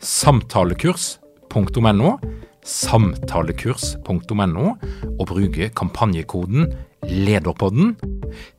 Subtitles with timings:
[0.00, 2.14] samtalekurs.no,
[2.64, 4.66] samtalekurs.no,
[5.18, 6.72] og bruke kampanjekoden
[7.04, 7.94] LEDERPODDEN.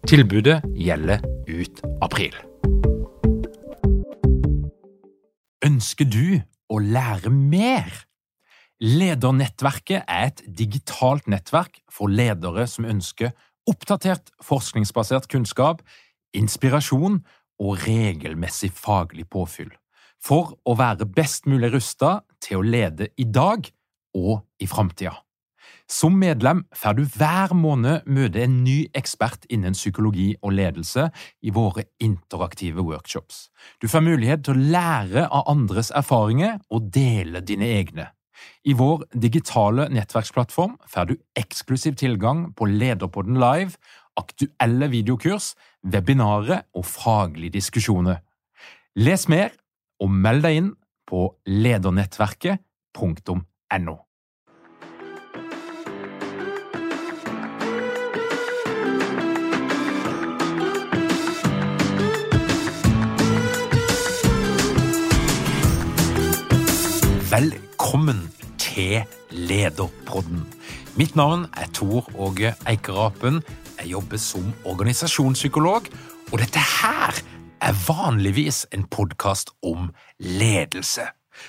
[0.08, 2.36] Tilbudet gjelder ut april.
[5.66, 7.90] Ønsker du å lære mer?
[8.82, 13.36] Ledernettverket er et digitalt nettverk for ledere som ønsker
[13.70, 15.84] oppdatert forskningsbasert kunnskap,
[16.34, 17.22] inspirasjon
[17.62, 19.70] og regelmessig faglig påfyll
[20.22, 23.68] for å være best mulig rusta til å lede i dag
[24.18, 25.16] og i framtida.
[25.92, 31.10] Som medlem får du hver måned møte en ny ekspert innen psykologi og ledelse
[31.44, 33.50] i våre interaktive workshops.
[33.82, 38.08] Du får mulighet til å lære av andres erfaringer og dele dine egne.
[38.66, 43.76] I vår digitale nettverksplattform får du eksklusiv tilgang på Lederpodden live,
[44.18, 48.22] aktuelle videokurs, webinarer og faglige diskusjoner.
[48.96, 49.54] Les mer
[50.02, 50.76] og meld deg inn
[51.10, 53.96] på ledernettverket.no.
[67.32, 68.28] Velkommen
[68.60, 70.42] til Lederpodden.
[71.00, 73.40] Mitt navn er Tor Åge Eikerapen.
[73.80, 75.88] Jeg jobber som organisasjonspsykolog,
[76.32, 77.16] og dette her
[77.62, 81.06] er vanligvis en podkast om ledelse.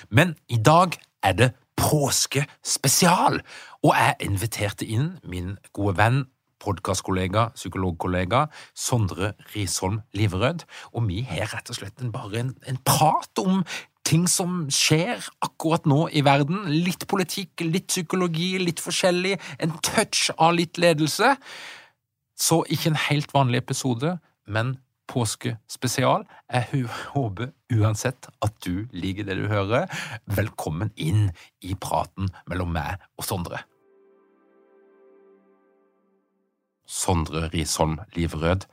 [0.09, 3.41] Men i dag er det påskespesial,
[3.83, 6.19] og jeg inviterte inn min gode venn,
[6.63, 8.45] podkastkollega, psykologkollega
[8.77, 10.63] Sondre Risholm Liverød,
[10.93, 13.65] og vi har rett og slett bare en, en prat om
[14.07, 16.63] ting som skjer akkurat nå i verden.
[16.85, 21.35] Litt politikk, litt psykologi, litt forskjellig, en touch av litt ledelse.
[22.39, 24.77] Så ikke en helt vanlig episode, men
[25.09, 26.25] påskespesial.
[26.51, 29.89] Jeg håper uansett at du liker det du hører.
[30.25, 31.29] Velkommen inn
[31.61, 33.63] i praten mellom meg og Sondre.
[36.83, 38.67] Sondre Risholm Liverød,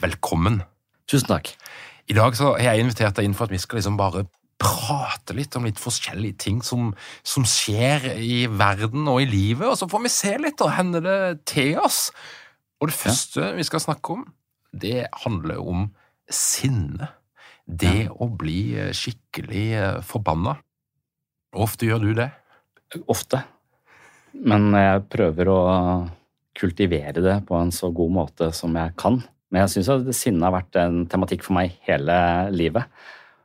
[0.00, 0.62] velkommen.
[1.10, 1.50] Tusen takk.
[2.06, 4.26] I dag så har jeg invitert deg inn for at vi skal liksom bare
[4.60, 6.92] prate litt om litt forskjellige ting som,
[7.26, 11.04] som skjer i verden og i livet, og så får vi se litt og hender
[11.04, 12.08] det til oss.
[12.80, 13.54] Og det første ja.
[13.56, 14.24] vi skal snakke om,
[14.82, 15.86] det handler om
[16.30, 17.10] sinne.
[17.66, 18.14] Det ja.
[18.14, 20.56] å bli eh, skikkelig eh, forbanna.
[21.56, 22.30] Ofte gjør du det?
[23.10, 23.42] Ofte.
[24.36, 25.60] Men jeg prøver å
[26.56, 29.18] kultivere det på en så god måte som jeg kan.
[29.50, 32.16] Men jeg syns at sinne har vært en tematikk for meg hele
[32.52, 32.86] livet.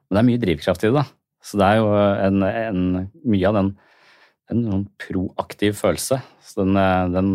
[0.07, 1.01] Men det er mye drivkraft i det.
[1.01, 1.05] da.
[1.41, 1.89] Så det er jo
[2.27, 2.83] en, en,
[3.25, 3.71] mye av den
[4.51, 6.19] en proaktiv følelse.
[6.43, 7.31] Så den, eh, den,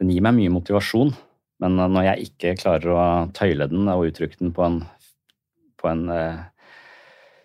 [0.00, 1.12] den gir meg mye motivasjon.
[1.62, 3.04] Men eh, når jeg ikke klarer å
[3.36, 4.82] tøyle den og uttrykke den på en,
[5.80, 6.42] på en eh,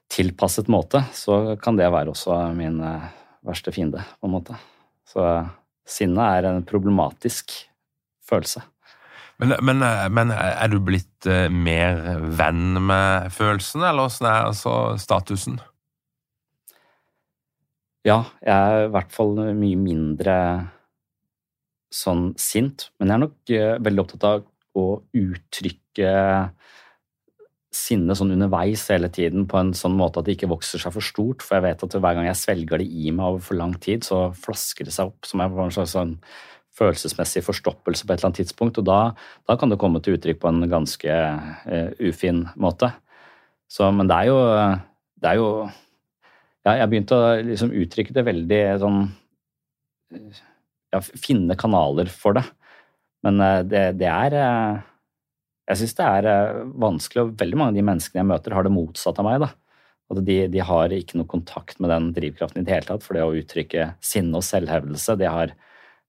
[0.09, 3.07] tilpasset måte, så kan det være også min eh,
[3.45, 4.57] verste fiende, på en måte.
[5.07, 5.25] Så
[5.89, 7.53] sinnet er en problematisk
[8.29, 8.63] følelse.
[9.39, 12.01] Men, men, eh, men, er du blitt eh, mer
[12.35, 15.61] venn med følelsene, eller åssen er altså statusen?
[18.07, 20.35] Ja, jeg er i hvert fall mye mindre
[21.93, 24.45] sånn sint, men jeg er nok uh, veldig opptatt av
[24.77, 24.85] å
[25.17, 26.11] uttrykke
[27.73, 31.05] sinne sånn underveis hele tiden på en sånn måte at det ikke vokser seg for
[31.05, 31.43] stort.
[31.45, 34.05] For jeg vet at hver gang jeg svelger det i meg over for lang tid,
[34.05, 36.15] så flasker det seg opp som en slags sånn
[36.79, 38.79] følelsesmessig forstoppelse på et eller annet tidspunkt.
[38.81, 38.99] Og da,
[39.49, 42.89] da kan det komme til uttrykk på en ganske uh, ufin måte.
[43.69, 44.39] Så, men det er jo,
[45.21, 45.49] det er jo
[46.65, 49.03] ja, jeg begynte å liksom uttrykke det veldig sånn
[50.93, 52.45] ja, finne kanaler for det.
[53.25, 54.85] Men eh, det, det er eh,
[55.69, 58.67] Jeg syns det er eh, vanskelig, og veldig mange av de menneskene jeg møter, har
[58.67, 59.43] det motsatt av meg.
[59.43, 59.51] da.
[60.09, 63.05] At de, de, har ikke noe kontakt med den drivkraften i det hele tatt.
[63.05, 65.53] For det å uttrykke sinne og selvhevdelse, det har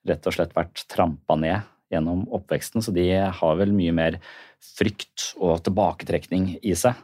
[0.09, 3.05] rett og slett vært trampa ned gjennom oppveksten, så de
[3.35, 4.17] har vel mye mer
[4.63, 6.95] frykt og tilbaketrekning i seg.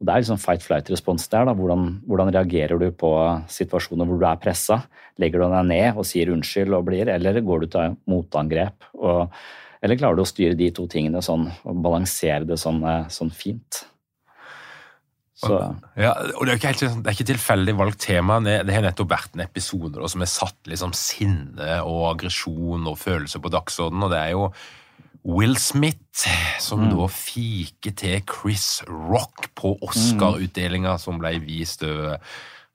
[0.00, 1.46] Og Det er liksom fight-flight-respons der.
[1.46, 3.10] da, hvordan, hvordan, reagerer du på
[3.48, 4.82] situasjoner hvor du er pressa?
[5.22, 8.90] Legger du deg ned og sier unnskyld og blir, eller går du til motangrep?
[8.98, 9.30] Og,
[9.84, 13.30] eller klarer du å styre de to tingene sånn og balansere det sånn, eh, sånn
[13.30, 13.84] fint?
[15.34, 15.56] Så.
[15.98, 18.38] Ja, og Det er ikke, helt, sånn, det er ikke tilfeldig valgt tema.
[18.42, 22.98] Det, har nettopp vært en episode da, som har satt liksom sinne og aggresjon og
[23.00, 24.06] følelser på dagsordenen.
[24.06, 24.48] og det er jo
[25.24, 26.26] Will Smith,
[26.60, 26.90] som mm.
[26.92, 32.18] da fiker til Chris Rock på Oscar-utdelinga som ble vist over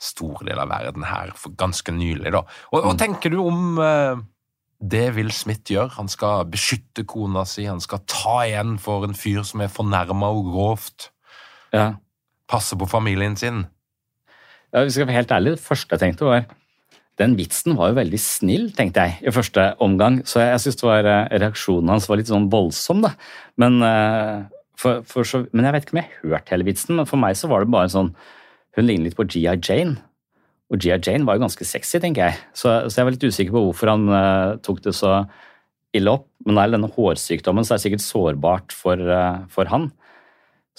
[0.02, 2.32] store deler av verden her for ganske nylig.
[2.34, 2.42] da.
[2.72, 3.00] Og, Hva mm.
[3.02, 4.18] tenker du om uh,
[4.82, 5.92] det Will Smith gjør?
[6.00, 10.32] Han skal beskytte kona si, han skal ta igjen for en fyr som er fornærma
[10.34, 11.12] og grovt.
[11.76, 11.92] Ja.
[12.50, 13.68] Passe på familien sin.
[14.74, 16.48] Ja, vi skal være helt ærlige, det første jeg tenkte, var
[17.20, 20.22] den vitsen var jo veldig snill, tenkte jeg i første omgang.
[20.28, 21.10] Så jeg, jeg syns eh,
[21.42, 23.12] reaksjonen hans var litt sånn voldsom, da.
[23.60, 24.46] Men, uh,
[24.80, 26.96] for, for så, men, jeg vet ikke om jeg har hørt hele vitsen.
[26.96, 28.14] Men for meg så var det bare sånn
[28.78, 29.58] Hun ligner litt på G.I.
[29.58, 29.98] Jane.
[30.72, 30.96] Og G.I.
[31.02, 32.40] Jane var jo ganske sexy, tenker jeg.
[32.56, 35.18] Så, så jeg var litt usikker på hvorfor han uh, tok det så
[35.98, 36.30] ille opp.
[36.46, 39.90] Men det er denne hårsykdommen, så er det sikkert sårbart for, uh, for han.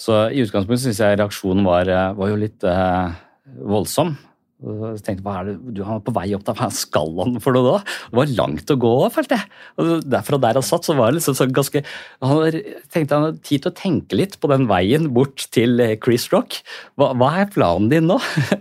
[0.01, 4.15] Så i utgangspunktet syns jeg reaksjonen var, var jo litt voldsom.
[4.61, 7.57] Så tenkte hva er det, du var på vei opp der, hva skal han for
[7.57, 7.95] noe da?
[8.11, 9.49] Det var langt å gå, følte jeg.
[9.81, 11.83] Og Derfra der han satt, så var det liksom sånn ganske
[12.21, 12.59] Han
[12.93, 16.29] tenkte han hadde tid til å tenke litt på den veien bort til eh, Chris
[16.35, 16.61] Rock.
[17.01, 18.19] Hva, hva er planen din nå?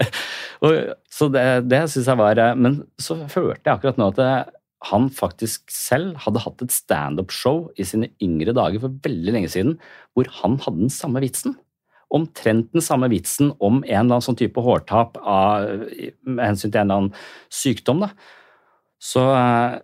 [0.63, 4.21] og, så det, det syns jeg var eh, Men så følte jeg akkurat nå at
[4.21, 4.55] det, eh,
[4.87, 9.73] han faktisk selv hadde hatt et standup-show i sine yngre dager for veldig lenge siden,
[10.15, 11.59] hvor han hadde den samme vitsen
[12.09, 15.67] omtrent den samme vitsen om en eller annen sånn type hårtap av,
[16.25, 18.01] med hensyn til en eller annen sykdom.
[18.05, 18.09] Da.
[18.99, 19.77] Så eh,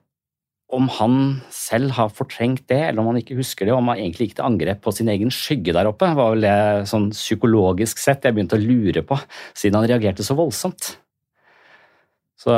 [0.76, 1.18] om han
[1.54, 4.48] selv har fortrengt det, eller om han ikke husker det, om han egentlig gikk til
[4.48, 8.58] angrep på sin egen skygge der oppe, var vel det sånn psykologisk sett jeg begynte
[8.58, 9.20] å lure på,
[9.54, 10.96] siden han reagerte så voldsomt.
[12.42, 12.56] Så,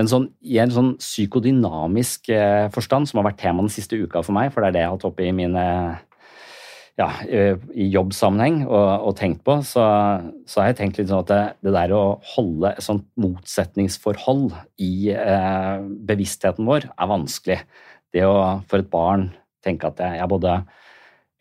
[0.00, 4.24] men sånn, i en sånn psykodynamisk eh, forstand, som har vært tema den siste uka
[4.24, 5.66] for meg, for det er det jeg har hatt oppe i mine
[7.00, 9.84] ja, i jobbsammenheng og, og, tenkt på, så,
[10.44, 12.02] så, har jeg tenkt litt sånn at det, det der å
[12.34, 14.52] holde et sånt motsetningsforhold
[14.84, 15.78] i eh,
[16.08, 17.58] bevisstheten vår er vanskelig.
[18.12, 18.36] Det å
[18.68, 19.30] for et barn
[19.64, 20.58] tenke at jeg, jeg både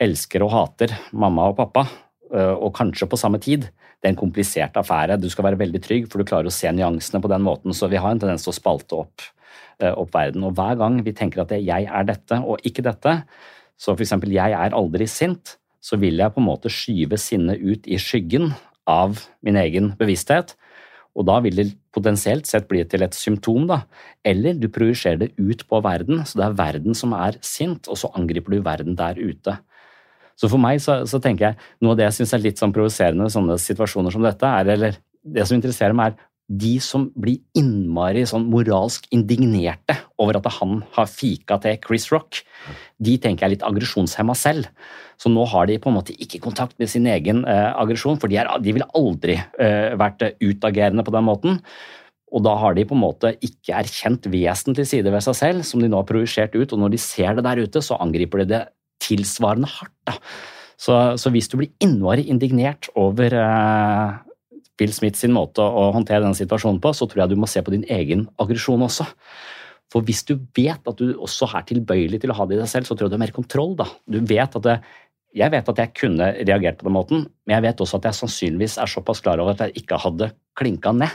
[0.02, 1.86] elsker og hater mamma og pappa,
[2.32, 3.68] eh, og kanskje på samme tid,
[4.02, 5.20] det er en komplisert affære.
[5.22, 7.76] Du skal være veldig trygg, for du klarer å se nyansene på den måten.
[7.76, 9.28] Så vi har en tendens til å spalte opp,
[9.84, 10.48] eh, opp verden.
[10.48, 13.20] Og hver gang vi tenker at jeg er dette og ikke dette,
[13.80, 17.62] så for eksempel, jeg er aldri sint, så vil jeg på en måte skyve sinnet
[17.62, 18.52] ut i skyggen
[18.90, 20.56] av min egen bevissthet.
[21.18, 23.82] Og da vil det potensielt sett bli til et symptom, da.
[24.24, 28.00] Eller du projiserer det ut på verden, så det er verden som er sint, og
[28.00, 29.58] så angriper du verden der ute.
[30.40, 32.74] Så for meg så, så tenker jeg noe av det jeg syns er litt sånn
[32.74, 37.40] provoserende sånne situasjoner som dette, er, eller det som interesserer meg, er de som blir
[37.58, 42.42] innmari sånn moralsk indignerte over at han har fika til Chris Rock,
[43.00, 44.68] de tenker jeg er litt aggresjonshemma selv.
[45.22, 48.32] Så nå har de på en måte ikke kontakt med sin egen eh, aggresjon, for
[48.32, 51.60] de, er, de ville aldri eh, vært utagerende på den måten.
[52.32, 55.84] Og da har de på en måte ikke erkjent vesentlige side ved seg selv, som
[55.84, 56.72] de nå har projisert ut.
[56.72, 58.64] Og når de ser det der ute, så angriper de det
[59.04, 59.96] tilsvarende hardt.
[60.08, 60.18] Da.
[60.82, 64.20] Så, så hvis du blir innmari indignert over eh,
[64.82, 67.62] Bill Smith sin måte å håndtere denne situasjonen på, så tror jeg du må se
[67.62, 69.06] på din egen aggresjon også.
[69.92, 72.70] For hvis du vet at du også er tilbøyelig til å ha det i deg
[72.72, 73.76] selv, så tror jeg du har mer kontroll.
[73.80, 73.90] da.
[74.08, 74.82] Du vet at det,
[75.32, 78.18] Jeg vet at jeg kunne reagert på den måten, men jeg vet også at jeg
[78.18, 80.28] sannsynligvis er såpass klar over at jeg ikke hadde
[80.60, 81.14] klinka ned.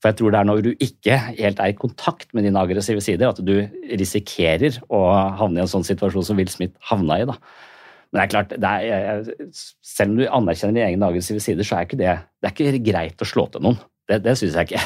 [0.00, 3.00] For jeg tror det er når du ikke helt er i kontakt med dine aggressive
[3.00, 3.64] sider, at du
[3.96, 5.00] risikerer å
[5.40, 7.24] havne i en sånn situasjon som Will Smith havna i.
[7.28, 7.36] da.
[8.10, 9.50] Men det er klart, det er,
[9.86, 12.86] selv om du anerkjenner dine egne aggressive sider, så er ikke det, det er ikke
[12.90, 13.78] greit å slå til noen.
[14.10, 14.82] Det, det syns jeg ikke.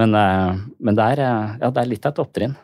[0.00, 2.56] Men, eh, men det, er, eh, ja, det er litt av et opptrinn.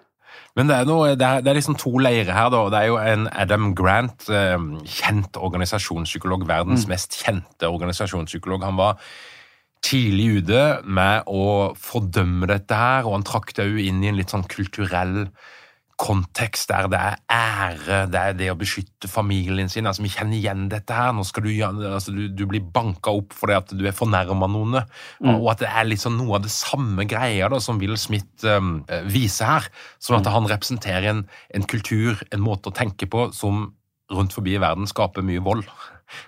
[0.56, 2.50] Men det er, noe, det, er, det er, liksom to leirer her.
[2.52, 2.64] da.
[2.72, 4.56] Det er jo en Adam Grant, eh,
[4.98, 6.92] kjent organisasjonspsykolog, verdens mm.
[6.94, 8.64] mest kjente organisasjonspsykolog.
[8.64, 8.98] Han var
[9.86, 14.18] tidlig ute med å fordømme dette her, og han trakk det jo inn i en
[14.18, 15.28] litt sånn kulturell
[15.96, 19.86] kontekst der det er ære, det er det å beskytte familien sin.
[19.88, 21.14] altså Vi kjenner igjen dette her.
[21.16, 24.82] Nå skal du, altså, du, du blir banka opp fordi at du er fornærma noen.
[25.24, 25.32] Mm.
[25.38, 28.78] Og at det er liksom noe av det samme greia da, som Will Smith um,
[29.08, 29.70] viser her.
[29.96, 30.34] Sånn at mm.
[30.36, 31.24] han representerer en,
[31.56, 33.70] en, kultur, en måte å tenke på, som
[34.12, 35.64] rundt forbi i verden skaper mye vold.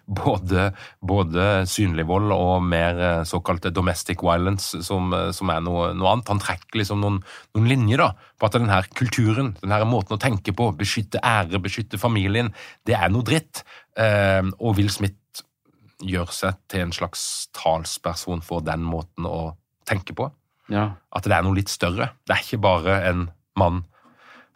[0.06, 0.70] Både,
[1.04, 6.12] både synlig vold og mer såkalt såkalte domestic violence, som, eh, som er noe, noe,
[6.12, 6.28] annet.
[6.28, 7.22] Han trekker liksom noen,
[7.54, 11.98] noen, linjer da, på at denne kulturen, denne måten å tenke på, beskytte ære, beskytte
[11.98, 12.52] familien,
[12.84, 13.64] det er noe dritt.
[13.96, 15.16] Eh, og Will Smith
[16.00, 19.56] gjør seg til en slags talsperson for den måten å
[19.88, 20.30] tenke på.
[20.68, 20.94] Ja.
[21.10, 22.12] At det er noe litt større.
[22.26, 23.84] Det er ikke bare en mann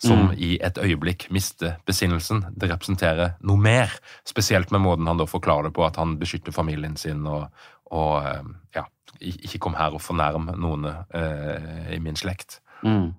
[0.02, 0.32] som mm.
[0.36, 2.42] i et øyeblikk mister besinnelsen.
[2.58, 3.92] Det representerer noe mer,
[4.26, 7.46] spesielt med måten han da forklarer det på, at han beskytter familien sin og,
[7.94, 8.86] og eh, ja,
[9.20, 12.58] ikke kom her og fornærm noen eh, i min slekt.
[12.82, 13.12] Mm.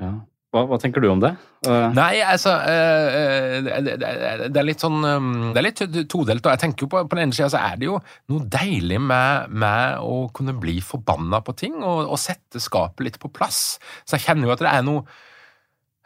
[0.00, 0.18] Ja.
[0.50, 1.30] Hva, hva, tenker du om det?
[1.62, 1.92] Uh...
[1.94, 6.42] Nei, altså uh, det, det, er litt sånn um, Det er litt todelt.
[6.42, 8.00] og jeg tenker jo på, på den ene sida så er det jo
[8.32, 13.20] noe deilig med, med å kunne bli forbanna på ting og, og, sette skapet litt
[13.22, 13.78] på plass.
[14.02, 15.06] Så jeg kjenner jo at det er noe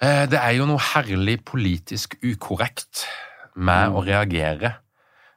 [0.02, 3.04] Det er jo noe herlig politisk ukorrekt
[3.54, 3.94] med mm.
[3.94, 4.70] å reagere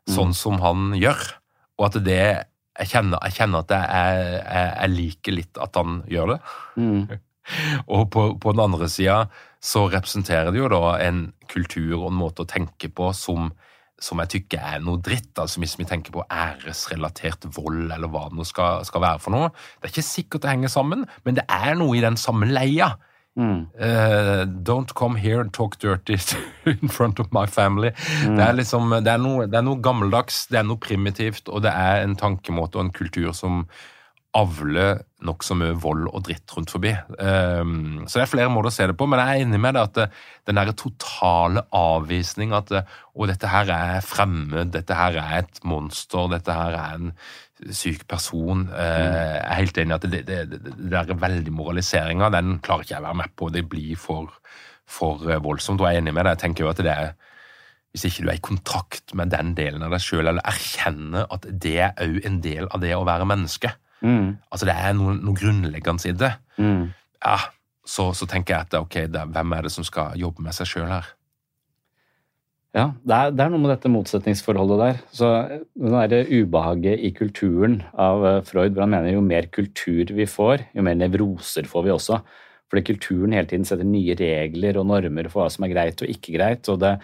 [0.09, 0.37] sånn mm.
[0.39, 1.21] som han gjør,
[1.77, 2.23] og at det
[2.77, 6.37] jeg kjenner, jeg kjenner at jeg, jeg, jeg, liker litt at han gjør det.
[6.77, 7.23] Mm.
[7.95, 9.21] Og på, på den andre sida
[9.63, 13.49] så representerer det jo da en kultur og en måte å tenke på som,
[14.03, 15.31] som jeg tykker er noe dritt.
[15.39, 19.33] altså Hvis vi tenker på æresrelatert vold, eller hva det nå skal, skal, være for
[19.33, 19.49] noe.
[19.79, 22.93] Det er ikke sikkert det henger sammen, men det er noe i den samme leia.
[23.37, 23.67] Mm.
[23.79, 26.17] Uh, don't come here and talk dirty
[26.65, 27.91] in front of my family.
[28.25, 28.35] Mm.
[28.35, 31.61] Det, er liksom, det, er noe, det er noe gammeldags, det er noe primitivt, og
[31.67, 33.61] det er en tankemåte og en kultur som
[34.37, 36.91] avler nokså mye vold og dritt rundt forbi.
[37.17, 39.77] Um, så det er flere måter å se det på, men jeg er enig med
[39.77, 40.07] deg at det,
[40.49, 46.29] den der totale avvisning at å, dette her er fremmed, dette her er et monster,
[46.33, 47.11] dette her er en
[47.73, 48.67] syk person.
[48.69, 52.95] Jeg er helt enig i at det, det, det, der veldig moraliseringa, den klarer ikke
[52.95, 53.49] jeg å være med på.
[53.53, 54.35] Det blir for,
[54.85, 55.81] for uh, voldsomt.
[55.81, 56.37] Og jeg er enig med deg.
[56.37, 57.15] Jeg tenker jo at det er
[57.95, 61.47] hvis ikke du er i kontakt med den delen av deg sjøl, eller erkjenner at
[61.49, 63.71] det er òg en del av det å være menneske,
[64.01, 64.37] Mm.
[64.51, 66.33] Altså det er noe, noe grunnleggende i det.
[66.61, 66.89] Mm.
[67.23, 67.37] Ja,
[67.87, 70.69] så, så, tenker jeg at ok, er, hvem er det som skal jobbe med seg
[70.69, 71.09] sjøl her?
[72.75, 74.97] Ja, det er, det er, noe med dette motsetningsforholdet der.
[75.15, 75.29] Så
[76.11, 80.67] det ubehaget i kulturen av eh, Freud, hvor han mener jo mer kultur vi får,
[80.75, 82.19] jo mer nevroser får vi også.
[82.67, 86.11] Fordi kulturen hele tiden setter nye regler og normer for hva som er greit og
[86.11, 86.67] ikke greit.
[86.67, 86.97] og det,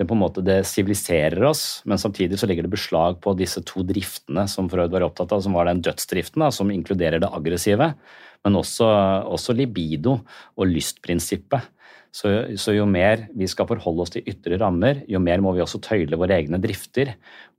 [0.00, 3.60] det på en måte det siviliserer oss, men samtidig så ligger det beslag på disse
[3.68, 7.28] to driftene som Freud var opptatt av, som var den dødsdriften, da, som inkluderer det
[7.36, 7.92] aggressive,
[8.40, 8.88] men også,
[9.28, 10.16] også libido
[10.56, 11.68] og lystprinsippet.
[12.10, 15.62] Så, så, jo mer vi skal forholde oss til ytre rammer, jo mer må vi
[15.62, 17.12] også tøyle våre egne drifter.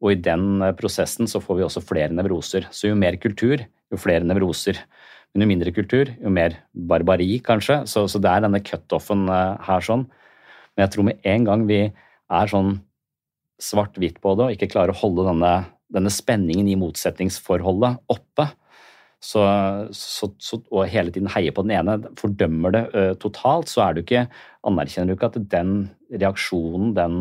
[0.04, 2.68] Og i den prosessen så får vi også flere nevroser.
[2.76, 4.82] Så jo mer kultur, jo flere nevroser.
[5.32, 7.82] Men jo mindre kultur, jo mer barbari, kanskje.
[7.88, 10.04] Så, så det er denne cutoffen eh, her sånn.
[10.76, 12.76] Men jeg tror med en gang vi er sånn
[13.62, 15.54] svart-hvitt på det og ikke klarer å holde denne,
[15.94, 18.50] denne spenningen i motsetningsforholdet oppe,
[19.22, 19.44] så,
[19.94, 23.94] så, så, og hele tiden heier på den ene, fordømmer det uh, totalt, så er
[23.94, 24.26] du ikke,
[24.68, 25.76] anerkjenner du ikke at den
[26.10, 27.20] reaksjonen, den,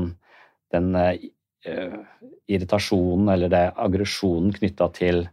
[0.73, 2.01] den uh,
[2.49, 5.27] irritasjonen eller det aggresjonen knytta til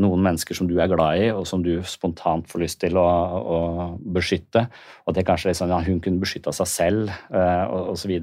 [0.00, 3.04] noen mennesker som du er glad i, og som du spontant får lyst til å,
[3.04, 3.58] å
[4.16, 4.64] beskytte.
[5.04, 8.14] Og det kanskje er sånn at hun kunne beskytta seg selv uh, og osv.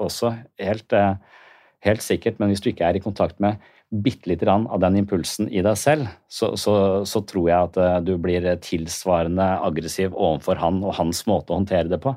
[0.00, 0.32] også.
[0.58, 0.96] Helt,
[1.86, 2.40] helt, sikkert.
[2.40, 5.62] Men hvis du ikke er i kontakt med bitte lite grann av den impulsen i
[5.64, 6.74] deg selv, så, så,
[7.08, 11.60] så tror jeg at uh, du blir tilsvarende aggressiv overfor han og hans måte å
[11.60, 12.12] håndtere det på.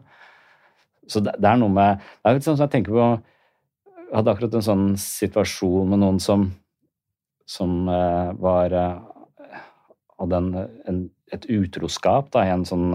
[1.07, 4.17] Så det, det er noe med det er litt sånn som jeg tenker på Jeg
[4.17, 6.51] hadde akkurat en sånn situasjon med noen som
[7.51, 9.57] som uh, var uh,
[10.21, 10.51] hadde en,
[10.87, 10.99] en,
[11.33, 12.91] et utroskap da, i en sånn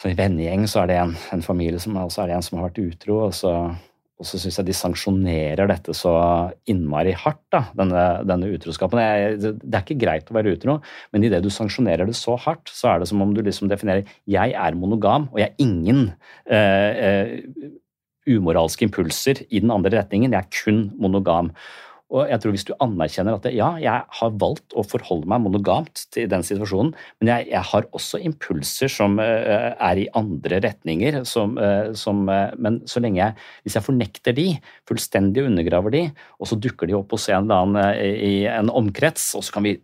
[0.00, 2.56] så I vennegjeng så er det en, en familie som også er det en som
[2.58, 3.52] har vært utro, og så,
[4.20, 6.12] og så syns jeg de sanksjonerer dette så
[6.68, 9.00] innmari hardt, da, denne, denne utroskapen.
[9.40, 10.76] Det, det er ikke greit å være utro,
[11.14, 14.04] men idet du sanksjonerer det så hardt, så er det som om du liksom definerer
[14.28, 16.10] jeg er monogam, og jeg er ingen
[16.52, 17.32] eh, eh,
[18.28, 20.36] umoralske impulser i den andre retningen.
[20.36, 21.48] Jeg er kun monogam.
[22.10, 25.42] Og jeg tror Hvis du anerkjenner at det, ja, jeg har valgt å forholde meg
[25.44, 30.58] monogamt til den situasjonen, men jeg, jeg har også impulser som uh, er i andre
[30.64, 31.20] retninger.
[31.28, 34.48] Som, uh, som, uh, men så lenge jeg, hvis jeg fornekter de,
[34.90, 36.02] fullstendig undergraver de,
[36.42, 39.66] og så dukker de opp hos en eller annen i en omkrets, og så kan
[39.68, 39.76] vi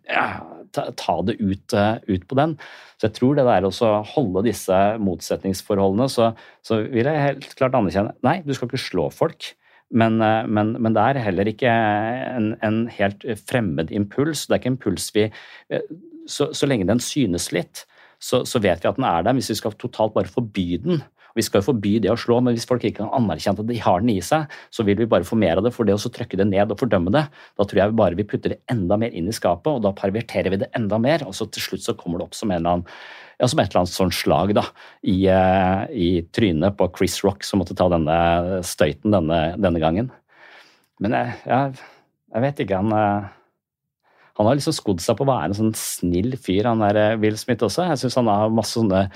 [0.75, 2.57] ta, ta, det ut, ut, på den.
[2.99, 6.33] Så jeg tror det der å holde disse motsetningsforholdene, så,
[6.67, 9.53] så vil jeg helt klart anerkjenne Nei, du skal ikke slå folk.
[9.91, 14.47] Men, eh, men, men, det er heller ikke en, en, helt fremmed impuls.
[14.47, 15.85] Det er ikke en impuls vi eh,
[16.27, 17.85] så, så, lenge den synes litt,
[18.19, 19.37] så, så, vet vi at den er der.
[19.39, 21.05] Hvis vi skal totalt bare forby den
[21.37, 23.79] Vi skal jo forby det å slå, men hvis folk ikke kan anerkjenne at de
[23.83, 25.75] har den i seg, så vil vi bare få mer av det.
[25.77, 28.55] For det å trykke det ned og fordømme det, da tror jeg bare vi putter
[28.55, 31.49] det enda mer inn i skapet, og da perverterer vi det enda mer, og så
[31.53, 32.91] til slutt så kommer det opp som en eller annen
[33.37, 34.63] ja, som et eller annet sånn slag da,
[35.05, 40.09] i, uh, i, trynet på Chris Rock, som måtte ta denne støyten denne, denne gangen.
[41.05, 41.75] Men jeg, jeg,
[42.33, 43.35] jeg, vet ikke, han uh,
[44.37, 47.19] han har liksom skodd seg på å være en sånn snill fyr, han der eh,
[47.23, 47.87] Will Smith også.
[47.89, 49.07] Jeg syns han har masse sånne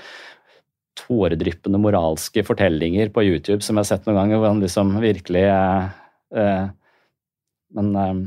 [0.99, 5.45] tåredryppende moralske fortellinger på YouTube som jeg har sett noen ganger, hvor han liksom virkelig
[5.47, 5.89] eh,
[6.35, 6.67] eh,
[7.77, 8.21] Men eh,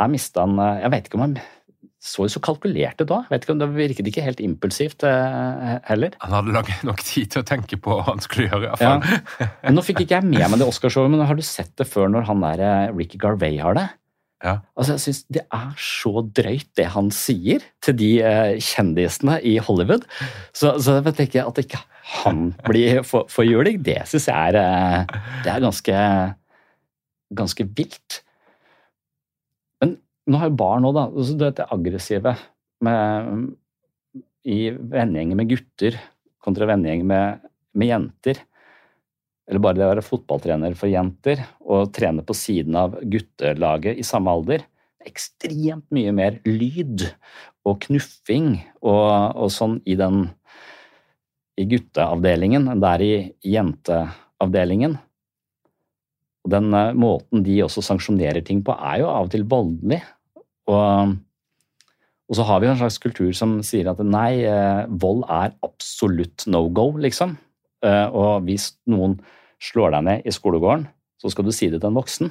[0.00, 1.38] her mista han eh, Jeg vet ikke om han
[2.08, 3.16] så jo så kalkulert ut da.
[3.34, 6.14] Det virket ikke helt impulsivt eh, heller.
[6.22, 8.70] Han hadde lang nok tid til å tenke på hva han skulle gjøre.
[8.70, 9.02] iallfall.
[9.42, 9.48] Ja.
[9.74, 12.28] Nå fikk ikke jeg med meg det Oscarshowet, men har du sett det før når
[12.30, 13.88] han der Ricky Garvey har det?
[14.44, 14.60] Ja.
[14.78, 19.56] Altså, jeg synes Det er så drøyt, det han sier til de eh, kjendisene i
[19.58, 20.06] Hollywood.
[20.54, 21.80] Så, så jeg tenker at ikke
[22.22, 26.04] han blir for, forjuling, det syns jeg er eh, Det er ganske,
[27.40, 28.20] ganske vilt.
[29.82, 29.98] Men
[30.30, 31.08] nå har jo barn òg, da.
[31.10, 32.36] Altså, det aggressive
[32.86, 33.48] med,
[34.46, 35.98] i vennegjenger med gutter
[36.44, 38.44] kontra vennegjenger med, med jenter
[39.48, 44.04] eller bare det å være fotballtrener for jenter og trene på siden av guttelaget i
[44.04, 44.66] samme alder,
[45.08, 47.06] ekstremt mye mer lyd
[47.68, 49.08] og knuffing og,
[49.40, 50.26] og sånn i den
[51.58, 53.14] i gutteavdelingen enn det er i
[53.54, 54.98] jenteavdelingen.
[56.46, 59.98] Og den uh, måten de også sanksjonerer ting på, er jo av og til voldelig.
[60.70, 61.16] Og,
[62.28, 66.46] og, så har vi en slags kultur som sier at nei, uh, vold er absolutt
[66.52, 67.34] no go, liksom.
[67.84, 69.18] Uh, og hvis noen
[69.62, 70.86] slår deg ned i skolegården,
[71.18, 72.30] så skal du si det til en voksen.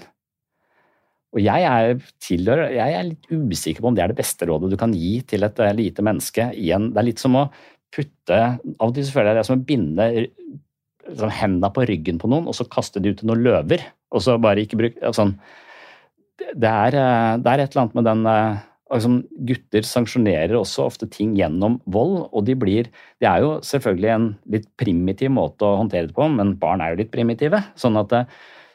[1.35, 4.71] Og jeg er, tilhører, jeg er litt usikker på om det er det beste rådet
[4.71, 6.47] du kan gi til et eh, lite menneske.
[6.55, 7.49] Igjen, det er litt som å
[7.93, 12.17] putte Av og til føler jeg det er som å binde liksom, hendene på ryggen
[12.19, 13.83] på noen, og så kaste de ut til noen løver.
[14.15, 15.35] Og så bare ikke bruke sånn
[16.37, 19.11] det eh, det er et eller annet med den eh, altså,
[19.49, 22.91] gutter sanksjonerer også ofte ting gjennom vold, og de blir
[23.21, 26.93] Det er jo selvfølgelig en litt primitiv måte å håndtere det på, men barn er
[26.93, 27.61] jo litt primitive.
[27.79, 28.13] Sånn at,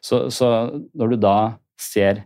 [0.03, 0.49] så, så
[0.99, 1.37] når du da
[1.81, 2.25] ser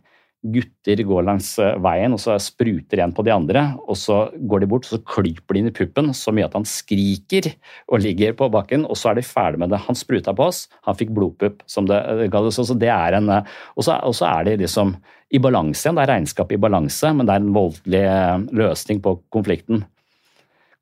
[0.54, 4.62] gutter går langs eh, veien og så spruter en på de andre, og så går
[4.62, 7.50] de bort og så klyper de inn i puppen så mye at han skriker
[7.90, 9.82] og ligger på bakken, og så er de ferdig med det.
[9.88, 12.60] Han spruta på oss, han fikk blodpupp, som det eh, kalles.
[12.62, 14.96] Og så er de liksom
[15.30, 15.98] i balanse igjen.
[15.98, 19.84] Det er regnskap i balanse, men det er en voldelig eh, løsning på konflikten.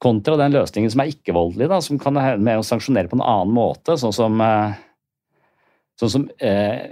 [0.02, 3.96] Kontra den løsningen som er ikke-voldelig, som kan med å sanksjonere på en annen måte,
[4.00, 4.76] sånn som, eh,
[6.00, 6.90] sånn som eh,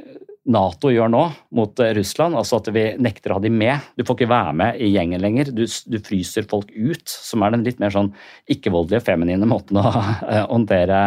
[0.50, 1.22] Nato gjør nå
[1.54, 3.84] mot Russland, altså at vi nekter å ha de med.
[3.94, 5.52] Du får ikke være med i gjengen lenger.
[5.54, 8.10] Du, du fryser folk ut, som er den litt mer sånn
[8.50, 9.86] ikke-voldelige, feminine måten å
[10.54, 10.98] håndtere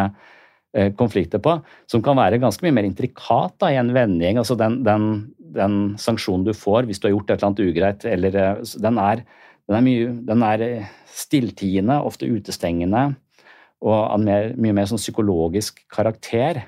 [0.96, 1.58] konflikter på.
[1.92, 4.40] Som kan være ganske mye mer intrikat da, i en vennegjeng.
[4.40, 5.10] altså den, den
[5.56, 9.00] den sanksjonen du får hvis du har gjort et eller annet ugreit, eller, eh, den,
[9.02, 9.24] er,
[9.68, 13.08] den, er mye, den er eh, stilltiende, ofte utestengende,
[13.86, 16.64] og av mye mer sånn psykologisk karakter.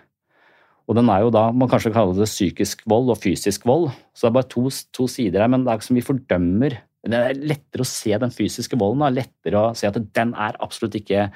[0.88, 3.90] Og den er jo da, Man kanskje kaller det psykisk vold og fysisk vold.
[4.16, 6.78] Så det er bare to, to sider her, men det er ikke som vi fordømmer.
[7.08, 9.04] Det er lettere å se den fysiske volden.
[9.04, 9.14] Da.
[9.14, 11.28] Lettere å se at den er absolutt ikke,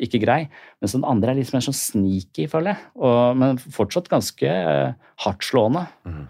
[0.00, 0.40] ikke grei.
[0.80, 2.90] Mens den andre er litt mer sånn sneaky, føler jeg.
[3.00, 4.92] Og, men fortsatt ganske uh,
[5.24, 5.86] hardtslående.
[6.08, 6.26] Mm.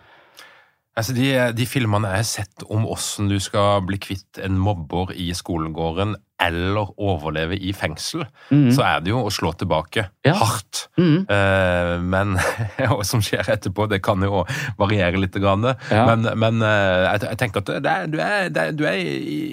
[0.98, 5.12] Altså de, de, filmene jeg har sett om hvordan du skal bli kvitt en mobber
[5.14, 8.68] i skolegården eller overleve i fengsel, mm.
[8.74, 10.34] så er det jo å slå tilbake ja.
[10.38, 10.84] hardt.
[10.98, 11.24] Mm.
[11.26, 12.36] Uh, men
[12.78, 14.44] hva som skjer etterpå, det kan jo
[14.78, 15.34] variere litt.
[15.38, 15.66] Grann.
[15.92, 16.02] Ja.
[16.08, 18.96] Men, men uh, jeg, jeg, tenker at det, du, er, det, du, er,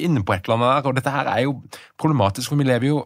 [0.07, 1.55] inne på et eller annet der, og dette her er jo
[2.01, 3.01] problematisk, for vi lever jo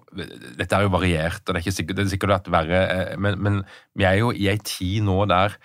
[0.60, 3.16] Dette er jo variert, og det er ikke sikkert, det er sikkert vært verre, eh,
[3.20, 3.62] men, men
[4.00, 5.58] vi er jo i ei tid nå der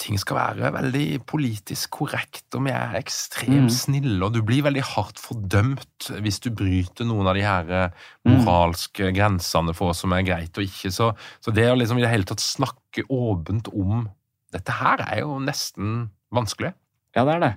[0.00, 3.72] ting skal være veldig politisk korrekt, og vi er ekstremt mm.
[3.72, 8.04] snille, og du blir veldig hardt fordømt hvis du bryter noen av de her eh,
[8.26, 8.32] mm.
[8.32, 9.14] moralske mm.
[9.16, 10.92] grensene for hva som er greit og ikke.
[10.94, 11.12] Så,
[11.44, 14.08] så det å liksom i det hele tatt snakke åpent om
[14.54, 16.74] dette her er jo nesten vanskelig.
[17.14, 17.54] Ja, det er det.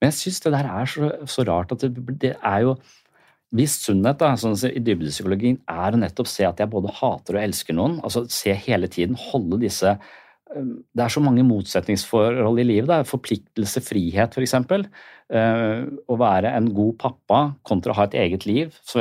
[0.00, 2.78] Men jeg syns det der er så, så rart at det, det, er jo
[3.56, 7.42] Hvis sunnhet da, sånn i dybdepsykologien er å nettopp se at jeg både hater og
[7.42, 9.96] elsker noen, altså se hele tiden, holde disse
[10.50, 12.88] det er så mange motsetningsforhold i livet.
[12.90, 13.04] Da.
[13.06, 14.56] Forpliktelse, frihet f.eks.
[15.30, 18.74] Uh, å være en god pappa kontra å ha et eget liv.
[18.82, 18.98] Så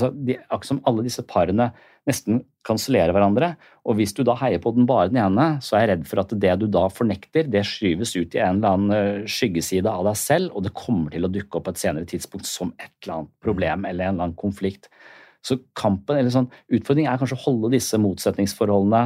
[0.00, 1.70] så de, akkurat som alle disse parene
[2.08, 3.52] nesten kansellerer hverandre.
[3.88, 6.22] Og hvis du da heier på den bare den ene, så er jeg redd for
[6.22, 10.08] at det du da fornekter, det skyves ut i en eller annen eh, skyggeside av
[10.08, 12.90] deg selv, og det kommer til å dukke opp på et senere tidspunkt som et
[13.02, 14.88] eller annet problem eller en eller annen konflikt.
[15.44, 19.04] Så kampen, eller sånn, utfordringen er kanskje å holde disse motsetningsforholdene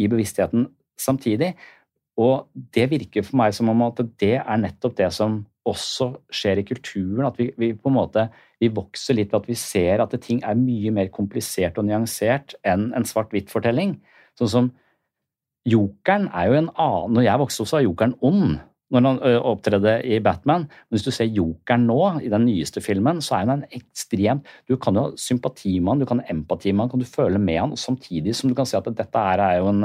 [0.00, 0.68] i bevisstheten
[1.00, 1.54] samtidig.
[2.20, 6.60] Og det virker for meg som om at det er nettopp det som også skjer
[6.60, 7.26] i kulturen.
[7.26, 8.28] At vi, vi på en måte
[8.62, 12.54] vi vokser litt ved at vi ser at ting er mye mer komplisert og nyansert
[12.66, 13.98] enn en svart-hvitt-fortelling.
[14.38, 14.72] Sånn som
[15.64, 18.56] Jokeren er jo en annen Når jeg vokste opp, så var Jokeren ond
[18.92, 20.66] når han opptredde i Batman.
[20.68, 24.46] Men hvis du ser Jokeren nå, i den nyeste filmen, så er han en ekstremt
[24.68, 27.08] Du kan jo ha sympati med han, du kan ha empati med han, kan du
[27.08, 29.82] føle med han, samtidig som du kan si at dette er jo en,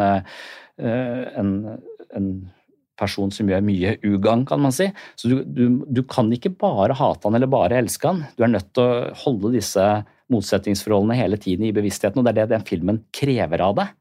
[0.80, 1.52] en,
[2.16, 2.30] en
[3.00, 4.90] person som gjør mye ugagn, kan man si.
[5.20, 8.26] Så du, du, du, kan ikke bare hate han eller bare elske han.
[8.36, 9.86] Du er nødt til å holde disse
[10.30, 13.96] motsetningsforholdene hele tiden i bevisstheten, og det er det den filmen krever av deg.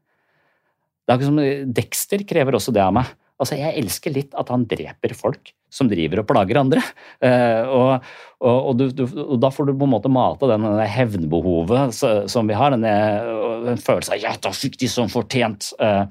[1.05, 3.07] Det er ikke som Dexter krever også det av meg.
[3.39, 6.83] Altså, Jeg elsker litt at han dreper folk som driver og plager andre.
[7.23, 10.65] Uh, og, og, og, du, du, og, da får du på en måte mate den,
[10.65, 11.99] den hevnbehovet
[12.31, 12.73] som vi har.
[12.75, 12.95] denne,
[13.69, 15.73] en følelse av 'ja, da fikk de som fortjent'.
[15.79, 16.07] Uh,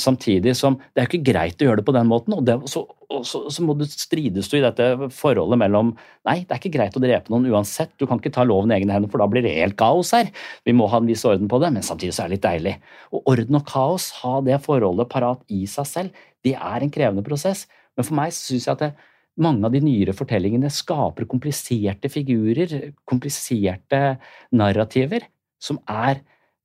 [0.00, 2.34] samtidig som det er ikke greit å gjøre det på den måten.
[2.34, 2.82] Og, det, så,
[3.22, 5.92] så, så, må du strides du i dette forholdet mellom
[6.26, 7.92] Nei, det er ikke greit å drepe noen uansett.
[7.96, 10.28] Du kan ikke ta loven i egne hender, for da blir det helt kaos her.
[10.68, 12.74] Vi må ha en viss orden på det, men samtidig så er det litt deilig.
[13.14, 17.24] Og orden og kaos, ha det forholdet parat i seg selv det er en krevende
[17.26, 17.66] prosess.
[18.00, 18.92] Men for meg syns jeg at det,
[19.40, 24.00] mange av de nyere fortellingene skaper kompliserte figurer, kompliserte
[24.56, 25.24] narrativer,
[25.62, 26.18] som er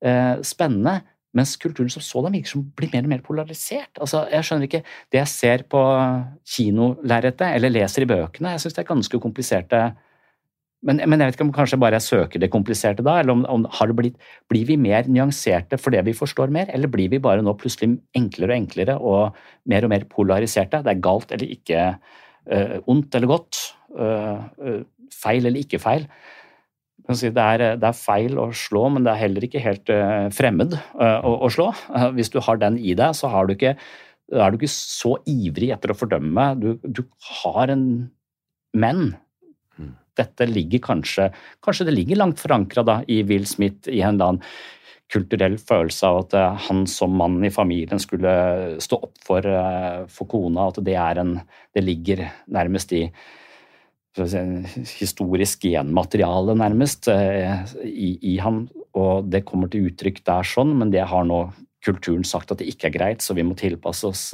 [0.03, 1.01] eh, spennende.
[1.35, 3.99] Mens kulturen som sådan virker som blir mer og mer polarisert.
[3.99, 5.81] Altså, jeg skjønner ikke Det jeg ser på
[6.47, 9.81] kinolerretet, eller leser i bøkene, jeg syns det er ganske kompliserte
[10.85, 13.41] men, men, jeg vet ikke om kanskje bare jeg søker det kompliserte da, eller om,
[13.49, 14.19] om har det blitt,
[14.51, 18.53] blir vi mer nyanserte fordi vi forstår mer, eller blir vi bare nå plutselig enklere
[18.53, 19.39] og enklere og
[19.71, 20.83] mer og mer polariserte?
[20.85, 21.87] Det er galt eller ikke,
[22.53, 23.63] uh, ondt eller godt,
[23.97, 24.81] uh, uh,
[25.13, 26.05] feil eller ikke feil.
[27.05, 29.89] Det, er, det, er, feil å slå, men det er heller ikke helt
[30.33, 31.67] fremmed å, å, slå.
[32.15, 33.75] hvis du har den i deg, så du ikke,
[34.33, 36.47] er du ikke så ivrig etter å fordømme.
[36.57, 37.03] Du, du
[37.43, 37.85] har en
[38.73, 39.13] Men
[40.15, 41.29] dette ligger kanskje
[41.63, 44.43] Kanskje det ligger langt forankra i Will Smith i en eller annen
[45.13, 48.31] kulturell følelse av at eh, han som mann i familien skulle
[48.81, 51.39] stå opp for, eh, for kona, at det er en
[51.75, 53.11] Det ligger nærmest i
[54.15, 58.69] historisk genmateriale, nærmest, eh, i, i ham.
[58.95, 61.51] Og det kommer til uttrykk der sånn, men det har nå
[61.83, 64.31] kulturen sagt at det ikke er greit, så vi må tilpasse oss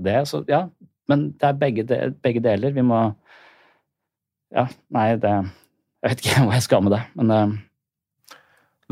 [0.00, 0.22] det.
[0.30, 0.68] Så ja,
[1.10, 1.84] men det er begge,
[2.22, 2.70] begge deler.
[2.72, 3.10] Vi må
[4.52, 5.30] ja, nei, det
[6.04, 7.54] Jeg vet ikke hva jeg skal med det, men uh,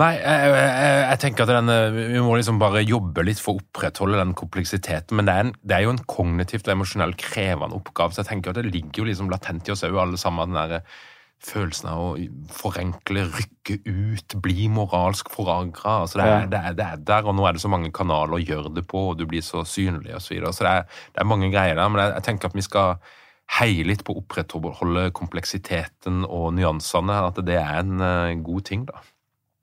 [0.01, 3.53] Nei, jeg, jeg, jeg, tenker at den, eh, vi må liksom bare jobbe litt for
[3.53, 5.19] å opprettholde den kompleksiteten.
[5.19, 8.17] Men det er, en, det er jo en kognitivt og emosjonelt krevende oppgave.
[8.17, 10.49] Så jeg tenker at det ligger jo liksom latent i oss òg, alle sammen.
[10.49, 10.97] den der eh,
[11.43, 12.11] følelsen av å
[12.55, 15.99] forenkle, rykke ut, bli moralsk forankra.
[16.07, 16.43] Altså det, ja.
[16.47, 19.11] det, det, er der, og nå er det så mange kanaler å gjøre det på,
[19.11, 20.25] og du blir så synlig osv.
[20.25, 20.55] Så, videre.
[20.57, 21.93] så det er, det er mange greier der.
[21.93, 22.97] Men jeg, jeg tenker at vi skal
[23.59, 27.19] heie litt på å opprettholde kompleksiteten og nyansene.
[27.29, 29.03] At det er en uh, god ting, da.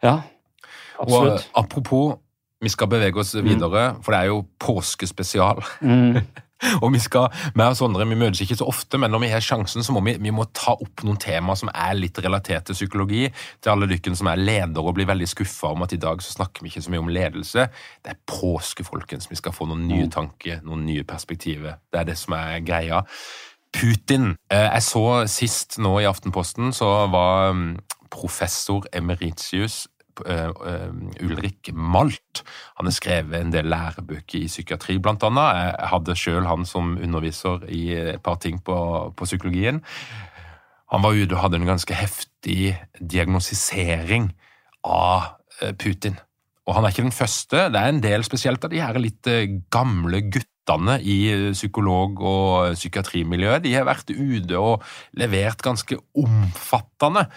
[0.05, 0.17] Ja,
[0.99, 1.47] absolutt.
[1.49, 2.19] Og apropos,
[2.59, 4.03] vi skal bevege oss videre, mm.
[4.03, 5.63] for det er jo påskespesial.
[5.81, 6.19] Mm.
[6.83, 9.43] og vi skal, med oss andre, vi møtes ikke så ofte, men når vi har
[9.43, 12.77] sjansen, så må vi, vi må ta opp noen tema som er litt relatert til
[12.77, 13.25] psykologi.
[13.63, 16.35] Til alle dere som er ledere og blir veldig skuffa om at i dag så
[16.35, 17.69] snakker vi ikke så mye om ledelse.
[18.03, 19.29] Det er påske, folkens.
[19.31, 20.15] Vi skal få noen nye mm.
[20.15, 21.79] tanker, noen nye perspektiver.
[21.87, 23.05] Det er det som er greia.
[23.75, 24.33] Putin.
[24.51, 27.71] Eh, jeg så sist nå i Aftenposten, så var mm,
[28.13, 29.83] professor emeritius
[30.25, 32.43] eh, eh, Ulrik Malt.
[32.79, 35.61] Han har skrevet en del lærebøker i psykiatri, blant annet.
[35.69, 37.83] Jeg hadde sjøl han som underviser i
[38.15, 38.77] et par ting på,
[39.13, 39.83] på psykologien.
[40.89, 44.31] Han var ute og hadde en ganske heftig diagnostisering
[44.87, 45.35] av
[45.77, 46.15] Putin.
[46.65, 47.67] Og han er ikke den første.
[47.69, 49.27] Det er en del spesielt av de her litt
[49.69, 54.83] gamle guttene guttene i psykolog- og psykiatrimiljøet de har vært ute og
[55.17, 57.27] levert ganske omfattende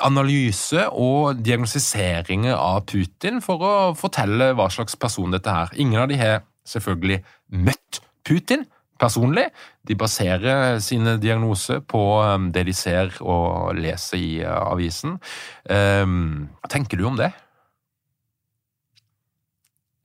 [0.00, 5.70] analyse og diagnostiseringer av Putin for å fortelle hva slags person dette er.
[5.76, 8.66] Ingen av de har selvfølgelig møtt Putin
[9.00, 9.48] personlig.
[9.82, 15.18] De baserer sine diagnoser på um, det de ser og leser i avisen.
[15.64, 17.32] Hva tenker du om det?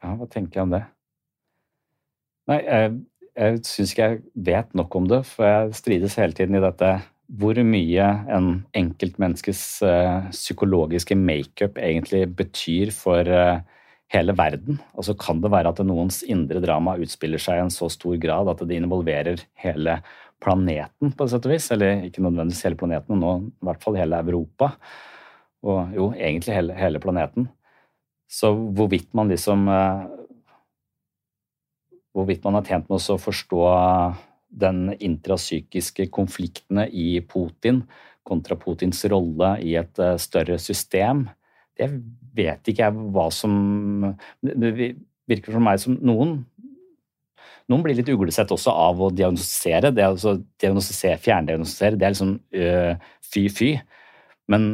[0.02, 0.86] Ja, hva tenker jeg om det?
[2.52, 2.96] Nei, jeg,
[3.36, 6.96] jeg syns ikke jeg vet nok om det, for jeg strides hele tiden i dette
[7.42, 13.64] hvor mye en enkeltmenneskes uh, psykologiske makeup egentlig betyr for uh,
[14.14, 14.78] hele verden.
[14.94, 18.52] Altså Kan det være at noens indre drama utspiller seg i en så stor grad
[18.52, 20.00] at det involverer hele
[20.44, 21.72] planeten, på et sett og vis?
[21.74, 24.76] Eller ikke nødvendigvis hele planeten, men nå i hvert fall hele Europa.
[25.66, 27.50] og jo, egentlig hele, hele planeten.
[28.30, 30.06] Så hvorvidt man liksom eh,
[32.16, 33.64] Hvorvidt man er tjent med å forstå
[34.56, 37.84] den intrapsykiske konfliktene i Putin
[38.26, 41.28] kontra Putins rolle i et eh, større system,
[41.76, 41.90] det
[42.36, 43.52] vet ikke jeg hva som
[44.40, 44.70] Det
[45.28, 46.38] virker for meg som noen
[47.66, 49.90] noen blir litt uglesett også av å diagnostisere.
[49.90, 52.36] Det altså diagnostisere, Fjerndiagnostisere, det er liksom
[53.26, 53.72] fy-fy.
[54.54, 54.68] Men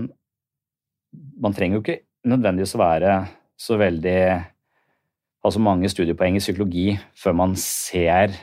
[1.39, 3.13] man trenger jo ikke nødvendigvis å være
[3.59, 4.19] så veldig
[5.41, 8.35] Ha så mange studiepoeng i psykologi før man ser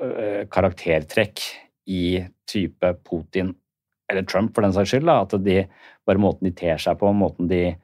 [0.00, 1.42] øh, karaktertrekk
[1.86, 3.52] i type Putin
[4.10, 5.10] eller Trump, for den saks skyld.
[5.10, 5.64] At de,
[6.06, 7.74] bare måten de ter seg på, måten de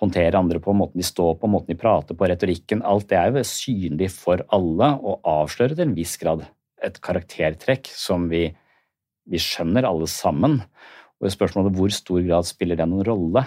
[0.00, 2.84] håndterer andre på, måten de står på, måten de prater på, retorikken.
[2.86, 6.46] Alt det er jo synlig for alle og avslører til en viss grad
[6.84, 8.46] et karaktertrekk som vi,
[9.28, 10.60] vi skjønner alle sammen.
[11.20, 13.44] Og spørsmålet hvor stor grad spiller det noen rolle?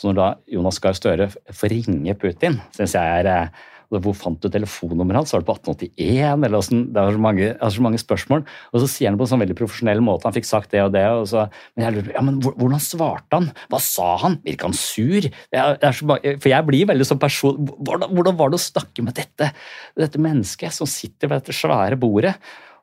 [0.00, 3.66] Så når da Jonas Gahr Støre får ringe Putin, syns jeg er eh,
[3.98, 5.32] hvor fant du telefonnummeret hans?
[5.34, 6.44] Var det på 1881?
[6.46, 6.84] eller sånn?
[6.94, 8.44] Det er så mange, så mange, spørsmål.
[8.70, 10.92] Og så sier han på en sånn veldig profesjonell måte han fikk sagt det og
[10.94, 11.02] det.
[11.18, 13.50] Og så, men jeg lurer, på, ja, men Hvordan svarte han?
[13.72, 14.38] Hva sa han?
[14.46, 15.26] Virka han sur?
[15.26, 19.18] Jeg, mange, for jeg blir veldig sånn person hvordan, hvordan, var det å snakke med
[19.18, 19.50] dette,
[19.98, 22.36] dette mennesket som sitter ved dette svære bordet?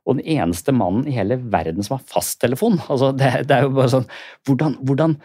[0.08, 2.82] Og den eneste mannen i hele verden som har fasttelefon.
[2.92, 4.10] Altså, det, det er jo bare sånn,
[4.48, 5.20] hvordan, hvordan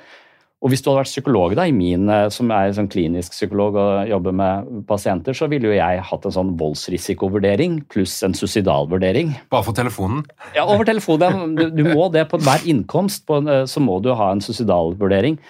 [0.62, 3.74] og hvis du hadde vært psykolog, da, i min, eh, som er sånn klinisk psykolog
[3.82, 9.34] og jobber med pasienter, så ville jo jeg hatt en sånn voldsrisikovurdering pluss en suicidalvurdering.
[9.50, 10.22] Bare for telefonen?
[10.54, 11.56] Ja, over telefonen.
[11.58, 15.40] Du, du må det på hver innkomst, på, eh, så må du ha en suicidalvurdering.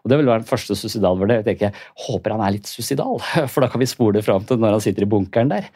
[0.00, 1.42] Og Det vil være den første suicidalvurdering.
[1.42, 3.18] Jeg tenker, håper han er litt suicidal,
[3.50, 5.66] for da kan vi spole det fram til når han sitter i bunkeren der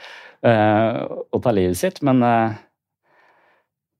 [0.46, 1.02] uh,
[1.34, 1.98] og tar livet sitt.
[2.06, 2.22] Men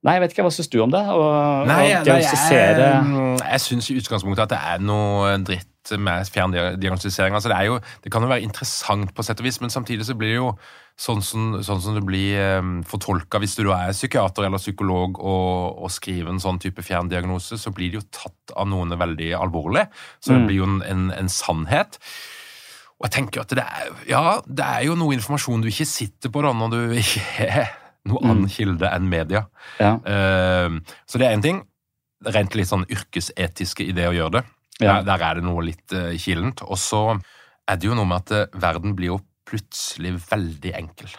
[0.04, 0.44] Nei, jeg vet ikke.
[0.44, 1.00] Hva syns du om det?
[1.00, 1.28] Og,
[1.68, 7.34] nei, og nei, jeg, jeg syns i utgangspunktet at det er noe dritt med fjerndiagnostisering.
[7.36, 10.16] Altså, det, jo, det kan jo være interessant på sett og vis, men samtidig så
[10.16, 10.50] blir det jo
[11.00, 15.80] sånn som, sånn som det blir um, fortolka hvis du er psykiater eller psykolog og,
[15.82, 19.86] og, skriver en sånn type fjerndiagnose, så blir det jo tatt av noen veldig alvorlig.
[20.20, 20.48] Så det mm.
[20.48, 21.98] blir jo en, en, en sannhet.
[23.00, 26.32] Og jeg tenker at det er, ja, det er jo noe informasjon du ikke sitter
[26.32, 27.64] på da når du ikke
[28.08, 28.30] noe mm.
[28.30, 29.46] annen kilde enn media.
[29.80, 29.96] Ja.
[30.00, 31.62] Uh, så det er én ting.
[32.24, 34.44] Rent litt sånn yrkesetiske i det å gjøre det.
[34.80, 34.98] Ja.
[34.98, 36.64] Der, der, er det noe litt uh, kilent.
[36.66, 37.04] Og så
[37.68, 41.12] er det jo noe med at uh, verden blir jo plutselig veldig enkel.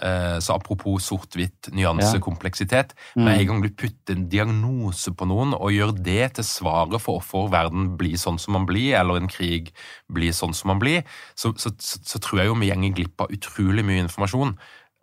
[0.00, 2.22] Uh, så apropos sort-hvitt, nyanse, ja.
[2.24, 2.94] kompleksitet.
[3.14, 3.24] Mm.
[3.24, 7.18] Med en gang du putter en diagnose på noen og gjør det til svaret for
[7.18, 9.68] hvorfor verden blir sånn som man blir, eller en krig
[10.08, 11.04] blir sånn som man blir,
[11.36, 14.56] så, så, så, så tror jeg jo vi går glipp av utrolig mye informasjon.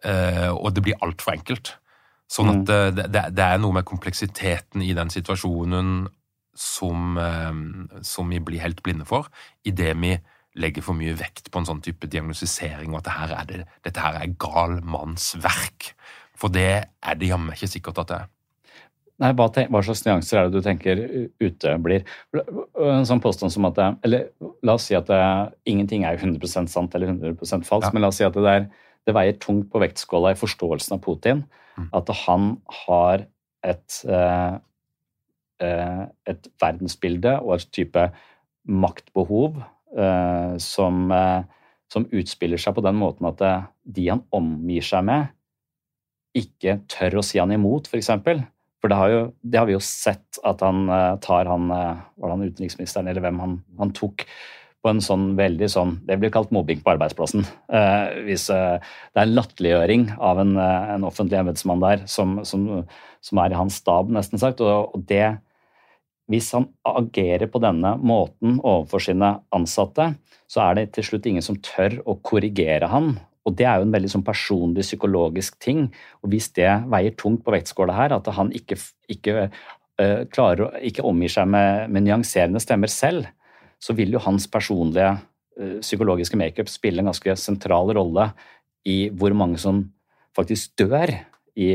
[0.08, 1.74] Eh, og det blir altfor enkelt.
[2.32, 2.96] Sånn at mm.
[2.96, 6.08] det, det, det, er noe med kompleksiteten i den situasjonen
[6.58, 9.30] som, eh, som vi blir helt blinde for,
[9.68, 10.16] idet vi
[10.58, 14.02] legger for mye vekt på en sånn type diagnostisering, og at her er, det, dette
[14.02, 15.92] her er gal manns verk.
[16.38, 18.34] For det er det jammen ikke sikkert at det er.
[19.18, 21.00] Nei, hva, hva, slags nyanser er det du tenker
[21.42, 22.04] uteblir?
[22.38, 24.28] En sånn påstand som at det, eller
[24.66, 25.22] La oss si at det,
[25.70, 27.94] ingenting er 100 sant eller 100 falskt, ja.
[27.96, 28.68] men la oss si at det er
[29.08, 31.44] det veier tungt på vektskåla i forståelsen av Putin
[31.78, 31.90] mm.
[31.96, 32.50] at han
[32.84, 33.24] har
[33.66, 34.58] et, eh,
[35.64, 38.04] eh, et verdensbilde og et type
[38.68, 39.62] maktbehov
[39.96, 41.08] eh, som,
[41.92, 43.44] som utspiller seg på den måten at
[43.88, 45.34] de han omgir seg med,
[46.38, 48.12] ikke tør å si han imot, f.eks.
[48.26, 48.44] For,
[48.84, 50.84] for det har, jo, det har, vi jo sett at han
[51.24, 54.28] tar han Var det han utenriksministeren, eller hvem han, han tok
[54.92, 57.46] en sånn veldig sånn Det blir kalt mobbing på arbeidsplassen.
[57.72, 62.40] Eh, hvis eh, det er en latterliggjøring av en, eh, en, offentlig embetsmann der som,
[62.48, 62.68] som,
[63.24, 64.64] som, er i hans stab, nesten sagt.
[64.64, 65.38] Og, og, det
[66.28, 70.14] Hvis han agerer på denne måten overfor sine ansatte,
[70.52, 73.16] så er det til slutt ingen som tør å korrigere han.
[73.48, 75.88] Og det er jo en veldig sånn personlig, psykologisk ting.
[76.20, 78.76] Og hvis det veier tungt på vektskåla her, at han ikke,
[79.08, 83.30] ikke uh, klarer ikke omgir seg med, med nyanserende stemmer selv,
[83.80, 85.14] så vil jo hans personlige
[85.60, 88.32] uh, psykologiske makeup spille en ganske sentral rolle
[88.88, 89.84] i hvor mange som
[90.38, 91.12] faktisk dør
[91.58, 91.72] i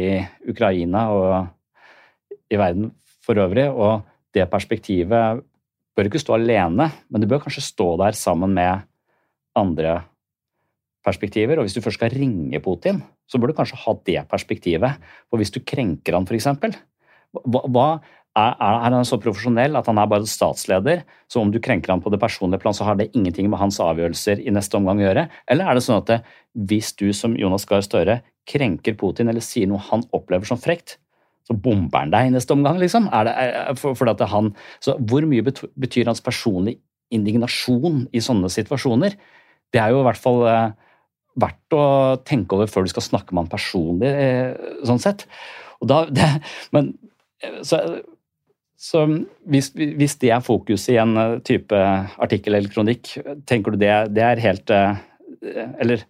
[0.49, 1.35] Ukraina og
[2.53, 2.93] i verden
[3.25, 3.69] for øvrig.
[3.71, 4.03] Og
[4.35, 5.43] det perspektivet
[5.93, 8.87] bør ikke stå alene, men det bør kanskje stå der sammen med
[9.59, 10.01] andre
[11.05, 11.59] perspektiver.
[11.59, 15.03] Og hvis du først skal ringe Putin, så bør du kanskje ha det perspektivet.
[15.29, 16.49] For hvis du krenker han, f.eks.,
[17.33, 17.87] hva, hva
[18.33, 22.01] er, er, han så profesjonell at han er bare statsleder, så om du krenker ham
[22.01, 25.05] på det personlige plan, så har det ingenting med hans avgjørelser i neste omgang å
[25.05, 25.27] gjøre?
[25.53, 26.18] Eller er det sånn at det,
[26.71, 30.97] hvis du som Jonas Gahr Støre krenker Putin eller sier noe han opplever som frekt,
[31.45, 33.11] så bomber han deg i neste omgang, liksom.
[33.12, 36.81] Er det, er, for, for at han, så hvor mye betyr hans personlige
[37.12, 39.18] indignasjon i sånne situasjoner?
[39.73, 40.95] Det er jo i hvert fall eh,
[41.42, 41.85] verdt å
[42.29, 45.27] tenke over før du skal snakke med han personlig, eh, sånn sett.
[45.83, 46.31] Og da, det,
[46.73, 46.95] men
[47.66, 47.83] så,
[48.83, 49.05] så
[49.47, 51.14] hvis, hvis, det er fokus i en
[51.47, 51.77] type
[52.18, 53.12] artikkel eller kronikk,
[53.47, 56.03] tenker du det, det er helt Eller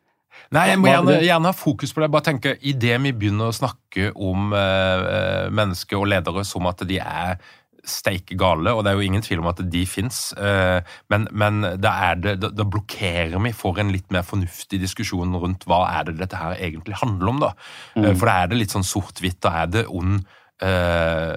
[0.53, 2.11] Nei, jeg må gjerne, gjerne, ha fokus på det.
[2.13, 6.99] Bare tenke, Idet vi begynner å snakke om eh, mennesker og ledere som at de
[7.01, 7.39] er
[7.83, 11.65] steike gale, og det er jo ingen tvil om at de fins, eh, men, men
[11.83, 16.07] da, det, da, da, blokkerer vi for en litt mer fornuftig diskusjon rundt hva er
[16.11, 17.43] det dette her egentlig handler om.
[17.43, 17.51] da.
[17.97, 18.13] Mm.
[18.13, 19.41] For da er det litt sånn sort-hvitt.
[19.43, 20.23] Da er det ond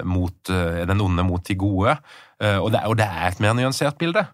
[0.05, 1.95] mot den onde mot de gode,
[2.39, 4.25] og det, og det er et mer nyansert bilde,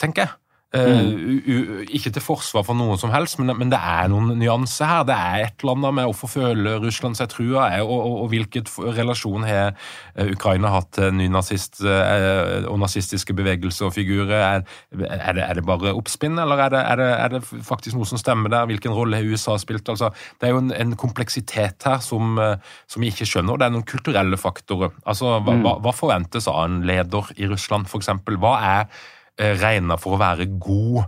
[0.00, 0.36] tenker jeg.
[0.68, 5.06] Uh, ikke til forsvar for noen som helst, men, men, det er noen nyanser her.
[5.08, 8.68] Det er et eller annet med hvorfor føler Russland seg trua, og, og, og hvilken
[8.98, 14.36] relasjon har eh, Ukraina hatt til nynazist uh, og nazistiske bevegelser og figurer.
[14.36, 18.20] Er, er, det, er det, bare oppspinn, eller er det, er det, faktisk noe som
[18.20, 18.68] stemmer der?
[18.68, 19.88] Hvilken rolle har USA spilt?
[19.88, 23.56] Altså, det er jo en, en kompleksitet her som, som, vi ikke skjønner.
[23.56, 24.92] Det er noen kulturelle faktorer.
[25.08, 25.64] Altså, hva, mm.
[25.64, 28.12] hva, hva forventes av en leder i Russland, f.eks.?
[28.36, 31.06] Hva er Eh, regna for å være god,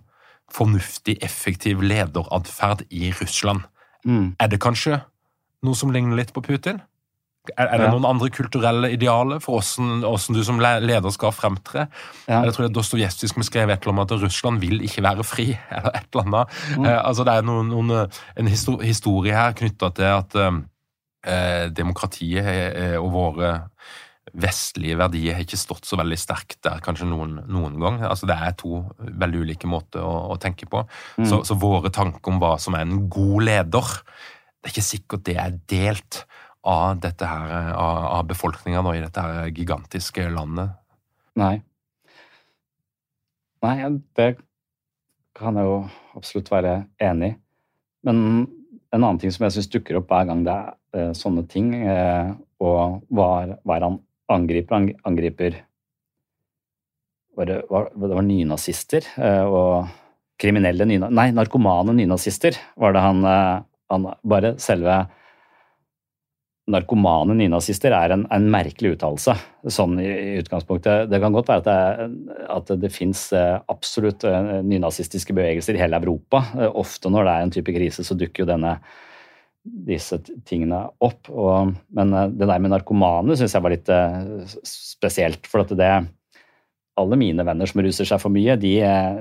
[0.50, 3.66] fornuftig, effektiv lederatferd i Russland.
[4.04, 4.34] Mm.
[4.40, 5.00] Er det kanskje
[5.66, 6.80] noe som ligner litt på Putin?
[7.56, 7.92] Er, er det ja.
[7.94, 11.86] noen andre kulturelle idealer for hvordan du som leder skal fremtre?
[12.28, 12.42] Ja.
[12.44, 15.04] Jeg tror det er Dostojevskij som skrev et eller annet om at Russland vil ikke
[15.06, 15.46] være fri.
[15.76, 16.58] eller et eller annet.
[16.76, 16.84] Mm.
[16.84, 18.50] Eh, altså Det er noen, noen, eh, en
[18.84, 23.54] historie her knytta til at eh, demokratiet eh, og våre
[24.32, 28.00] vestlige verdier har ikke stått så veldig sterkt der kanskje noen, noen gang.
[28.06, 30.84] Altså Det er to veldig ulike måter å, å tenke på.
[31.18, 31.28] Mm.
[31.30, 33.96] Så, så, våre tanker om hva som er en god leder,
[34.60, 36.22] det er ikke sikkert det er delt
[36.60, 40.76] av, dette her, av, av befolkninga i dette her gigantiske landet.
[41.40, 41.56] Nei.
[43.64, 43.76] Nei,
[44.16, 44.34] det
[45.36, 45.76] kan jeg jo
[46.16, 47.38] absolutt være enig i.
[48.08, 48.20] Men
[48.90, 51.72] en annen ting som jeg syns dukker opp hver gang det er eh, sånne ting,
[51.76, 55.58] eh, og hva er, han angriper angriper
[57.46, 59.88] det var nynazister eh, og
[60.40, 63.56] kriminelle nynazister Nei, narkomane nynazister var det han, eh,
[63.92, 64.98] han Bare selve
[66.70, 69.32] narkomane nynazister er en, en merkelig uttalelse,
[69.74, 71.08] sånn i, i, utgangspunktet.
[71.10, 74.22] Det kan godt være at det, at det fins eh, absolutt
[74.68, 76.44] nynazistiske bevegelser i hele Europa.
[76.68, 78.76] Ofte når det er en type krise, så dukker jo denne
[79.64, 80.18] disse
[80.48, 81.28] tingene opp.
[81.28, 85.48] Og, men eh, det der med narkomane syns jeg var litt uh, spesielt.
[85.50, 85.92] For at det
[87.00, 88.74] Alle mine venner som ruser seg for mye, de,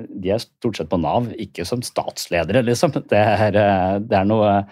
[0.10, 2.96] de er stort sett på Nav, ikke som statsledere, liksom.
[3.12, 4.64] Det er, eh, det er noe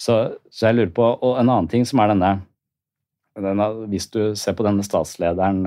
[0.00, 2.30] så, så, jeg lurer på Og en annen ting som er denne,
[3.38, 5.62] denne Hvis du ser på denne statslederen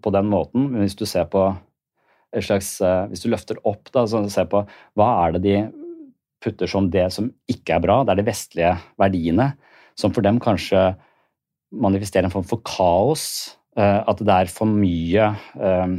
[0.00, 1.42] på den måten, hvis du ser på
[2.32, 2.78] et slags,
[3.10, 4.62] Hvis du løfter opp da, så ser på
[4.96, 5.54] hva er det de
[6.42, 8.00] putter som det som ikke er bra.
[8.04, 9.52] Det er de vestlige verdiene
[9.98, 10.92] som for dem kanskje
[11.70, 13.56] manifesterer en form for kaos.
[13.78, 15.28] Eh, at det er for mye
[15.60, 15.98] eh,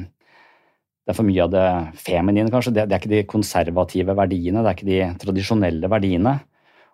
[1.01, 2.75] det er for mye av det feminine, kanskje.
[2.75, 6.35] Det, er ikke de konservative verdiene, det er ikke de tradisjonelle verdiene.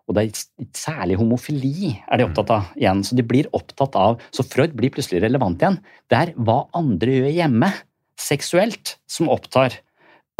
[0.08, 3.02] Og det er særlig homofili er de opptatt av igjen.
[3.04, 5.82] Så de blir opptatt av, så Freud blir plutselig relevant igjen.
[6.08, 7.74] Det er hva andre gjør hjemme,
[8.18, 9.76] seksuelt, som opptar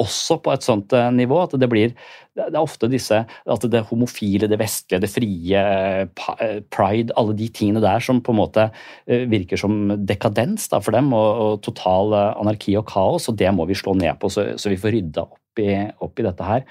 [0.02, 1.94] også på et sånt eh, nivå at det blir
[2.38, 7.48] Det er ofte disse at det homofile, det vestlige, det frie, eh, pride, alle de
[7.50, 8.68] tingene der som på en måte
[9.08, 13.50] eh, virker som dekadens da, for dem, og, og, total anarki og kaos, og det
[13.58, 15.72] må vi slå ned på, så, så vi får rydda opp i,
[16.06, 16.68] opp i, dette her.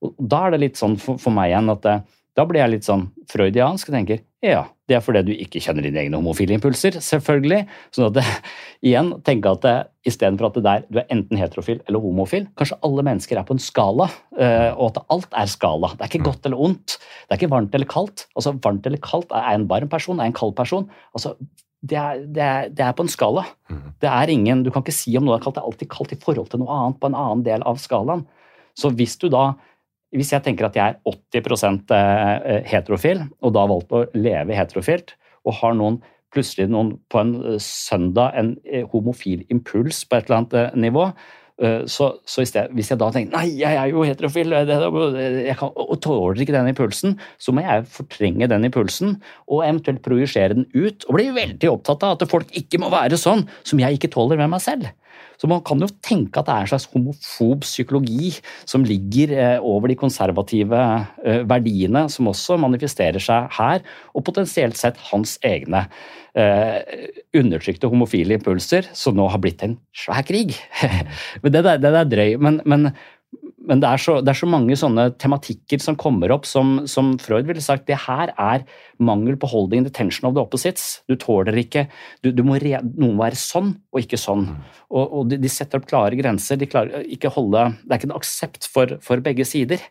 [0.00, 1.98] Og da er det litt sånn for, for meg igjen at det,
[2.36, 5.86] da blir jeg litt sånn freudiansk og tenker ja, det er fordi du ikke kjenner
[5.86, 7.64] dine egne homofile impulser, selvfølgelig.
[7.94, 8.24] Sånn at det,
[8.86, 9.74] igjen, tenke at det,
[10.06, 13.56] istedenfor at det der, du er enten heterofil eller homofil, kanskje alle mennesker er på
[13.56, 15.90] en skala, eh, og at alt er skala.
[15.96, 16.98] Det er ikke godt eller ondt.
[17.00, 18.26] Det er ikke varmt eller kaldt.
[18.36, 20.86] Altså, Varmt eller kaldt er en varm person, er en kald person.
[21.16, 21.34] Altså,
[21.86, 23.46] det er, det, er, det er, på en skala.
[23.70, 23.82] Mm.
[24.02, 25.58] Det er ingen, Du kan ikke si om noe er kaldt.
[25.58, 28.26] Det er alltid kaldt i forhold til noe annet på en annen del av skalaen.
[28.76, 29.54] Så hvis du da
[30.14, 34.58] hvis jeg tenker at jeg er 80 eh, heterofil, og da har valgt å leve
[34.58, 35.16] heterofilt,
[35.46, 35.98] og har noen
[36.34, 41.10] plutselig noen på en eh, søndag en eh, homofil impuls på et eller annet nivå,
[41.88, 45.94] så, så sted, hvis jeg da tenker nei, jeg er jo heterofil jeg kan, og
[46.04, 49.14] tåler ikke den impulsen, så må jeg fortrenge den impulsen
[49.46, 51.06] og eventuelt projisere den ut.
[51.08, 54.36] Og bli veldig opptatt av at folk ikke må være sånn som jeg ikke tåler
[54.42, 54.92] med meg selv.
[55.40, 58.32] Så man kan jo tenke at det er en slags homofob psykologi
[58.68, 60.82] som ligger eh, over de konservative
[61.24, 63.84] eh, verdiene, som også manifesterer seg her,
[64.16, 65.86] og potensielt sett hans egne
[66.36, 70.56] eh, undertrykte homofile impulser, som nå har blitt en svær krig.
[71.42, 72.36] men det, er, det er drøy.
[72.42, 72.90] Men, men
[73.66, 77.14] men det er, så, det er, så, mange sånne tematikker som kommer opp som, som
[77.22, 78.62] Freud ville sagt det her er
[79.02, 81.00] mangel på holding the tension of the opposites.
[81.10, 81.86] Du tåler ikke
[82.22, 84.46] du, du må re, Noen må være sånn og ikke sånn.
[84.86, 86.60] Og, og de, de, setter opp klare grenser.
[86.60, 89.82] De klarer ikke holde, Det er ikke en aksept for, for, begge sider.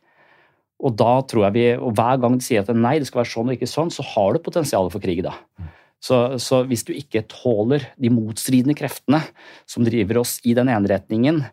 [0.79, 3.31] Og da tror jeg vi, og hver gang de sier at nei, det skal være
[3.33, 5.35] sånn og ikke sånn, så har du potensial for krig da.
[6.03, 9.23] Så, så hvis du ikke tåler de motstridende kreftene
[9.67, 11.43] som driver oss i den ene retningen,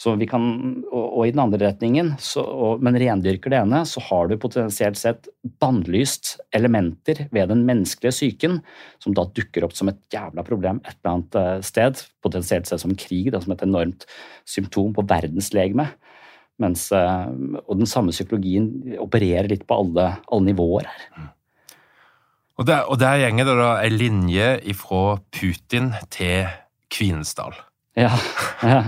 [0.00, 0.44] kan,
[0.88, 4.38] og, og, i den andre retningen, så, og, men rendyrker det ene, så har du
[4.40, 5.28] potensielt sett
[5.60, 8.60] bannlyst elementer ved den menneskelige psyken
[9.02, 12.00] som da dukker opp som et jævla problem et eller annet eh, sted.
[12.24, 14.06] Potensielt sett som krig, da, som et enormt
[14.48, 15.90] symptom på verdenslegeme.
[16.60, 17.26] Mens, eh,
[17.66, 18.70] og den samme psykologien
[19.00, 21.28] opererer litt på alle, alle nivåer her.
[22.60, 26.48] Og der, og der gjenger det da ei linje fra Putin til
[26.92, 27.52] Kvinesdal.
[28.00, 28.14] Ja,
[28.64, 28.80] ja.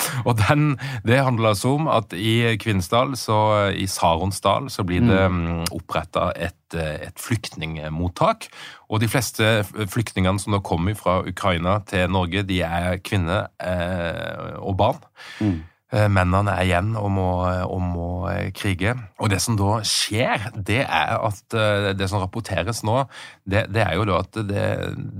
[0.28, 5.22] Og den, Det handler altså om at i Kvinesdal, så, i Saronsdal, så blir det
[5.30, 5.42] mm.
[5.42, 8.46] mm oppretta et, et, flyktningmottak.
[8.88, 14.56] Og de fleste flyktningene som da kommer fra Ukraina til Norge, de er kvinner eh,
[14.62, 15.00] og barn.
[15.40, 15.62] Mm.
[15.94, 18.96] Eh, mennene er igjen og må, og må, eh, krige.
[19.22, 23.04] Og det som da skjer, det er at eh, det som rapporteres nå,
[23.46, 24.64] det, det er jo da at det,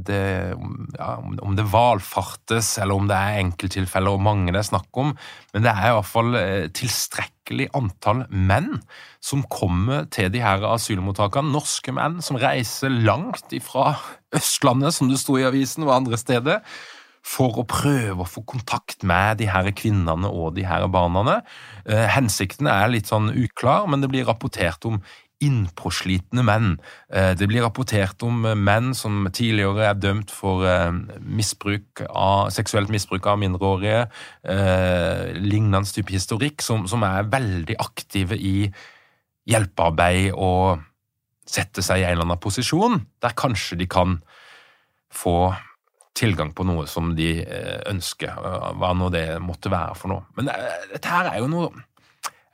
[0.08, 0.24] det
[0.96, 5.14] ja, Om det valfartes, eller om det er enkelttilfeller og mange det er snakk om,
[5.54, 6.34] men det er i hvert fall
[6.74, 8.80] tilstrekkelig antall menn
[9.22, 11.54] som kommer til de her asylmottakene.
[11.54, 13.92] Norske menn som reiser langt ifra
[14.34, 16.58] Østlandet, som det sto i avisen, og andre steder
[17.26, 21.40] for å prøve å få kontakt med de her kvinnene og de her barna.
[21.84, 25.00] Eh, hensikten er litt sånn uklar, men det blir rapportert om
[25.42, 26.76] innpåslitne menn.
[27.12, 32.92] Eh, det blir rapportert om menn som tidligere er dømt for eh, misbruk av, seksuelt
[32.94, 34.06] misbruk av mindreårige,
[35.42, 38.70] lignende type historikk, som, som er veldig aktive i
[39.50, 40.84] hjelpearbeid og
[41.46, 44.18] sette seg i en eller annen posisjon der kanskje de kan
[45.14, 45.52] få
[46.16, 50.24] tilgang på noe som de eh, ønsker, eh, hva nå det måtte være for noe.
[50.38, 51.70] Men eh, dette her er jo noe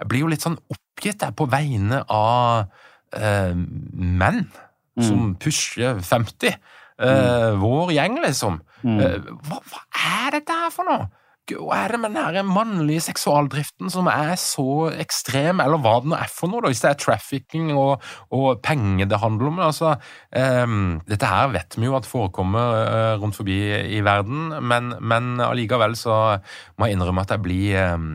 [0.02, 2.72] Jeg blir jo litt sånn oppgitt der på vegne av
[3.14, 5.04] eh, menn mm.
[5.06, 6.48] som pusher 50.
[6.50, 7.60] Eh, mm.
[7.62, 8.58] Vår gjeng, liksom.
[8.82, 8.98] Mm.
[9.46, 11.06] Hva, hva, er dette her for noe?
[11.50, 16.18] Hva er det med den mannlige seksualdriften som er så ekstrem, eller hva det nå
[16.18, 19.58] er for noe, da, hvis det er trafficking og, og penger det handler om?
[19.66, 19.96] altså,
[20.30, 23.58] um, Dette her vet vi jo at forekommer uh, rundt forbi
[23.98, 26.38] i verden, men, men allikevel så
[26.78, 28.14] må jeg innrømme at jeg blir um,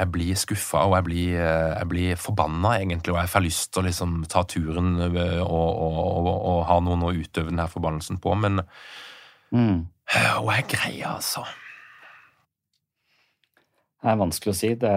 [0.00, 3.66] jeg blir skuffa og jeg blir, eh, jeg blir forbanna, egentlig, og jeg får lyst
[3.74, 8.20] til å liksom ta turen og, og, og, og ha noen å utøve denne forbannelsen
[8.22, 8.62] på, men
[9.52, 9.80] mm.
[10.10, 11.44] Hva er greia, altså?
[14.00, 14.70] Det er vanskelig å si.
[14.80, 14.94] Det,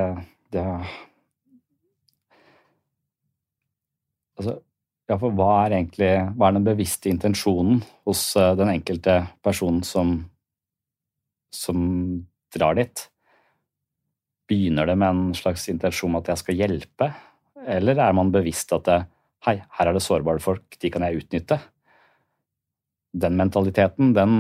[0.56, 0.68] det
[4.34, 4.56] Altså,
[5.06, 9.84] ja, for hva er egentlig Hva er den bevisste intensjonen hos eh, den enkelte personen
[9.86, 10.16] som,
[11.54, 11.84] som
[12.56, 13.04] drar dit?
[14.50, 17.12] Begynner det med en slags intensjon om at jeg skal hjelpe,
[17.78, 18.98] eller er man bevisst at det,
[19.46, 21.60] hei, her er det sårbare folk, de kan jeg utnytte?
[23.14, 24.34] Den mentaliteten, den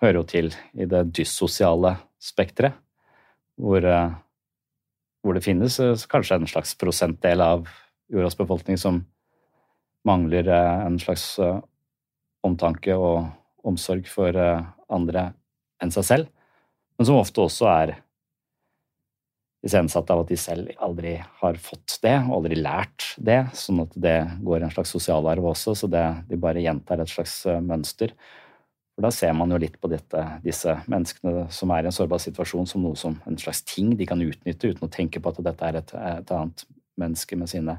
[0.00, 2.80] hører jo til i det dyssosiale spekteret
[3.60, 4.12] hvor, eh,
[5.22, 7.68] hvor det finnes eh, kanskje en slags prosentdel av
[8.10, 9.02] jordas befolkning som
[10.08, 11.34] mangler eh, en slags
[12.46, 13.28] omtanke og
[13.68, 14.36] omsorg for
[14.88, 15.30] andre
[15.80, 16.30] enn seg selv,
[16.96, 17.92] men som ofte også er
[19.60, 23.92] iscenesatt av at de selv aldri har fått det, og aldri lært det, sånn at
[24.00, 28.14] det går en slags sosialarv også, så det, de bare gjentar et slags mønster.
[29.00, 32.20] For Da ser man jo litt på dette, disse menneskene som er i en sårbar
[32.20, 35.40] situasjon, som noe som en slags ting de kan utnytte uten å tenke på at
[35.46, 36.64] dette er et, et annet
[37.00, 37.78] menneske med sine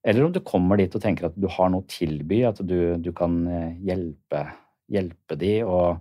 [0.00, 2.96] Eller om du kommer dit og tenker at du har noe å tilby, at du,
[2.96, 4.46] du kan eh, hjelpe,
[4.88, 5.98] hjelpe de, og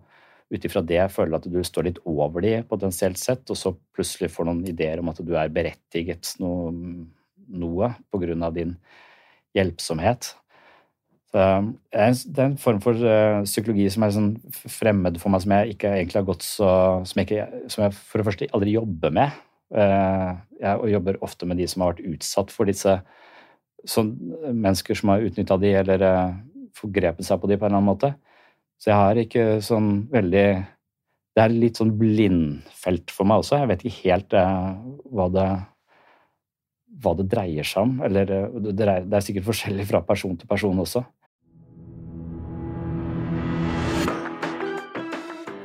[0.48, 4.32] ut ifra det føler at du står litt over de potensielt sett, og så plutselig
[4.32, 6.72] får noen ideer om at du er berettiget noe,
[7.52, 8.78] noe på grunn av din
[9.58, 10.38] hjelpsomhet.
[11.38, 11.44] Så
[11.94, 15.76] det er en form for uh, psykologi som er sånn fremmed for meg, som jeg
[15.76, 16.70] ikke egentlig har gått så
[17.06, 19.36] Som jeg, ikke, som jeg for det første aldri jobber med.
[19.70, 22.96] Uh, jeg jobber ofte med de som har vært utsatt for disse
[23.88, 24.16] sånn,
[24.48, 26.40] mennesker som har utnytta de eller uh,
[26.78, 28.16] forgrepet seg på de på en eller annen måte.
[28.82, 30.48] Så jeg har ikke sånn veldig
[31.38, 33.60] det er litt sånn blindfelt for meg også.
[33.62, 34.70] Jeg vet ikke helt eh,
[35.14, 35.46] hva, det,
[37.04, 37.92] hva det dreier seg om.
[38.08, 38.74] Eller eh, det,
[39.06, 41.04] det er sikkert forskjellig fra person til person også.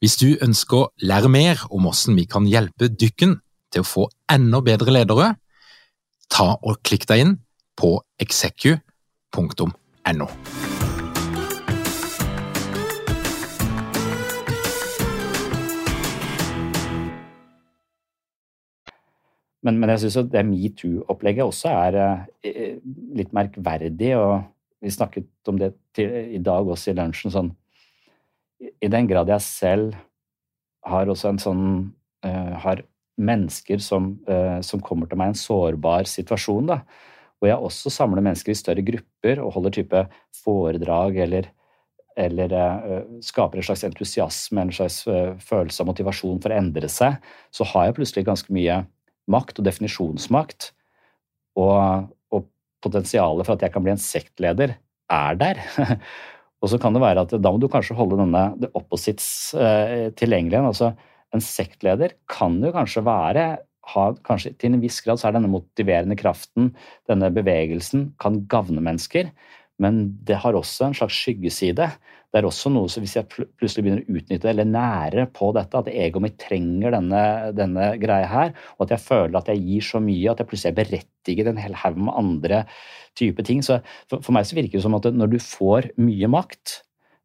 [0.00, 3.38] Hvis du ønsker å lære mer om hvordan vi kan hjelpe dykken
[3.72, 5.34] til å få enda bedre ledere,
[6.32, 7.34] ta og klikk deg inn
[7.76, 9.68] på execu.no.
[19.66, 21.96] Men, men jeg syns det metoo-opplegget også er
[22.46, 22.76] eh,
[23.18, 24.12] litt merkverdig.
[24.14, 24.44] og
[24.84, 27.34] Vi snakket om det til, i dag også i lunsjen.
[27.34, 27.50] sånn,
[28.60, 29.96] I den grad jeg selv
[30.86, 31.64] har også en sånn
[32.26, 32.84] uh, Har
[33.16, 36.80] mennesker som, uh, som, kommer til meg i en sårbar situasjon, da,
[37.36, 40.02] hvor jeg også samler mennesker i større grupper og holder type
[40.36, 41.48] foredrag eller,
[42.20, 45.02] eller uh, skaper en slags entusiasme, en slags
[45.48, 47.16] følelse av motivasjon for å endre seg,
[47.48, 48.82] så har jeg plutselig ganske mye
[49.32, 50.70] makt og definisjonsmakt.
[51.56, 52.48] Og, og
[52.84, 54.76] potensialet for at jeg kan bli en sektleder,
[55.12, 55.62] er der.
[56.62, 60.08] og så kan det være at da må du kanskje holde denne the opposites eh,
[60.16, 60.62] tilgjengelig.
[60.72, 60.92] Altså,
[61.34, 63.46] en sektleder kan jo kanskje være
[63.92, 66.72] ha, kanskje Til en viss grad så er denne motiverende kraften,
[67.06, 69.30] denne bevegelsen, kan gagne mennesker.
[69.78, 71.86] Men det har også en slags skyggeside.
[72.36, 75.80] Det er også noe som hvis jeg plutselig begynner å utnytte eller nære på dette,
[75.80, 77.20] at egoet mitt trenger denne,
[77.56, 80.74] denne, greia her, og at jeg føler at jeg gir så mye at jeg plutselig
[80.74, 82.58] er berettiget en hel haug med andre
[83.16, 83.62] type ting.
[83.64, 83.78] Så
[84.10, 86.74] for, for, meg så virker det som at når du får mye makt,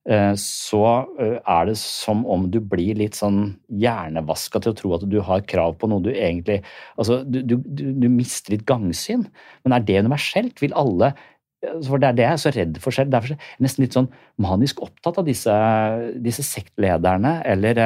[0.07, 0.86] eh, så
[1.20, 3.41] eh, er det som om du blir litt sånn
[3.84, 6.62] hjernevaska til å tro at du har krav på noe du egentlig
[6.95, 9.28] Altså, du, du, du mister litt gangsyn.
[9.68, 10.64] Men er det universelt?
[10.64, 11.12] Vil alle
[11.62, 13.12] for Det er det jeg er så redd for selv.
[13.14, 14.09] Derfor er jeg nesten litt sånn
[14.41, 15.55] manisk opptatt av disse,
[16.24, 17.82] disse sektlederne, eller,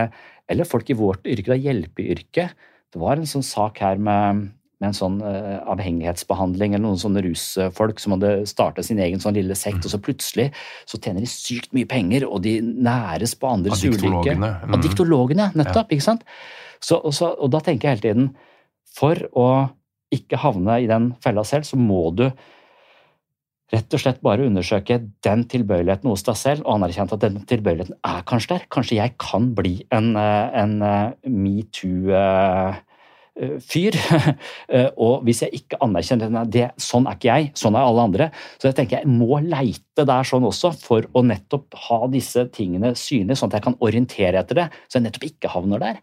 [0.48, 2.56] eller, folk i vårt yrke, da, hjelpeyrket.
[2.96, 4.48] Det var en sånn sak her med,
[4.80, 9.36] med en sånn uh, avhengighetsbehandling eller noen sånne rusfolk som hadde startet sin egen sånn
[9.36, 9.88] lille sekt, mm.
[9.90, 10.50] og så plutselig
[10.88, 14.38] så tjener de sykt mye penger, og de næres på andres ulykke.
[14.40, 14.78] Mm.
[14.86, 15.92] Diktologene, nettopp.
[15.92, 16.00] Ja.
[16.00, 16.24] ikke sant?
[16.80, 18.26] Så, og, så, og da tenker jeg hele tiden
[18.96, 19.48] For å
[20.14, 22.30] ikke havne i den fella selv, så må du
[23.74, 27.98] rett og slett bare undersøke den tilbøyeligheten hos deg selv, og anerkjent at den tilbøyeligheten
[28.06, 28.64] er kanskje der.
[28.74, 31.94] Kanskje jeg kan bli en, eh, en eh, metoo-fyr.
[35.06, 38.26] og hvis jeg ikke anerkjenner det, sånn er ikke jeg, sånn er alle andre.
[38.60, 42.90] Så jeg tenker jeg må leite der sånn også, for å nettopp ha disse tingene
[43.00, 45.98] synlige, sånn at jeg kan orientere etter det, så jeg nettopp ikke havner der.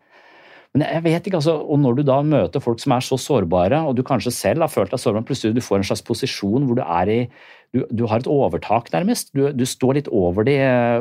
[0.73, 3.83] Men jeg vet ikke, altså, og når du da møter folk som er så sårbare,
[3.85, 6.79] og du kanskje selv har følt deg sårbar, plutselig du får en slags posisjon hvor
[6.79, 7.19] du er i
[7.73, 9.33] du, du har et overtak, nærmest.
[9.37, 10.57] Du, du, står litt over de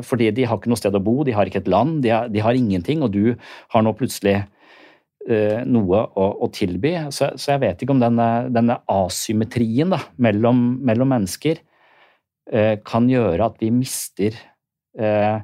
[0.08, 2.30] fordi de har ikke noe sted å bo, de har ikke et land, de har,
[2.32, 3.34] de har ingenting, og du
[3.74, 6.94] har nå plutselig uh, noe å, å tilby.
[7.12, 11.60] Så, så, jeg vet ikke om denne, denne asymmetrien da, mellom, mellom mennesker
[12.56, 14.40] uh, kan gjøre at vi mister
[15.00, 15.44] uh,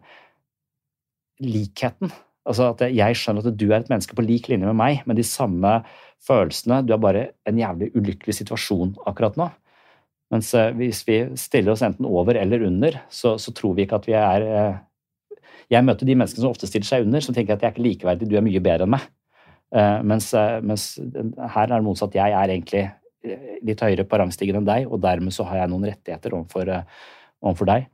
[1.43, 2.15] likheten.
[2.47, 5.19] Altså at jeg skjønner at du er et menneske på lik linje med meg, med
[5.19, 5.81] de samme
[6.23, 6.81] følelsene.
[6.87, 9.49] Du er bare en jævlig ulykkelig situasjon akkurat nå.
[10.33, 13.99] Mens eh, hvis vi stiller oss enten over eller under, så, så tror vi ikke
[13.99, 14.79] at vi er eh,
[15.71, 17.83] Jeg møter de menneskene som ofte stiller seg under, som tenker at jeg er ikke
[17.83, 19.03] likeverdig, du er mye bedre enn meg.
[19.75, 20.31] Eh, mens,
[20.63, 22.15] mens her er det motsatt.
[22.15, 22.85] Jeg er egentlig
[23.67, 26.71] litt høyere på rangstigen enn deg, og dermed så har jeg noen rettigheter overfor,
[27.43, 27.89] overfor deg.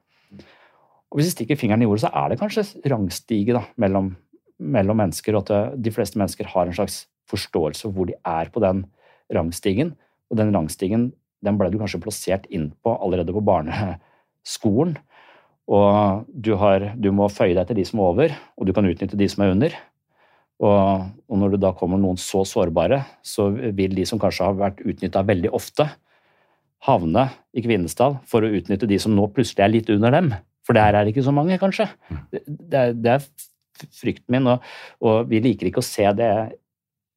[1.09, 4.11] Og Hvis vi stikker fingeren i jordet, så er det kanskje rangstige da, mellom,
[4.59, 8.51] mellom mennesker, og at de fleste mennesker har en slags forståelse for hvor de er
[8.53, 8.85] på den
[9.33, 9.93] rangstigen.
[10.31, 11.11] Og den rangstigen
[11.43, 14.95] den ble du kanskje plassert inn på allerede på barneskolen.
[15.71, 18.87] Og du, har, du, må føye deg til de som er over, og du kan
[18.87, 19.75] utnytte de som er under.
[20.63, 24.59] Og, og når det da kommer noen så sårbare, så vil de som kanskje har
[24.59, 25.87] vært utnytta veldig ofte,
[26.83, 30.33] havne i Kvinesdal for å utnytte de som nå plutselig er litt under dem.
[30.67, 31.87] For der er det ikke så mange, kanskje.
[32.31, 33.27] Det, det, det er,
[33.93, 34.63] frykten min, og,
[35.03, 36.31] og, vi liker ikke å se det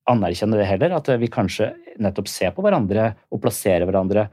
[0.06, 4.28] anerkjenne det heller, at vi kanskje nettopp ser på hverandre og plasserer hverandre.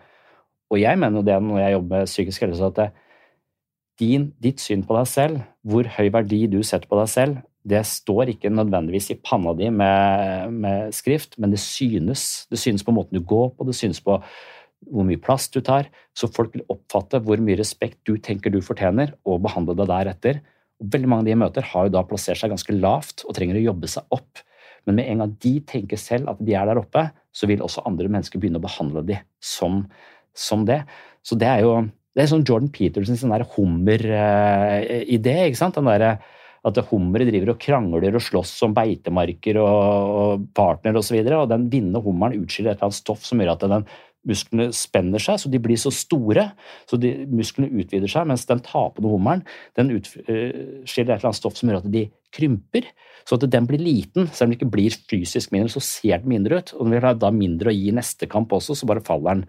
[0.74, 3.00] Og jeg mener det når jeg jobber med psykisk helse, at
[4.02, 7.80] din, ditt syn på deg selv, hvor høy verdi du setter på deg selv, det
[7.88, 12.46] står ikke nødvendigvis i panna di med, med, skrift, men det synes.
[12.52, 14.20] Det synes på måten du går på, det synes på
[14.92, 18.60] hvor mye plass du tar, så folk vil oppfatte hvor mye respekt du tenker du
[18.60, 20.42] fortjener, og behandle deg deretter.
[20.80, 23.60] Veldig mange av de jeg møter, har jo da plassert seg ganske lavt og trenger
[23.60, 24.42] å jobbe seg opp.
[24.88, 27.86] Men med en gang de tenker selv at de er der oppe, så vil også
[27.88, 29.84] andre mennesker begynne å behandle de som,
[30.36, 30.82] som det.
[31.24, 31.76] Så det er jo
[32.14, 33.24] det er sånn Jordan Petersens
[33.56, 35.38] hummer-idé.
[35.48, 35.80] ikke sant?
[35.80, 36.20] Den der,
[36.64, 41.18] at hummeret driver og krangler og slåss om beitemarker og, partner osv.
[41.20, 43.88] Og, så og den vinnende hummeren utskiller et eller annet stoff som gjør at den
[44.28, 46.50] musklene spenner seg, så de blir så store.
[46.90, 49.44] Så de, musklene utvider seg, mens den tapende hummeren
[49.78, 52.88] den utskiller et eller annet stoff som gjør at de krymper.
[53.28, 56.32] Så at den blir liten, selv om den ikke blir fysisk mindre, så ser den
[56.34, 56.74] mindre ut.
[56.76, 59.46] Og når vil ha da mindre å gi neste kamp også, så bare faller den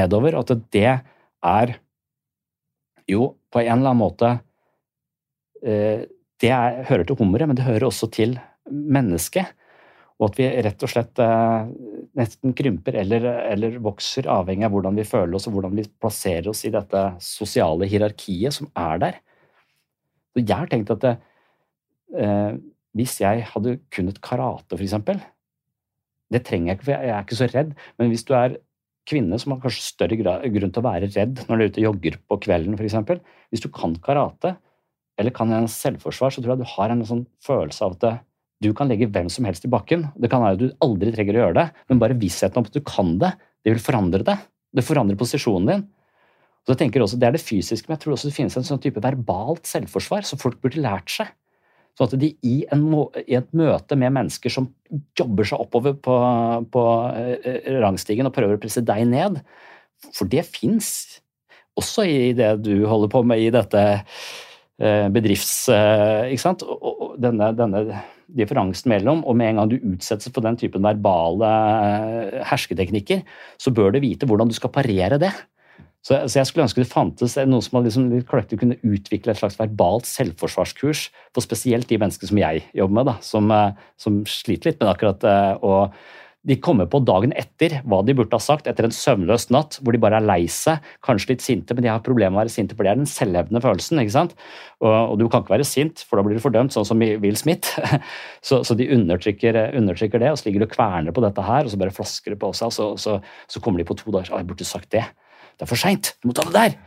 [0.00, 0.36] nedover.
[0.40, 1.76] At det er
[3.10, 4.36] jo på en eller annen måte
[5.64, 6.06] eh,
[6.40, 9.50] Det er, hører til hummeret, men det hører også til mennesket.
[10.20, 11.70] Og at vi rett og slett eh,
[12.18, 16.50] nesten krymper eller, eller, vokser, avhengig av hvordan vi føler oss og hvordan vi plasserer
[16.52, 19.20] oss i dette sosiale hierarkiet som er der.
[20.30, 21.14] Så jeg har tenkt at det,
[22.20, 22.52] eh,
[23.00, 25.20] hvis jeg hadde kunnet karate, eksempel
[26.30, 28.60] Det trenger jeg ikke, for jeg er ikke så redd, men hvis du er
[29.08, 31.86] kvinne som har kanskje større grunn til å være redd når du er ute og
[31.88, 33.24] jogger på kvelden, f.eks.
[33.50, 34.54] Hvis du kan karate
[35.18, 38.12] eller kan en selvforsvar, så tror jeg du har en sånn følelse av at det,
[38.60, 40.04] du kan legge hvem som helst i bakken.
[40.20, 42.76] Det kan være at du aldri trenger å gjøre det, men bare vissheten om at
[42.76, 43.32] du kan det,
[43.64, 44.36] det vil forandre det.
[44.76, 45.86] Det forandrer posisjonen din.
[46.64, 48.66] Så jeg tenker også, Det er det fysiske, men jeg tror også det finnes en
[48.68, 51.32] sånn type verbalt selvforsvar som folk burde lært seg.
[51.96, 52.84] Sånn at de i, en,
[53.24, 54.68] i, et møte med mennesker som
[55.18, 56.14] jobber seg oppover på,
[56.70, 56.84] på
[57.16, 59.40] eh, rangstigen og prøver å presse deg ned
[60.14, 61.20] For det fins
[61.80, 65.68] også i det du holder på med i dette eh, bedrifts...
[65.72, 66.64] Eh, ikke sant?
[66.64, 68.04] Og denne, denne
[68.36, 71.48] differansen mellom, og med en gang du utsettes for den typen verbale
[72.50, 73.24] hersketeknikker,
[73.60, 75.32] så bør du vite hvordan du skal parere det.
[76.00, 78.06] Så, så, jeg skulle ønske det fantes noen som liksom
[78.56, 83.16] kunne utvikle et slags verbalt selvforsvarskurs for spesielt de menneskene som jeg jobber med, da,
[83.24, 85.92] som, eh, som sliter litt med akkurat eh, og
[86.48, 89.92] de kommer på dagen etter hva de burde ha sagt etter en søvnløs natt hvor
[89.92, 92.54] de bare er lei seg, kanskje litt sinte, men de har problemer med å være
[92.54, 94.00] sinte, for det er den selvhevdende følelsen.
[94.00, 94.32] ikke sant?
[94.80, 97.36] Og, og, du kan ikke være sint, for da blir du fordømt, sånn som Will
[97.36, 97.76] Smith.
[98.48, 101.68] så, så, de undertrykker, undertrykker, det, og så ligger du og kverner på dette her,
[101.68, 103.18] og så bare flasker det på seg, og så, så,
[103.50, 105.04] så kommer de på to dager og jeg burde sagt det.
[105.60, 106.14] Det er for seint!
[106.22, 106.78] Du må ta det der!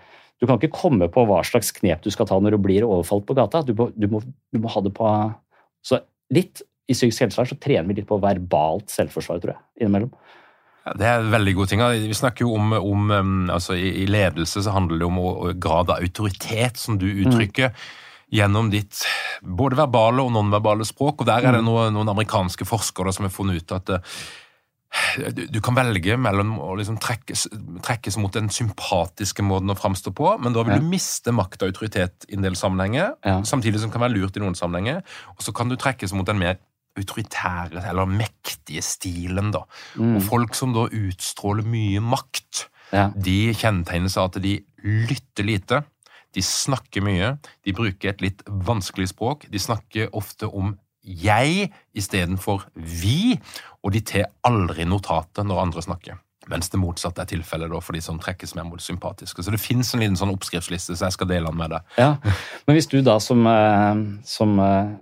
[0.42, 3.28] Du kan ikke komme på hva slags knep du skal ta når du blir overfalt
[3.30, 3.62] på gata.
[3.64, 5.08] Du må, du må, du må ha det på
[5.86, 6.02] Så
[6.34, 10.12] litt i psykisk helsevern så trener vi litt på verbalt selvforsvar, tror jeg, innimellom.
[10.84, 11.84] Ja, det er en veldig god ting.
[12.10, 13.12] Vi snakker jo om, om
[13.54, 15.20] altså I ledelse så handler det om
[15.64, 17.72] grad av autoritet som du uttrykker.
[17.72, 18.00] Mm.
[18.34, 19.00] Gjennom ditt
[19.46, 21.22] både verbale og nonverbale språk.
[21.22, 21.70] og Der er det mm.
[21.70, 23.94] noen, noen amerikanske forskere som har funnet ut at
[25.50, 27.48] du kan velge mellom å liksom trekkes,
[27.86, 31.72] trekkes, mot den sympatiske måten å framstå på, men da vil du miste makt og
[31.72, 33.40] autoritet i en del sammenhenger, ja.
[33.48, 35.02] samtidig som det kan være lurt i noen sammenhenger.
[35.34, 36.60] Og så kan du trekkes mot den mer
[37.00, 39.52] autoritære eller mektige stilen.
[39.52, 39.64] da.
[39.96, 40.18] Mm.
[40.18, 43.10] Og folk som da utstråler mye makt, ja.
[43.16, 45.82] de kjennetegnes av at de lytter lite.
[46.34, 47.36] De snakker mye,
[47.66, 50.74] de bruker et litt vanskelig språk, de snakker ofte om
[51.04, 53.36] jeg istedenfor vi,
[53.84, 56.22] og de tar aldri notatet når andre snakker.
[56.52, 59.44] Mens det motsatte er tilfellet for de som trekkes mer mot sympatiske.
[59.44, 61.94] Så det fins en liten sånn oppskriftsliste, så jeg skal dele den med deg.
[62.00, 62.16] Ja,
[62.68, 64.96] Men hvis du da som, eh, som eh,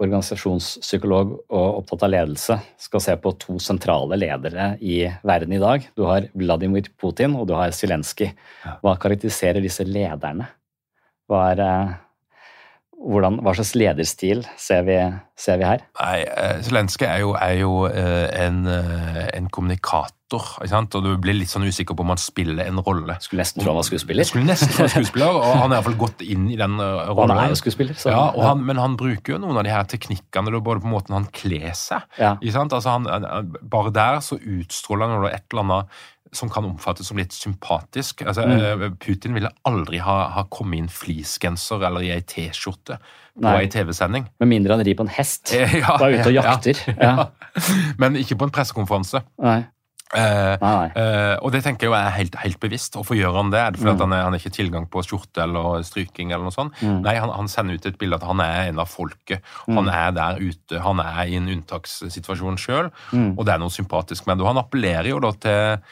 [0.00, 5.84] organisasjonspsykolog og opptatt av ledelse skal se på to sentrale ledere i verden i dag
[5.96, 8.32] Du har Vladimir Putin og du har Zelenskyj.
[8.80, 10.48] Hva karakteriserer disse lederne?
[11.28, 11.92] Hva er eh,
[13.00, 14.96] hvordan, hva slags lederstil ser vi,
[15.40, 15.84] ser vi her?
[15.96, 20.50] Nei, eh, Zelenskyj er jo, er jo eh, en, eh, en, kommunikator.
[20.60, 20.94] ikke sant?
[20.98, 23.16] Og Du blir litt sånn usikker på om han spiller en rolle.
[23.24, 24.28] Skulle nesten tro han var skuespiller.
[24.28, 27.34] Skulle nesten tro skuespiller, og Han har iallfall gått inn i den rollen.
[27.34, 27.96] Han er jo skuespiller.
[27.98, 31.16] Så, ja, han, Men han bruker jo noen av de her teknikkene både på måten
[31.16, 32.34] han kler seg ja.
[32.36, 32.76] ikke sant?
[32.76, 36.00] Altså han, Bare der så utstråler han et eller annet
[36.32, 38.22] som kan omfattes som litt sympatisk.
[38.26, 38.84] Altså, mm.
[38.84, 43.00] Eh, Putin ville aldri ha, ha kommet inn fleecegenser eller i ei T-skjorte
[43.40, 44.28] på ei TV-sending.
[44.42, 46.86] Med mindre han rir på en hest ja, og er ute og jakter.
[47.00, 47.28] Ja, ja.
[47.98, 49.24] Men ikke på en pressekonferanse.
[49.42, 49.60] Nei.
[50.10, 52.96] Eh, eh, og det tenker jeg jo er helt, helt bevisst.
[52.98, 53.60] Hvorfor gjør han det?
[53.60, 54.02] Er det fordi mm.
[54.02, 56.32] han, er, han er ikke tilgang på skjorte eller stryking?
[56.34, 56.74] eller noe sånt?
[56.82, 56.98] Mm.
[57.04, 59.46] Nei, han, han, sender ut et bilde at han er en av folket.
[59.68, 59.78] Mm.
[59.78, 60.82] Han er der ute.
[60.82, 63.32] Han er i en unntakssituasjon sjøl, mm.
[63.36, 64.46] og det er noe sympatisk med det.
[64.46, 65.90] Og han appellerer jo da til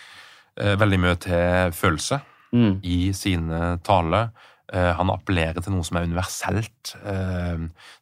[0.59, 2.20] veldig mye til følelse
[2.52, 2.78] mm.
[2.82, 4.30] i sine taler.
[4.68, 6.90] han appellerer til noe som er universelt.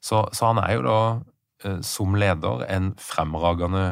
[0.01, 3.85] Så, så han er jo da som leder en fremragende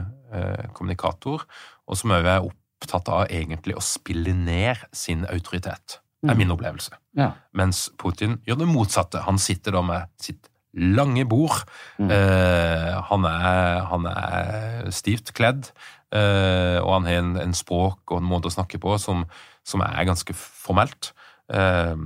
[0.75, 1.45] kommunikator,
[1.87, 6.01] og som òg er opptatt av egentlig å spille ned sin autoritet.
[6.25, 6.41] Er mm.
[6.41, 6.97] min opplevelse.
[7.19, 7.35] Ja.
[7.53, 9.23] Mens Putin gjør det motsatte.
[9.27, 11.65] Han sitter da med sitt lange bord.
[11.99, 12.11] Mm.
[12.11, 15.71] Uh, han, er, han, er, stivt kledd,
[16.15, 19.25] uh, og han har en, en, språk og en måte å snakke på som,
[19.67, 21.13] som er ganske formelt.
[21.53, 21.97] Uh,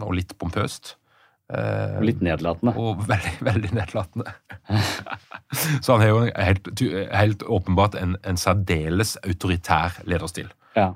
[0.00, 0.96] og litt pompøst.
[1.52, 2.72] og litt nedlatende.
[2.80, 4.32] Og veldig, veldig nedlatende.
[5.80, 6.70] Så han har jo helt,
[7.12, 10.48] helt åpenbart en, en, særdeles autoritær lederstil.
[10.76, 10.94] Ja.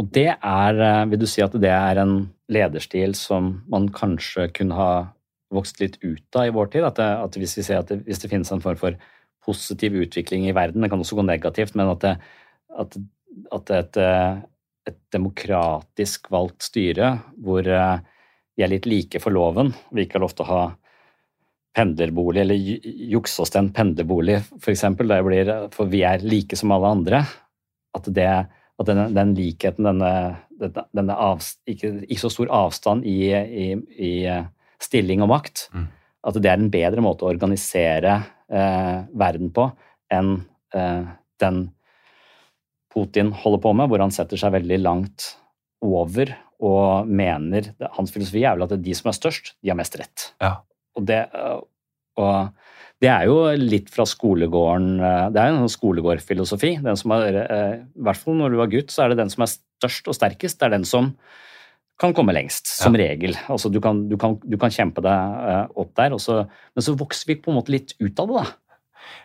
[0.00, 0.78] Og det er
[1.10, 4.92] Vil du si at det er en lederstil som man kanskje kunne ha
[5.54, 6.86] vokst litt ut av i vår tid.
[6.86, 8.98] At, det, at hvis vi ser at det, hvis det finnes en form for
[9.46, 12.14] positiv utvikling i verden, det kan også gå negativt, men at, det,
[12.78, 12.98] at,
[13.56, 14.00] at et,
[14.90, 18.02] et, demokratisk valgt styre hvor eh,
[18.56, 20.62] vi er litt like for loven, vi ikke har lov til å ha
[21.76, 22.58] pendlerbolig eller
[23.14, 24.84] jukse oss til en pendlerbolig, f.eks.,
[25.74, 27.22] for, vi er like som alle andre,
[27.96, 33.30] at, det, at den, den likheten, denne, denne avst, ikke, ikke, så stor avstand i,
[33.32, 34.12] i, i
[34.82, 35.68] stilling og makt.
[35.74, 35.88] Mm.
[36.28, 38.18] At det er en bedre måte å organisere
[38.52, 39.70] eh, verden på
[40.12, 40.34] enn
[40.76, 41.04] eh,
[41.40, 41.62] den
[42.90, 45.34] Putin holder på med, hvor han setter seg veldig langt
[45.86, 49.96] over og mener Hans filosofi er vel at de som er størst, de har mest
[49.96, 50.26] rett.
[50.42, 50.58] Ja.
[50.98, 51.22] Og, det,
[52.20, 52.50] og,
[53.00, 56.74] det, er jo litt fra skolegården eh, Det er jo en skolegårdfilosofi.
[56.84, 59.32] Den som er, eh, I hvert fall når du er gutt, så er det den
[59.32, 60.60] som er størst og sterkest.
[60.60, 61.14] Det er den som
[62.00, 63.06] kan komme lengst, som ja.
[63.10, 63.36] regel.
[63.52, 66.42] Altså, du, kan, du, kan, du, kan, kjempe deg uh, opp der, så,
[66.74, 68.40] men så vokser vi på en måte litt ut av det.
[68.40, 68.69] da.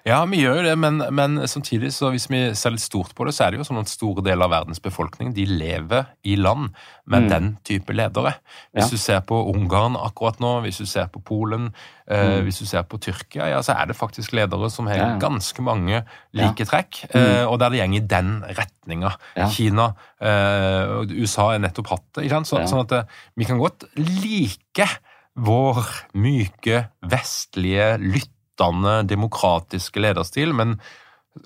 [0.06, 3.26] Ja, vi gjør jo det, men, men, samtidig, så hvis vi ser litt stort på
[3.26, 6.36] det, så er det jo sånn at store deler av verdens befolkning de lever i
[6.38, 6.70] land
[7.10, 7.30] med mm.
[7.32, 8.36] den type ledere.
[8.76, 8.92] Hvis ja.
[8.94, 11.72] du ser på Ungarn akkurat nå, hvis du ser på Polen,
[12.06, 12.46] eh, mm.
[12.46, 15.10] hvis du ser på Tyrkia, ja, så er det faktisk ledere som har ja.
[15.22, 16.04] ganske mange
[16.38, 17.18] like trekk, mm.
[17.22, 19.16] eh, og der det går i den retninga.
[19.56, 19.90] Kina
[20.22, 22.28] eh, USA har nettopp hatt det.
[22.28, 22.52] ikke sant?
[22.52, 24.90] Så, sånn at eh, vi kan godt like
[25.36, 25.82] vår
[26.16, 30.80] myke, vestlige, lytt lyttende, demokratiske lederstil, men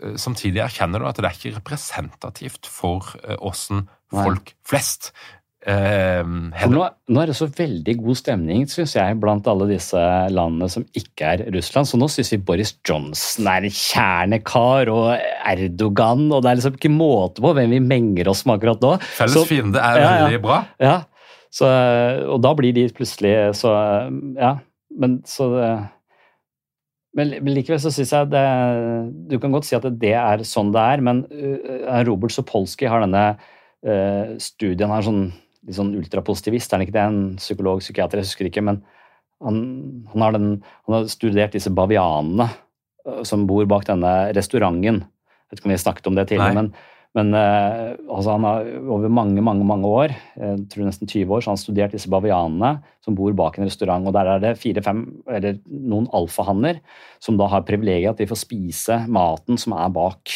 [0.04, 5.14] eh, samtidig erkjenner du at det er ikke representativt for åssen eh, folk flest
[5.68, 10.00] Eh, nå, nå, er det så veldig god stemning synes jeg, blant alle disse
[10.32, 11.90] landene som ikke er Russland.
[11.90, 15.12] Så nå syns vi Boris Johnson er en kjernekar, og
[15.52, 18.96] Erdogan og Det er liksom ikke måte på hvem vi menger oss med akkurat nå.
[19.20, 20.62] Felles så, fiende er ja, veldig bra.
[20.80, 20.96] Ja,
[21.52, 21.68] så,
[22.30, 23.76] og da blir de plutselig så
[24.40, 24.56] Ja,
[24.96, 25.52] men så
[27.18, 28.46] men, likevel så syns jeg det
[29.32, 33.02] Du kan godt si at det er sånn det er, men uh, Robert Sopolsky har
[33.02, 35.24] denne uh, studien Han er sånn,
[35.66, 37.08] litt sånn ultrapositivist, er han ikke det?
[37.10, 38.64] En psykolog, psykiater, jeg husker ikke.
[38.66, 38.84] Men
[39.42, 39.60] han,
[40.12, 40.50] han, har, den,
[40.86, 42.50] han har, studert disse bavianene
[43.08, 45.02] uh, som bor bak denne restauranten.
[45.04, 46.74] Jeg vet ikke om vi snakket om det tidligere, men
[47.18, 51.42] men uh, altså han har over mange mange, mange år, jeg tror nesten 20 år,
[51.42, 54.06] så har han studert disse bavianene som bor bak en restaurant.
[54.06, 56.84] og Der er det fire-fem, eller noen alfahanner
[57.24, 60.36] som da har privilegiet at de får spise maten som er bak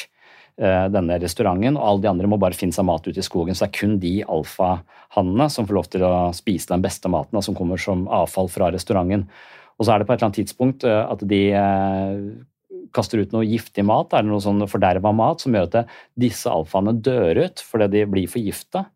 [0.64, 1.78] uh, denne restauranten.
[1.78, 3.54] og Alle de andre må bare finne seg mat ute i skogen.
[3.54, 7.38] Så det er kun de alfahannene som får lov til å spise den beste maten,
[7.46, 9.28] som kommer som avfall fra restauranten.
[9.78, 11.40] Og så er det på et eller annet tidspunkt at de
[12.96, 16.50] kaster ut noe giftig mat, er det noe sånn forderva mat som gjør at disse
[16.50, 18.88] alfaene dør ut fordi de blir forgifta.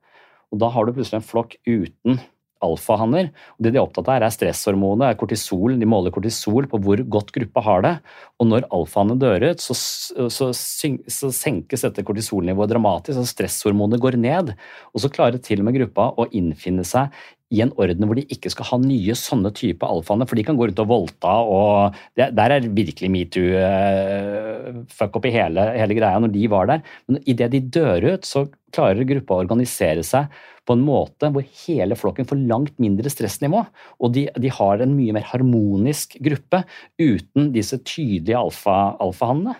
[0.53, 2.21] Og da har du plutselig en flokk uten
[2.63, 3.29] alfahanner.
[3.61, 5.75] Det de er opptatt av, er stresshormonet, er kortisol.
[5.77, 7.93] De måler kortisol på hvor godt gruppa har det.
[8.41, 13.21] Og når alfaene dør ut, så, så, så senkes dette kortisolnivået dramatisk.
[13.21, 14.53] og Stresshormonet går ned.
[14.93, 17.13] Og så klarer til og med gruppa å innfinne seg
[17.53, 20.57] i en orden hvor de ikke skal ha nye sånne type alfaene, for de kan
[20.59, 25.69] gå rundt og voldta, og det, der er virkelig metoo uh, fuck opp i hele,
[25.77, 26.83] hele, greia når de var der.
[27.07, 30.27] Men idet de dør ut, så klarer gruppa å organisere seg
[30.67, 33.63] på en måte hvor hele flokken får langt mindre stressnivå,
[34.03, 36.65] og de, de har en mye mer harmonisk gruppe
[36.99, 39.55] uten disse tydelige alfahannene.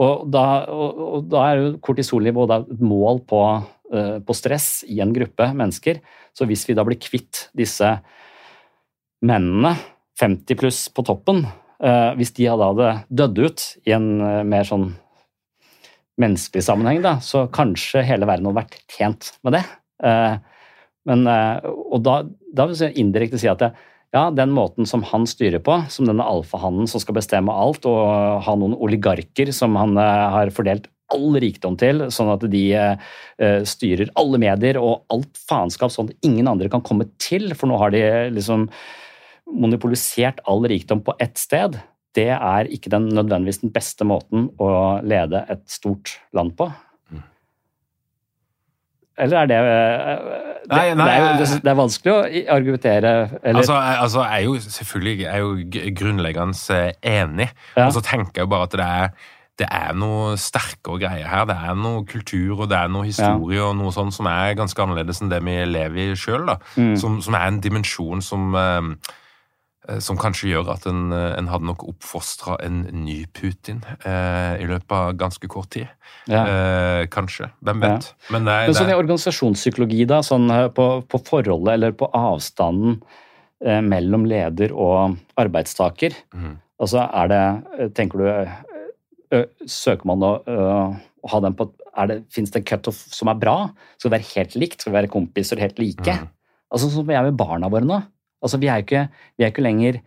[0.00, 3.40] Og da, og, og da er jo kortisolnivået et mål på,
[3.92, 6.00] på, stress i en gruppe mennesker.
[6.32, 7.90] Så hvis vi da blir kvitt disse
[9.24, 9.74] mennene,
[10.20, 11.44] 50 pluss på toppen,
[11.84, 12.90] uh, hvis de da hadde
[13.22, 14.90] dødd ut i en uh, mer sånn
[16.20, 19.62] menneskelig sammenheng, da, så kanskje hele verden hadde vært tjent med det.
[21.08, 22.18] Men, og da,
[22.52, 23.70] da vil jeg indirekte si at det,
[24.12, 28.44] ja, den måten som han styrer på, som denne alfahannen som skal bestemme alt, og
[28.44, 33.62] ha noen oligarker som han eh, har fordelt all rikdom til, sånn at de uh,
[33.68, 37.78] styrer alle medier og alt faenskap sånn at ingen andre kan komme til, for nå
[37.80, 38.02] har de
[38.34, 38.68] liksom
[39.52, 41.76] monopolisert all rikdom på ett sted.
[42.16, 44.72] Det er ikke den, nødvendigvis den beste måten å
[45.04, 46.70] lede et stort land på.
[49.20, 49.58] Eller er det
[50.62, 52.20] det, nei, nei, det, er, jo, det er vanskelig å
[52.54, 53.10] argumentere
[53.42, 53.58] eller?
[53.60, 57.86] Altså, jeg, altså, jeg er jo selvfølgelig jeg er jo grunnleggende eh, enig, ja.
[57.88, 61.46] og så tenker jeg bare at det er det er noe sterkere greier her.
[61.48, 63.68] Det er noe kultur og det er noe historie ja.
[63.68, 66.54] og noe sånt som er ganske annerledes enn det vi lever i sjøl.
[66.76, 66.94] Mm.
[67.00, 69.12] Som, som, er en dimensjon som eh,
[70.02, 74.68] som kanskje gjør at en, eh, en hadde nok oppfostra en ny Putin eh, i
[74.70, 75.90] løpet av ganske kort tid.
[76.30, 76.44] Ja.
[76.46, 77.50] Eh, kanskje.
[77.66, 78.08] Hvem vet.
[78.12, 78.32] Ja.
[78.34, 83.00] Men, nei, Men sånn i organisasjonspsykologi, da, sånn eh, på, på, forholdet eller på avstanden
[83.64, 86.60] eh, mellom leder og arbeidstaker, mm.
[86.82, 87.42] altså er det
[87.98, 88.28] Tenker du
[89.70, 93.40] Søker man å, å ha den på er det, Fins det en cutoff som er
[93.40, 93.56] bra?
[93.98, 94.80] Skal vi være helt likt?
[94.80, 96.16] Skal vi være kompiser helt like?
[96.16, 96.30] Mm.
[96.72, 98.00] Altså Sånn som vi er med barna våre nå.
[98.42, 99.06] Altså, vi er jo ikke,
[99.38, 100.00] vi er ikke lenger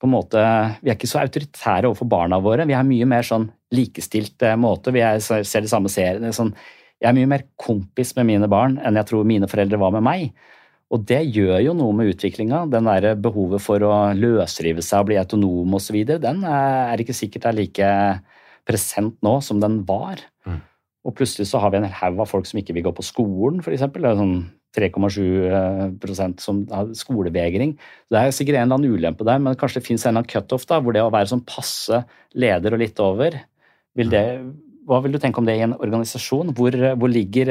[0.00, 0.42] på en måte,
[0.80, 2.64] Vi er ikke så autoritære overfor barna våre.
[2.66, 4.94] Vi er mye mer sånn likestilt måte.
[4.96, 6.32] Vi er, ser de samme seriene.
[6.32, 6.54] Sånn,
[7.00, 10.06] jeg er mye mer kompis med mine barn enn jeg tror mine foreldre var med
[10.06, 10.30] meg.
[10.90, 12.64] Og det gjør jo noe med utviklinga.
[12.72, 17.46] Den der behovet for å løsrive seg og bli autonom osv., den er ikke sikkert
[17.52, 17.92] er like
[18.70, 20.22] present nå som den var.
[20.46, 20.62] Mm.
[21.06, 23.04] Og plutselig så har vi en hel haug av folk som ikke vil gå på
[23.06, 23.84] skolen, f.eks.
[23.90, 24.34] Sånn
[24.76, 27.72] 3,7% som har skolevegring.
[28.06, 30.30] Det er sikkert en eller annen ulempe der, men kanskje det fins en eller annen
[30.30, 32.04] cutoff hvor det å være sånn passe
[32.38, 33.40] leder og litt over
[33.98, 34.22] vil det,
[34.86, 36.52] Hva vil du tenke om det i en organisasjon?
[36.54, 37.50] Hvor, hvor ligger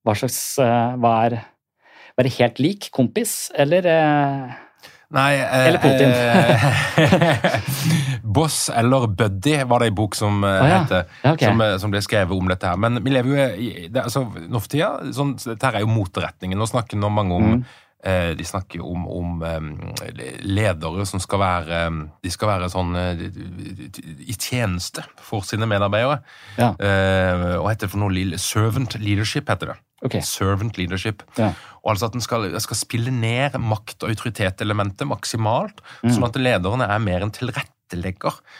[0.00, 1.36] Hva slags Hva er
[2.16, 3.84] Være helt lik kompis, eller
[5.14, 6.10] Nei eh, Eller Putin.
[6.10, 7.60] Eh,
[8.36, 10.80] Boss eller Buddy var det ei bok som oh, ja.
[10.82, 11.46] heter, okay.
[11.46, 12.80] som, eh, som, ble skrevet om dette her.
[12.80, 16.58] Men vi lever jo i det, altså, Nå for tida sånn, Dette er jo moteretningen.
[16.58, 17.62] Nå snakker nå mange om mm.
[18.06, 19.44] Eh, De snakker om, om
[20.46, 21.80] ledere som skal være
[22.22, 26.20] De skal være sånn i tjeneste for sine medarbeidere.
[26.58, 26.72] Ja.
[26.78, 29.78] Eh, og heter det for noe Servant leadership, heter det.
[30.04, 30.22] Okay.
[30.24, 31.24] Servant leadership.
[31.40, 31.52] Ja.
[31.82, 36.12] Og altså at En skal, skal, spille ned makt- og autoritetselementet maksimalt, mm.
[36.12, 37.72] sånn at lederne er mer en tilrettelegger.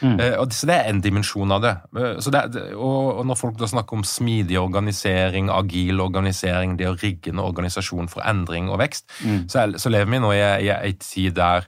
[0.01, 0.19] Mm.
[0.19, 1.73] Eh, så Det er en dimensjon av det.
[1.97, 6.95] Eh, det og, og, Når folk da snakker om smidig organisering, agil organisering, det å
[6.95, 9.49] rigge en organisasjon for endring og vekst, mm.
[9.49, 11.67] så, er, så, lever vi nå i, i ei tid der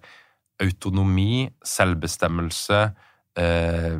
[0.60, 2.82] autonomi, selvbestemmelse
[3.40, 4.00] eh,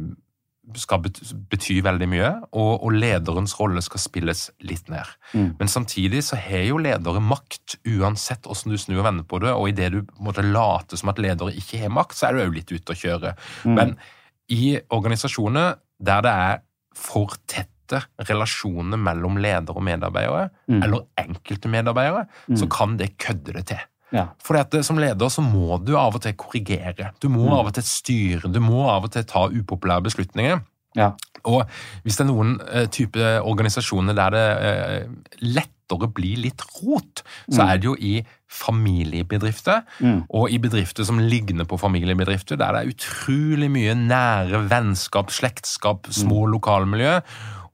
[0.78, 5.16] skal bety veldig mye, og, og lederens rolle skal spilles litt ned.
[5.34, 5.50] Mm.
[5.60, 9.56] Men samtidig så har jo ledere makt, uansett hvordan du snur og vender på det.
[9.56, 12.56] Og idet du måtte late som at ledere ikke har makt, så er du òg
[12.60, 13.36] litt ute å kjøre.
[13.66, 13.76] Mm.
[13.80, 13.96] Men
[14.54, 16.66] i organisasjoner der det er
[16.98, 20.82] for tette relasjoner mellom leder og medarbeidere, mm.
[20.86, 22.74] eller enkelte medarbeidere, så mm.
[22.76, 23.88] kan det kødde det til.
[24.16, 24.30] Ja.
[24.42, 27.14] For som leder så må du av og til korrigere.
[27.22, 27.56] Du må mm.
[27.60, 28.52] av og til styre.
[28.52, 30.62] Du må av og til ta upopulære beslutninger.
[30.98, 31.14] Ja.
[31.48, 31.62] Og
[32.04, 37.62] hvis det er noen uh, type organisasjoner der det uh, lettere blir litt rot, så
[37.62, 37.66] mm.
[37.68, 38.16] er det jo i
[38.50, 40.20] familiebedrifter mm.
[40.34, 46.10] og i bedrifter som ligner på familiebedrifter, der det er utrolig mye nære vennskap, slektskap,
[46.14, 46.52] små mm.
[46.58, 47.16] lokalmiljø,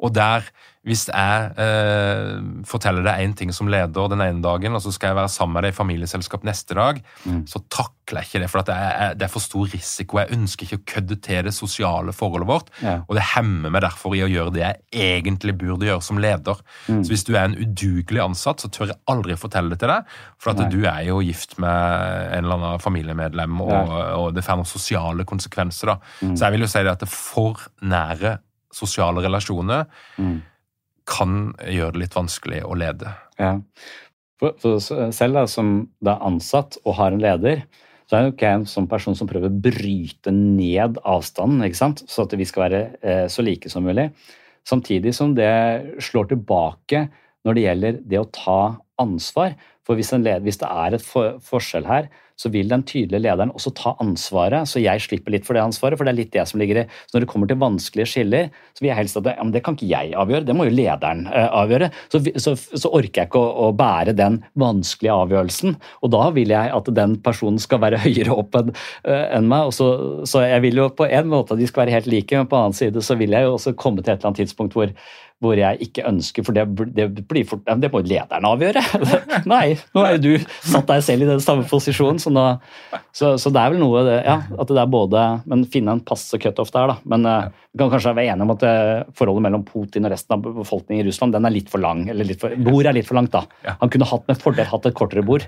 [0.03, 0.51] og der
[0.86, 2.36] hvis jeg eh,
[2.69, 5.57] forteller deg én ting som leder den ene dagen, og så skal jeg være sammen
[5.57, 7.39] med deg i familieselskap neste dag, mm.
[7.49, 8.49] så takler jeg ikke det.
[8.53, 10.19] For det er, det er, for stor risiko.
[10.21, 12.71] Jeg ønsker ikke å kødde til det sosiale forholdet vårt.
[12.86, 12.99] Ja.
[13.09, 16.61] Og det hemmer meg derfor i å gjøre det jeg egentlig burde gjøre som leder.
[16.86, 17.01] Mm.
[17.01, 20.15] Så hvis du er en udugelig ansatt, så tør jeg aldri fortelle det til deg.
[20.38, 24.61] For at du er jo gift med en eller annen familiemedlem, og, og det får
[24.61, 25.95] noen sosiale konsekvenser.
[25.95, 26.01] da.
[26.21, 26.38] Mm.
[26.38, 28.41] Så jeg vil jo si det at det er for nære
[28.75, 29.88] sosiale relasjoner
[30.21, 30.36] mm
[31.09, 33.13] kan gjøre det litt vanskelig å lede.
[33.39, 33.57] Ja.
[34.41, 34.81] For, for
[35.15, 37.63] selv da, som da er ansatt og har en leder,
[38.05, 42.03] så er jo ikke en sånn person som prøver å bryte ned avstanden, ikke sant?
[42.09, 44.11] så at vi skal være eh, så like som mulig.
[44.65, 45.53] Samtidig som det
[46.03, 47.07] slår tilbake
[47.45, 48.59] når det gjelder det å ta
[49.01, 49.55] ansvar.
[49.85, 52.09] For hvis, leder, hvis det er et for, forskjell her,
[52.39, 55.97] så vil den tydelige lederen også ta ansvaret, så jeg slipper litt for det ansvaret.
[55.97, 58.49] For det er litt det som ligger i Så når det kommer til vanskelige skiller,
[58.75, 60.75] så vil jeg helst at det, ja, det kan ikke jeg avgjøre, det må jo
[60.75, 61.89] lederen uh, avgjøre.
[62.11, 65.77] Så, så, så, orker jeg ikke å, å, bære den vanskelige avgjørelsen.
[66.03, 69.71] Og da vil jeg at den personen skal være høyere opp enn uh, en meg.
[69.75, 69.89] Så,
[70.27, 72.59] så, jeg vil jo på en måte at de skal være helt like, men på
[72.59, 74.91] en annen side så vil jeg jo også komme til et eller annet tidspunkt hvor
[75.45, 76.65] hvor jeg ikke ønsker For det,
[76.95, 78.83] det, blir for, det må lederen avgjøre.
[79.53, 82.21] Nei, nå er jo du satt deg selv i den samme posisjonen.
[82.21, 82.45] Så, nå,
[83.15, 86.39] så, så, det er vel noe ja, at det er både Men finne en passe
[86.41, 86.97] cutoff der, da.
[87.11, 90.37] Men uh, vi kan kanskje være enige om at uh, forholdet mellom Putin og resten
[90.37, 92.07] av befolkningen i Russland den er litt for lang.
[92.11, 93.75] eller litt for, Bord er litt for langt, da.
[93.81, 95.47] Han kunne hatt med fordel hatt et kortere bord.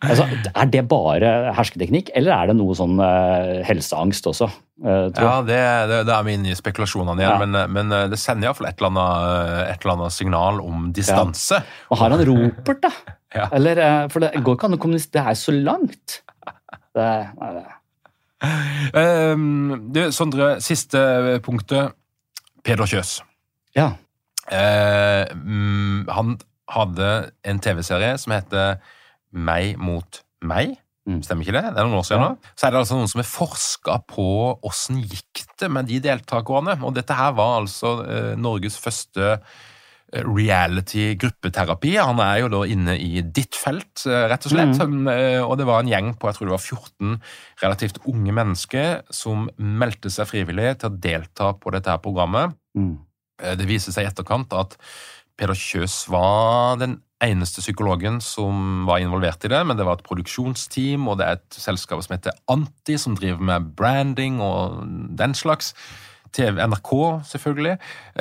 [0.00, 4.46] Altså, er det bare hersketeknikk, eller er det noe sånn uh, helseangst også?
[4.80, 5.58] Uh, ja, det,
[5.90, 7.40] det, det, er vi inne i spekulasjonene igjen, ja.
[7.42, 11.60] men, eh, men, det sender iallfall et, et eller annet signal om distanse.
[11.60, 11.90] Ja.
[11.92, 12.92] Og har han ropert, da?
[13.42, 13.50] ja.
[13.58, 13.82] Eller,
[14.12, 16.16] for det går ikke an å kommunisere Det er så langt.
[16.96, 17.66] Det, nei, det.
[18.96, 21.02] Um, du, Sondre, siste
[21.44, 21.92] punktet.
[22.64, 23.18] Peder Kjøs.
[23.76, 23.92] Ja.
[24.50, 25.28] Uh,
[26.08, 26.38] han
[26.70, 27.10] hadde
[27.46, 28.80] en TV-serie som heter
[29.32, 30.76] meg mot meg.
[31.08, 31.22] Mm.
[31.24, 31.64] Stemmer ikke det?
[31.72, 32.52] Det er noen år siden nå.
[32.54, 34.28] Så er det altså noen som har forska på
[34.68, 36.76] åssen gikk det med de deltakerne.
[36.86, 41.94] Og dette her var altså eh, Norges første eh, reality gruppeterapi.
[41.98, 44.76] Han er jo da inne i ditt felt, eh, rett og slett.
[44.76, 45.10] Mm.
[45.46, 47.14] Og det var en gjeng på jeg tror det var 14
[47.64, 52.58] relativt unge mennesker som meldte seg frivillig til å delta på dette her programmet.
[52.76, 52.98] Mm.
[53.56, 54.76] Det viser seg i etterkant at
[55.40, 60.04] Peder Kjøs var den eneste psykologen som var involvert i det, men det var et
[60.04, 64.82] produksjonsteam, og det er et selskap som heter Anti, som driver med branding og
[65.16, 65.72] den slags.
[66.36, 66.92] TV, NRK,
[67.26, 67.72] selvfølgelig.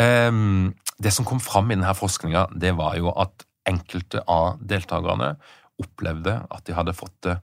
[0.01, 5.35] Ehm, det som kom fram i denne forskninga, det var jo at enkelte av deltakerne
[5.79, 7.35] opplevde at de hadde fått det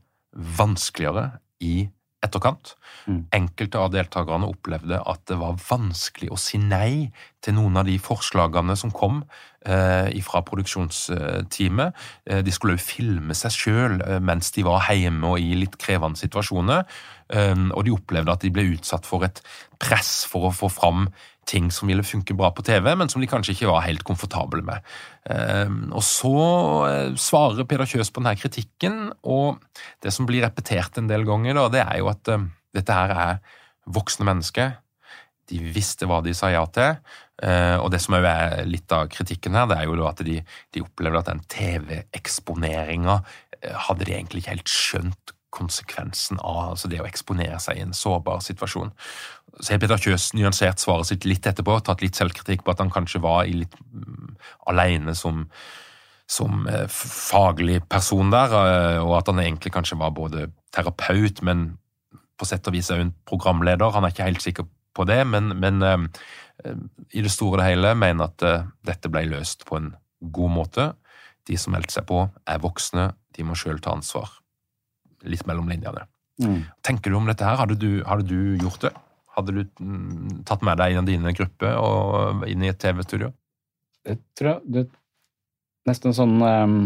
[0.56, 1.86] vanskeligere i
[2.26, 2.74] etterkant.
[3.06, 3.20] Mm.
[3.38, 7.08] Enkelte av deltakerne opplevde at det var vanskelig å si nei
[7.44, 9.22] til noen av de forslagene som kom
[9.66, 12.02] eh, fra produksjonsteamet.
[12.26, 15.78] Eh, de skulle jo filme seg sjøl eh, mens de var hjemme og i litt
[15.82, 16.84] krevende situasjoner.
[17.32, 19.42] Eh, og de opplevde at de ble utsatt for et
[19.82, 21.08] press for å få fram
[21.46, 24.64] ting som ville funke bra på TV, men som de kanskje ikke var helt komfortable
[24.66, 24.86] med.
[25.30, 26.32] Ehm, og så
[26.88, 29.62] eh, svarer Peder Kjøs på denne kritikken, og
[30.04, 33.38] det som blir repetert en del ganger, det er jo at eh, dette her er
[33.86, 34.74] voksne mennesker.
[35.46, 36.98] De visste hva de sa ja til.
[37.46, 40.40] Eh, og det som er litt av kritikken her, det er jo at de,
[40.74, 43.20] de opplevde at den TV-eksponeringa
[43.86, 47.96] hadde de egentlig ikke helt skjønt konsekvensen av altså det å eksponere seg i en
[47.96, 48.92] sårbar situasjon.
[49.60, 52.92] Så har Peter Kjøs nyansert svaret sitt litt etterpå, tatt litt selvkritikk på at han
[52.92, 54.34] kanskje var litt um,
[54.68, 55.46] alene som,
[56.28, 61.70] som uh, faglig person der, uh, og at han egentlig kanskje var både terapeut, men
[62.36, 63.94] på sett og vis òg en programleder.
[63.96, 66.04] Han er ikke helt sikker på det, men, men uh,
[67.16, 69.90] i det store og hele mener at dette ble løst på en
[70.20, 70.90] god måte.
[71.48, 74.32] De som meldte seg på, er voksne, de må sjøl ta ansvar
[75.28, 76.06] litt mellom linjene.
[76.42, 76.64] Mm.
[76.84, 77.58] Tenker du om dette her?
[77.60, 78.92] Hadde du, hadde du gjort det?
[79.36, 83.32] Hadde du mm, tatt med deg en av dine grupper og inn i et TV-studio?
[84.06, 84.92] Jeg tror det er
[85.90, 86.78] nesten sånn um,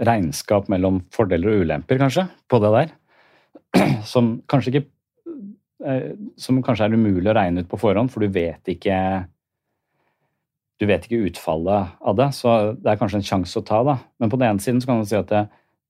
[0.00, 2.92] regnskap mellom fordeler og ulemper, kanskje, på det der.
[4.12, 4.84] Som kanskje ikke
[5.88, 8.96] eh, Som kanskje er umulig å regne ut på forhånd, for du vet ikke
[10.82, 13.84] du vet ikke utfallet av det, så det er kanskje en sjanse å ta.
[13.86, 14.00] da.
[14.18, 15.44] Men på den ene siden så kan du si at det,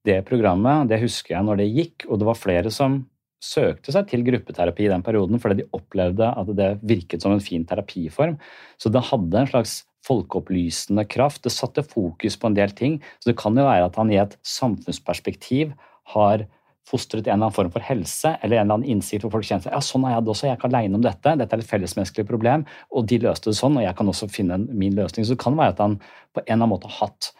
[0.04, 2.98] det programmet, det husker jeg når det gikk, og det var flere som
[3.42, 7.42] søkte seg til gruppeterapi i den perioden fordi de opplevde at det virket som en
[7.42, 8.38] fin terapiform.
[8.78, 11.44] Så det hadde en slags folkeopplysende kraft.
[11.44, 12.98] Det satte fokus på en del ting.
[13.20, 15.74] Så det kan jo være at han i et samfunnsperspektiv
[16.14, 16.46] har
[16.88, 19.68] fostret en eller annen form for helse eller en eller annen innsikt hvor folk kjenner
[19.68, 21.70] seg ja, sånn er jeg det også, jeg er ikke om dette, dette er et
[21.70, 25.26] fellesmenneskelig problem, og de løste det sånn, og jeg kan også finne min løsning.
[25.26, 27.30] Så det kan være at han på en eller annen måte har hatt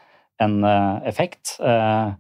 [0.43, 1.57] en uh, effekt.
[1.59, 2.15] Uh,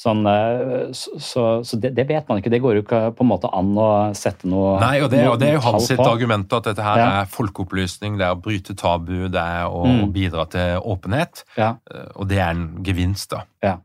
[0.00, 2.52] Sånn, eh, så, så det, det, vet man ikke.
[2.52, 5.36] Det går jo ikke på en måte an å sette noe Nei, og det, og
[5.42, 7.10] det er jo hans sitt argument at dette her ja.
[7.18, 10.06] er folkeopplysning, det er å bryte tabu, det er å, mm.
[10.14, 11.44] bidra til åpenhet.
[11.60, 11.74] Ja.
[11.92, 13.44] Eh, og det er en gevinst, da.
[13.66, 13.76] Ja.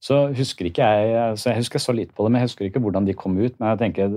[0.00, 2.80] Så husker ikke jeg så Jeg husker så lite på det, men jeg husker ikke
[2.80, 3.52] hvordan de kom ut.
[3.60, 4.14] Men jeg tenker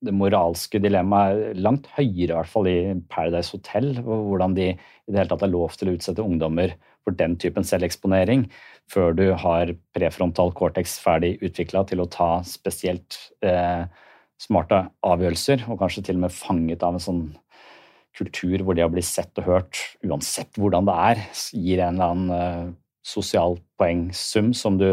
[0.00, 2.78] det moralske dilemmaet er langt høyere, i hvert fall i
[3.12, 3.92] Paradise Hotel.
[4.00, 4.78] Hvordan de i
[5.12, 6.72] det hele tatt har lov til å utsette ungdommer
[7.04, 8.46] for den typen selveksponering
[8.90, 13.84] før du har prefrontal cortex ferdig utvikla til å ta spesielt eh,
[14.40, 17.24] smarte avgjørelser, og kanskje til og med fanget av en sånn
[18.16, 21.22] kultur hvor det å bli sett og hørt, uansett hvordan det er,
[21.54, 22.72] gir en eller annen eh,
[23.06, 24.90] sosial poengsum som du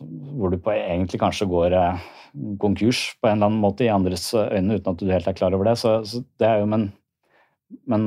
[0.00, 2.04] Hvor du på, egentlig kanskje går eh,
[2.62, 5.52] konkurs på en eller annen måte i andres øyne uten at du helt er klar
[5.52, 5.74] over det.
[5.76, 6.86] Så, så det er jo Men,
[7.84, 8.04] men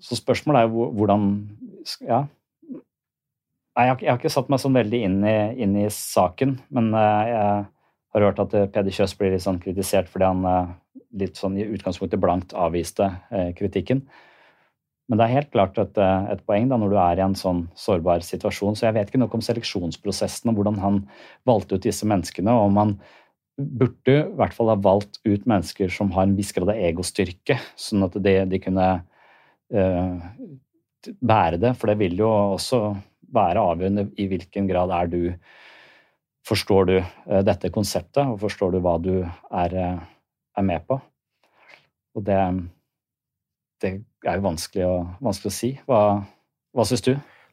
[0.00, 1.26] så spørsmålet er hvordan
[2.00, 2.22] Ja.
[3.72, 6.58] Nei, jeg har, jeg har, ikke satt meg sånn veldig inn i, inn i saken,
[6.76, 7.44] men uh, jeg
[8.12, 10.74] har hørt at uh, Peder Kjøs blir litt sånn kritisert fordi han uh,
[11.16, 13.08] litt sånn i utgangspunktet blankt avviste
[13.56, 14.02] kritikken.
[15.08, 17.66] Men det er helt klart et, et, poeng da, når du er i en sånn
[17.76, 18.78] sårbar situasjon.
[18.78, 21.02] Så jeg vet ikke noe om seleksjonsprosessen og hvordan han
[21.48, 22.48] valgte ut disse menneskene.
[22.48, 22.94] og om han
[23.60, 27.58] burde i hvert fall ha valgt ut mennesker som har en viss grad av egostyrke,
[27.76, 28.88] sånn at de, de kunne
[29.76, 30.30] uh,
[31.20, 31.74] bære det.
[31.76, 32.82] For det vil jo også
[33.34, 35.22] være avgjørende i hvilken grad er du
[36.42, 40.00] Forstår du uh, dette konseptet, og forstår du hva du er, uh,
[40.58, 40.96] er med på?
[42.18, 42.38] Og det,
[43.78, 43.92] det
[44.26, 45.70] er jo vanskelig å, vanskelig å si.
[45.86, 46.00] Hva,
[46.74, 47.12] hva syns du?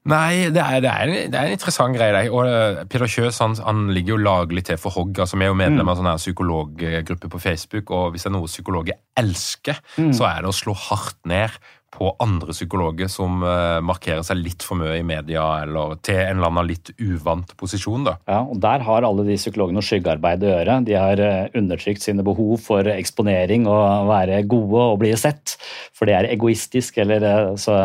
[0.09, 2.13] Nei, det er, det, er, det er, en interessant greie.
[2.15, 2.29] Der.
[2.31, 5.19] Og Peder Peter Kjøs han, han, ligger jo laglig til for hogg.
[5.19, 5.91] altså Vi er jo medlem mm.
[5.91, 10.13] av en sånn psykologgruppe på Facebook, og hvis det er noe psykologer elsker, mm.
[10.15, 11.59] så er det å slå hardt ned
[11.93, 16.37] på andre psykologer som uh, markerer seg litt for mye i media, eller til en
[16.37, 18.05] eller annen litt uvant posisjon.
[18.07, 18.15] da.
[18.29, 20.79] Ja, og Der har alle de psykologene skyggearbeid å gjøre.
[20.87, 25.57] De har uh, undertrykt sine behov for eksponering og være gode og bli sett,
[25.95, 27.01] for det er egoistisk.
[27.01, 27.81] eller så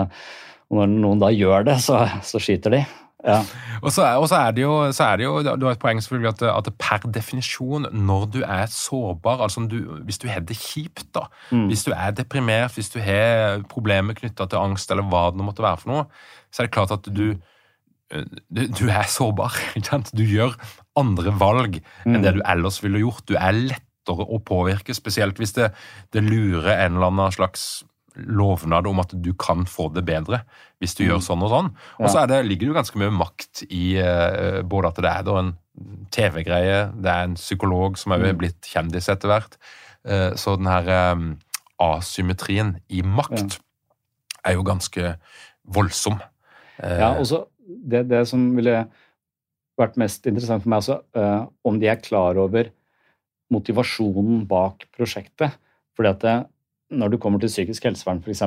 [0.75, 2.85] når noen da gjør det, så, så skyter de.
[3.25, 3.41] Ja.
[3.81, 6.31] Og, så er, er det jo, så er det jo, Du har et poeng selvfølgelig
[6.35, 11.07] at, at per definisjon, når du er sårbar altså du, Hvis du har det kjipt,
[11.14, 11.66] da, mm.
[11.70, 15.64] hvis du er deprimert, hvis du har problemer knytta til angst, eller hva det måtte
[15.64, 16.05] være for noe,
[16.53, 17.35] så er det klart at du,
[18.49, 19.57] du, du er sårbar.
[20.14, 20.55] Du gjør
[20.99, 22.39] andre valg enn det mm.
[22.39, 23.25] du ellers ville gjort.
[23.29, 25.72] Du er lettere å påvirke, spesielt hvis det,
[26.12, 27.85] det lurer en eller annen slags
[28.15, 30.45] lovnad om at du kan få det bedre
[30.83, 31.09] hvis du mm.
[31.09, 31.71] gjør sånn og sånn.
[31.99, 35.55] Og så ligger det jo ganske mye makt i uh, både at det er en
[36.15, 38.39] TV-greie, det er en psykolog som er mm.
[38.39, 39.59] blitt kjendis etter hvert.
[40.07, 41.33] Uh, så den her um,
[41.83, 43.65] asymmetrien i makt ja.
[44.51, 45.17] er jo ganske
[45.75, 46.21] voldsom.
[46.79, 48.85] Uh, ja, og så det, det, som ville
[49.81, 51.01] vært mest interessant for meg også,
[51.67, 52.69] om de er klar over
[53.51, 55.57] motivasjonen bak prosjektet.
[55.97, 56.35] Fordi at det,
[56.99, 58.42] når du kommer til psykisk helsevern, f.eks.,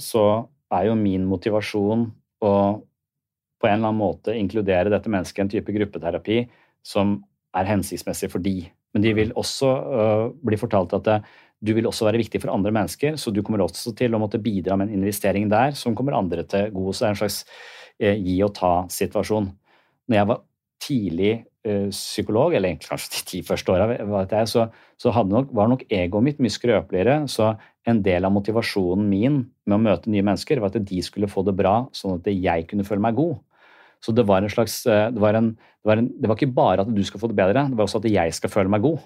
[0.00, 0.24] så
[0.72, 2.06] er jo min motivasjon
[2.42, 2.54] å
[3.62, 6.40] på en eller annen måte inkludere dette mennesket i en type gruppeterapi
[6.82, 7.20] som
[7.54, 8.64] er hensiktsmessig for de.
[8.92, 11.18] Men de vil også uh, bli fortalt at det,
[11.62, 14.42] du vil også være viktig for andre mennesker, så du kommer også til å måtte
[14.42, 16.96] bidra med en investering der som kommer andre til gode.
[16.96, 17.38] Så det er en slags
[18.02, 19.52] uh, gi og ta-situasjon.
[20.10, 20.42] Når jeg var
[20.82, 21.32] tidlig
[21.68, 24.66] uh, psykolog, eller kanskje de ti første åra, så,
[25.00, 27.22] så nok, var nok egoet mitt mye skrøpeligere.
[27.30, 27.52] Så
[27.88, 31.44] en del av motivasjonen min med å møte nye mennesker var at de skulle få
[31.46, 33.40] det bra, sånn at jeg kunne føle meg god.
[34.02, 36.54] Så det var en slags eh, det var, en, det var, en, det var ikke
[36.54, 38.82] bare at du skal få det bedre, det var også at jeg skal føle meg
[38.82, 39.02] god.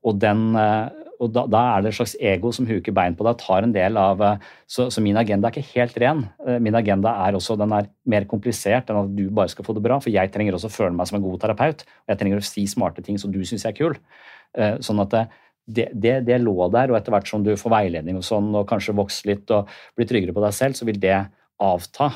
[0.00, 3.26] Og, den, eh, og da, da, er det et slags ego som huker bein på
[3.26, 6.24] deg, tar en del av eh, så, så, min agenda er ikke helt ren.
[6.64, 9.84] Min agenda er også den er mer komplisert enn at du bare skal få det
[9.84, 9.98] bra.
[10.00, 12.48] For jeg trenger også å føle meg som en god terapeut, og jeg trenger å
[12.48, 13.98] si smarte ting som du syns er kul.
[14.82, 15.12] Sånn at
[15.70, 18.66] det, det, det, lå der, og etter hvert som du får veiledning og sånn, og
[18.70, 21.18] kanskje vokser litt og blir tryggere på deg selv, så vil det
[21.60, 22.10] avta.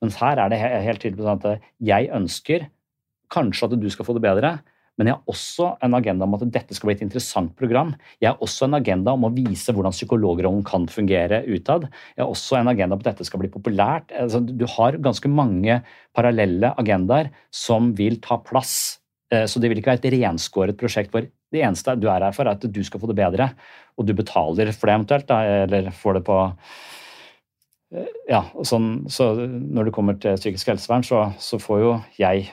[0.00, 2.68] Men her er det helt tydelig sånn at jeg ønsker
[3.30, 4.56] kanskje at du skal få det bedre,
[4.98, 7.94] men jeg har også en agenda om at dette skal bli et interessant program.
[8.20, 11.86] Jeg har også en agenda om å vise hvordan psykologrollen kan fungere utad.
[12.16, 14.12] Jeg har også en agenda om at dette skal bli populært.
[14.12, 15.80] Altså, du har ganske mange
[16.16, 19.00] parallelle agendaer som vil ta plass.
[19.32, 22.34] Eh, så det vil ikke være et renskåret prosjekt hvor det eneste du er her
[22.34, 23.50] for, er at du skal få det bedre,
[23.98, 26.38] og du betaler for det eventuelt, eller får det på
[27.94, 32.50] eh, Ja, sånn, så når det kommer til psykisk helsevern, så, så, får jo jeg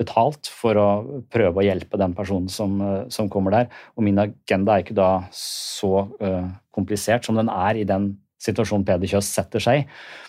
[0.00, 0.88] betalt for å
[1.32, 3.68] prøve å hjelpe den personen som, eh, som kommer der.
[3.96, 8.84] Og min agenda er ikke da så uh, komplisert som den er i den situasjonen
[8.86, 9.86] Peder Kjøs setter seg.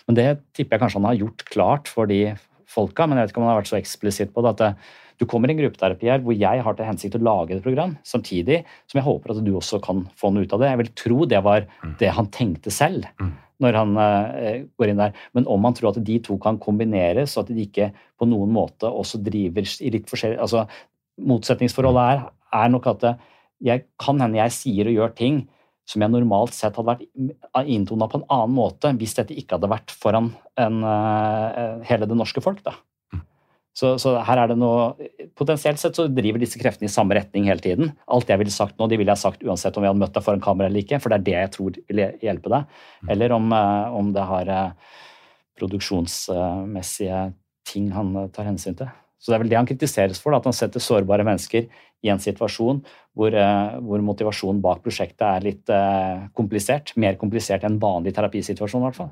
[0.08, 2.22] Men det tipper jeg kanskje han har gjort klart for de
[2.68, 4.54] folka, men jeg vet ikke om han har vært så eksplisitt på det.
[4.56, 4.72] at det,
[5.18, 7.96] du kommer i en gruppeterapi her hvor jeg har til hensikt å lage et program,
[8.06, 10.70] samtidig som jeg håper at du også kan få noe ut av det.
[10.70, 11.96] Jeg vil tro det var mm.
[11.98, 13.32] det han tenkte selv mm.
[13.62, 15.16] Når han uh, går inn der.
[15.36, 18.52] Men om man tror at de to kan kombineres, og at de ikke på noen
[18.54, 20.68] måte også driver i litt forskjellig altså
[21.18, 22.20] Motsetningsforholdet er,
[22.54, 23.04] er nok at
[23.66, 25.40] jeg kan hende jeg sier og gjør ting
[25.88, 29.72] som jeg normalt sett hadde vært inntona på en annen måte hvis dette ikke hadde
[29.72, 30.30] vært foran
[30.60, 32.62] en, uh, hele det norske folk.
[32.62, 32.76] da.
[33.78, 37.46] Så, så, her er det noe Potensielt sett så driver disse kreftene i samme retning
[37.46, 37.92] hele tiden.
[38.10, 40.24] Alt jeg ville sagt nå, de ville jeg sagt uansett om vi hadde møtt deg
[40.26, 42.80] foran kamera eller ikke, for det er det jeg tror vil hjelpe deg.
[43.04, 43.12] Mm.
[43.14, 44.96] Eller om, eh, om det har eh,
[45.60, 47.20] produksjonsmessige
[47.70, 48.90] ting han eh, tar hensyn til.
[49.22, 51.70] Så det er vel det han kritiseres for, at han setter sårbare mennesker
[52.02, 52.82] i en situasjon
[53.18, 53.34] hvor,
[53.82, 55.72] hvor motivasjonen bak prosjektet er litt
[56.38, 56.94] komplisert.
[56.94, 59.10] Mer komplisert enn vanlig terapisituasjon, i hvert fall.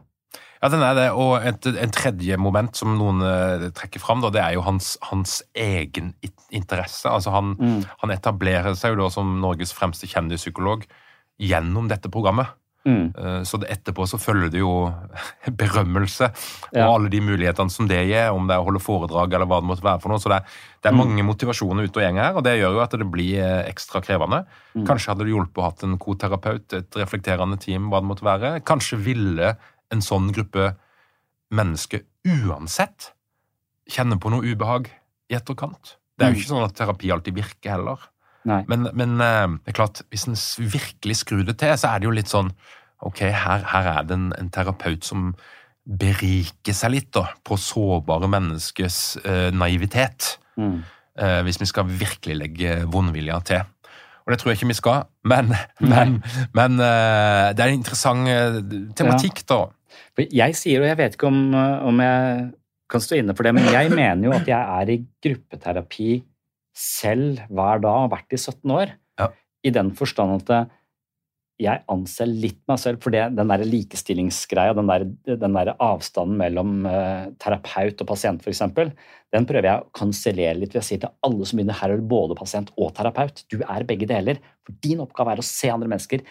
[0.63, 1.09] Ja, den er det.
[1.13, 4.95] Og et, en tredje moment som noen uh, trekker fram, da, det er jo hans,
[5.11, 6.15] hans egen
[6.51, 7.07] interesse.
[7.11, 7.81] Altså han, mm.
[8.03, 10.87] han, etablerer seg jo da som Norges fremste kjendispsykolog
[11.39, 12.49] gjennom dette programmet.
[12.87, 13.11] Mm.
[13.19, 14.87] Eh, Så det etterpå så følger det jo
[15.61, 16.87] berømmelse og Ja.
[16.87, 19.69] alle de mulighetene som det gir, om det er å holde foredrag eller hva det
[19.73, 20.23] måtte være for noe.
[20.23, 20.45] Så det er,
[20.83, 21.03] det er Mm.
[21.03, 24.01] mange motivasjoner ute og gjeng her, og det gjør jo at det blir eh, ekstra
[24.01, 24.45] krevende.
[24.77, 24.87] Mm.
[24.87, 28.61] Kanskje hadde det hjulpet å ha en koterapeut, et reflekterende team, hva det måtte være.
[28.65, 29.57] Kanskje ville
[29.95, 30.73] en sånn gruppe
[31.55, 33.13] mennesker uansett
[33.91, 34.89] kjenner på noe ubehag
[35.31, 35.97] i etterkant.
[36.19, 36.41] Det er jo Mm.
[36.41, 37.99] ikke sånn at terapi alltid virker heller.
[38.47, 40.37] Men, men eh, det er klart, hvis en
[40.71, 42.53] virkelig skrur det til, så er det jo litt sånn
[43.05, 45.35] Ok, her, her er det en, en terapeut som
[45.85, 50.39] beriker seg litt da, på sårbare menneskers eh, naivitet.
[50.57, 50.79] Mm.
[51.21, 53.61] Eh, hvis vi skal virkelig legge vondvilja til.
[54.27, 56.17] Og det tror jeg ikke vi skal, men, men,
[56.59, 58.57] men eh, det er en interessant eh,
[58.99, 59.61] tematikk, da.
[60.19, 62.49] Jeg sier, og jeg vet ikke om, eh, om jeg
[62.91, 66.11] kan stå inne for det, men jeg mener jo at jeg er i gruppeterapi
[66.77, 68.97] selv hver dag og har vært i 17 år.
[69.23, 69.31] Ja.
[69.63, 70.75] I den forstand at eh,
[71.63, 75.07] jeg anser litt meg selv for det, den der likestillingsgreia, den der,
[75.41, 78.61] den der avstanden mellom uh, terapeut og pasient f.eks.,
[79.35, 82.05] den prøver jeg å kansellere litt ved å si til alle som begynner her er
[82.05, 83.43] både pasient og terapeut.
[83.53, 84.39] Du er begge deler.
[84.65, 86.23] For din oppgave er å se andre mennesker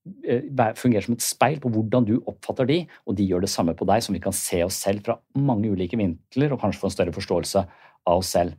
[0.00, 3.74] fungerer fungere som et speil på hvordan du oppfatter de, og de gjør det samme
[3.76, 6.88] på deg, som vi kan se oss selv fra mange ulike vinkler, og kanskje få
[6.88, 7.64] en større forståelse
[8.08, 8.56] av oss selv.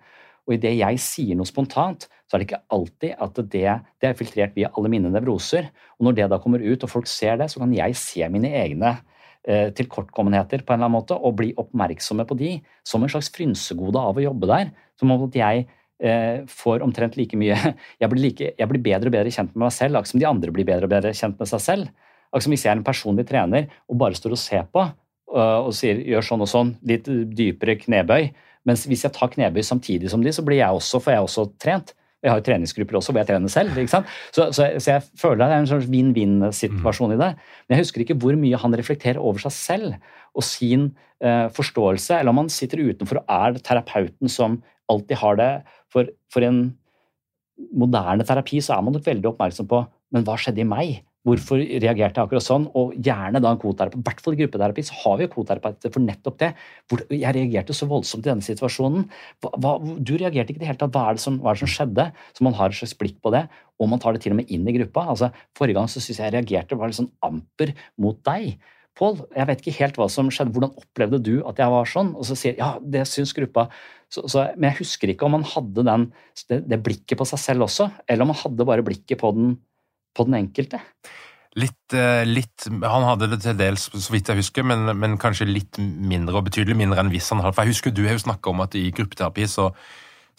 [0.47, 4.15] Og idet jeg sier noe spontant, så er det ikke alltid at det, det er
[4.15, 5.65] filtrert via alle mine nevroser.
[5.99, 8.47] Og når det da kommer ut, og folk ser det, så kan jeg se mine
[8.55, 8.93] egne
[9.43, 12.53] eh, tilkortkommenheter på en eller annen måte, og bli oppmerksomme på de
[12.87, 14.71] som en slags frynsegode av å jobbe der.
[14.95, 15.65] Som om at jeg
[15.99, 17.57] eh, får omtrent like mye
[18.01, 20.31] jeg blir, like, jeg blir bedre og bedre kjent med meg selv, akkurat som de
[20.31, 21.93] andre blir bedre og bedre kjent med seg selv.
[22.31, 25.59] Akkurat som hvis jeg er en personlig trener og bare står og ser på øh,
[25.67, 28.31] og sier gjør sånn og sånn, litt dypere knebøy.
[28.71, 31.51] Mens hvis jeg tar knebøy samtidig som de, så blir jeg også, får jeg også
[31.59, 31.97] trent.
[32.21, 33.77] Jeg har jo treningsgrupper også hvor jeg trener selv.
[33.89, 34.03] Så,
[34.53, 37.31] så, så jeg føler det er en slags vinn-vinn-situasjon i det.
[37.65, 39.95] Men jeg husker ikke hvor mye han reflekterer over seg selv
[40.37, 40.91] og sin
[41.23, 44.59] eh, forståelse, eller om han sitter utenfor og er terapeuten som
[44.91, 45.49] alltid har det.
[45.91, 46.61] For, for en
[47.77, 49.81] moderne terapi så er man nok veldig oppmerksom på
[50.11, 50.99] men hva skjedde i meg?
[51.21, 52.63] Hvorfor reagerte jeg akkurat sånn?
[52.77, 53.99] Og gjerne da en koterapi.
[53.99, 56.49] I hvert fall i gruppeterapi så har vi jo koterapeuter for nettopp det.
[57.13, 59.05] Jeg reagerte så voldsomt i denne situasjonen.
[59.45, 60.95] Hva, du reagerte ikke i det hele tatt.
[60.95, 62.07] Hva er, det som, hva er det som skjedde?
[62.33, 63.45] Så man har et slags blikk på det,
[63.77, 65.05] og man tar det til og med inn i gruppa.
[65.13, 68.55] Altså, Forrige gang så syns jeg jeg reagerte var litt sånn amper mot deg.
[68.97, 70.57] Pål, jeg vet ikke helt hva som skjedde.
[70.57, 72.15] Hvordan opplevde du at jeg var sånn?
[72.17, 73.69] Og så sier ja, det syns gruppa.
[74.11, 76.09] Så, så, men jeg husker ikke om han hadde den,
[76.49, 79.53] det, det blikket på seg selv også, eller om han hadde bare blikket på den
[80.15, 80.81] på den enkelte.
[81.59, 85.49] Litt, eh, litt Han hadde det til dels, så vidt jeg husker, men, men kanskje
[85.49, 87.55] litt mindre, og betydelig mindre enn hvis han hadde.
[87.57, 89.73] For jeg husker du har jo snakka om at i gruppeterapi så,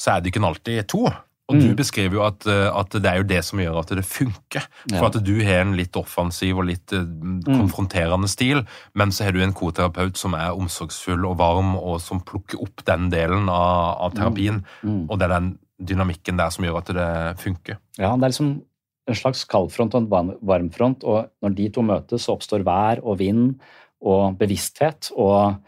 [0.01, 1.05] så er det ikke alltid to.
[1.51, 1.77] Og du Mm.
[1.77, 4.63] beskriver jo at, eh, at det er jo det som gjør at det funker.
[4.89, 5.07] For Ja.
[5.11, 9.43] at du har en litt offensiv og litt konfronterende konfronterende stil, men så har du
[9.43, 14.15] en koterapeut som er omsorgsfull og varm, og som plukker opp den delen av, av
[14.15, 14.65] terapien.
[14.83, 15.11] Mm.
[15.11, 17.77] Og det er den dynamikken der som gjør at det funker.
[17.99, 18.63] Ja, det er liksom
[19.11, 23.19] en slags kaldfront og en varmfront, og når de to møtes, så oppstår vær og
[23.23, 23.57] vind
[24.03, 25.59] og bevissthet og,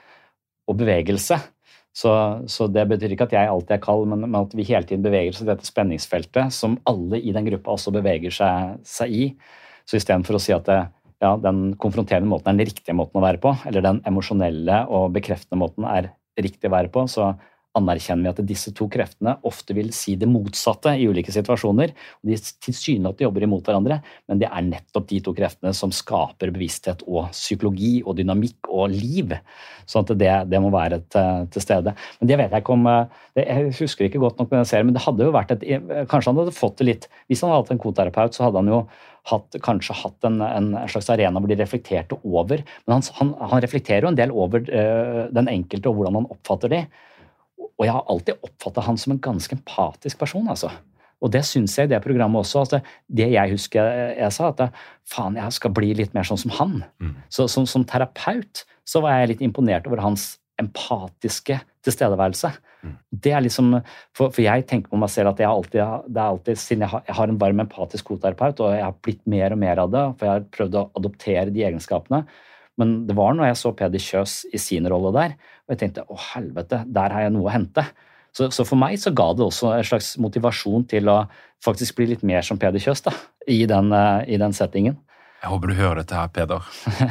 [0.68, 1.38] og bevegelse.
[1.94, 2.10] Så,
[2.50, 5.04] så det betyr ikke at jeg alltid er kald, men, men at vi hele tiden
[5.04, 9.28] beveger oss i dette spenningsfeltet som alle i den gruppa også beveger seg, seg i.
[9.86, 10.80] Så istedenfor å si at det,
[11.22, 15.14] ja, den konfronterende måten er den riktige måten å være på, eller den emosjonelle og
[15.14, 17.30] bekreftende måten er riktig å være på, så
[17.78, 21.94] anerkjenner vi at disse to kreftene ofte vil si det motsatte i ulike situasjoner.
[21.94, 26.52] og De tilsynelatende jobber imot hverandre, men det er nettopp de to kreftene som skaper
[26.54, 29.34] bevissthet og psykologi og dynamikk og liv.
[29.90, 31.96] Så det, det må være til, til stede.
[32.20, 34.86] Men det vet jeg ikke om det, Jeg husker ikke godt nok med den serien,
[34.86, 35.64] men det hadde jo vært et
[36.10, 38.70] Kanskje han hadde fått det litt Hvis han hadde hatt en koterapeut, så hadde han
[38.70, 38.78] jo
[39.30, 42.62] hatt, kanskje hatt en, en, slags arena hvor de reflekterte over.
[42.84, 46.30] Men han, han, han reflekterer jo en del over uh, den enkelte og hvordan han
[46.34, 46.82] oppfatter de.
[47.74, 50.72] Og jeg har alltid oppfatta han som en ganske empatisk person, altså.
[51.24, 52.64] Og det syns jeg i det programmet også.
[52.64, 56.40] Altså, det jeg husker jeg, jeg sa, at faen, jeg skal bli litt mer sånn
[56.42, 56.78] som han.
[57.00, 57.14] Mm.
[57.32, 62.50] Så som, som, terapeut så var jeg litt imponert over hans empatiske tilstedeværelse.
[62.84, 62.96] Mm.
[63.24, 63.72] Det er liksom,
[64.14, 65.80] for, for, jeg tenker på meg selv at jeg alltid,
[66.12, 68.98] det er alltid, siden jeg har, jeg har en varm empatisk koterapeut, og jeg har
[69.06, 72.24] blitt mer og mer av det, for jeg har prøvd å adoptere de egenskapene.
[72.80, 76.06] Men det var når jeg så Peder Kjøs i sin rolle der, og jeg tenkte
[76.10, 77.86] å helvete, der har jeg noe å hente.
[78.34, 81.20] Så, så, for meg så ga det også en slags motivasjon til å
[81.62, 83.14] faktisk bli litt mer som Peder Kjøs da,
[83.50, 84.98] i den, uh, i den settingen.
[85.44, 86.66] Jeg håper du hører dette her, Peder.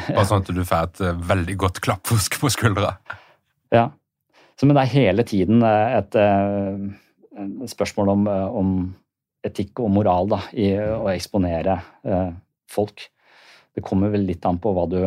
[0.10, 2.98] Bare sånn at du får et uh, veldig godt klapp på skuldra.
[3.72, 3.88] Ja.
[4.60, 8.76] Så, men det er hele tiden et, et spørsmål om, om,
[9.44, 11.80] etikk og moral da, i å eksponere
[12.72, 13.02] folk.
[13.74, 15.00] Det kommer vel litt an på hva du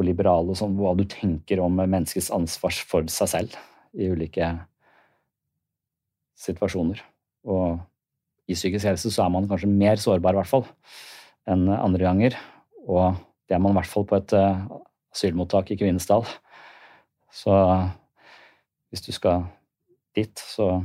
[0.00, 3.56] og sånn, hva du tenker om menneskets ansvar for seg selv
[3.94, 4.48] i ulike
[6.40, 7.02] situasjoner.
[7.48, 7.80] Og
[8.50, 10.66] i psykisk helse så er man kanskje mer sårbar, i hvert fall,
[11.50, 12.38] enn andre ganger.
[12.86, 13.18] Og
[13.48, 14.64] det er man i hvert fall på et uh,
[15.14, 16.26] asylmottak i Kvinesdal.
[17.30, 17.54] Så
[18.90, 19.44] hvis du skal
[20.16, 20.80] dit, så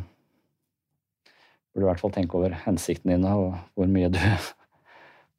[1.73, 4.21] burde du i hvert fall tenke over hensikten din og hvor mye du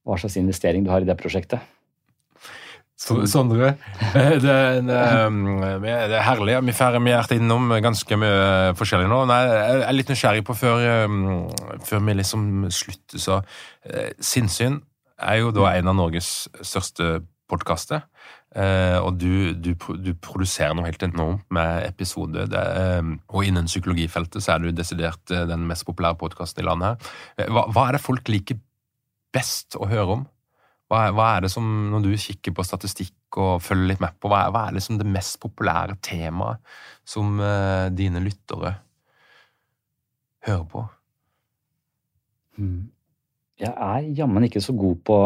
[0.06, 1.58] Hva slags investering du har i det prosjektet.
[2.96, 3.74] Sondre,
[4.16, 4.52] eh, det,
[4.88, 6.54] det, er herlig.
[6.64, 9.18] Vi får vært innom ganske mye forskjellig nå.
[9.28, 10.84] Nei, jeg er litt nysgjerrig på før,
[11.84, 13.42] før vi liksom slutter, så
[13.84, 14.80] eh, Sinnsyn
[15.20, 16.30] er jo da en av Norges
[16.64, 17.18] største
[17.52, 18.06] podkaster.
[18.56, 22.48] Eh, og du, du, du, produserer noe helt enormt med episoder.
[23.28, 27.12] og innen psykologifeltet så er du desidert den mest populære podkasten i landet.
[27.44, 28.56] Hva, hva er det folk liker
[29.36, 30.24] best å høre om?
[30.86, 34.30] Hva, hva, er det som, når du kikker på statistikk og følger litt med på,
[34.30, 36.62] hva er, hva er liksom det mest populære temaet
[37.06, 38.76] som uh, dine lyttere
[40.46, 40.84] hører på?
[42.56, 42.84] Hmm.
[43.56, 45.18] Jeg er jammen ikke så god på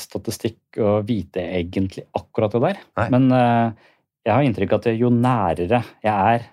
[0.00, 2.82] statistikk og vite egentlig akkurat det der.
[2.98, 3.08] Nei.
[3.14, 3.92] Men uh,
[4.26, 6.46] jeg har inntrykk av at jo nærere jeg er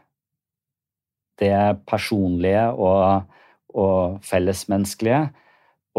[1.41, 3.23] det personlige og,
[3.73, 5.31] og fellesmenneskelige,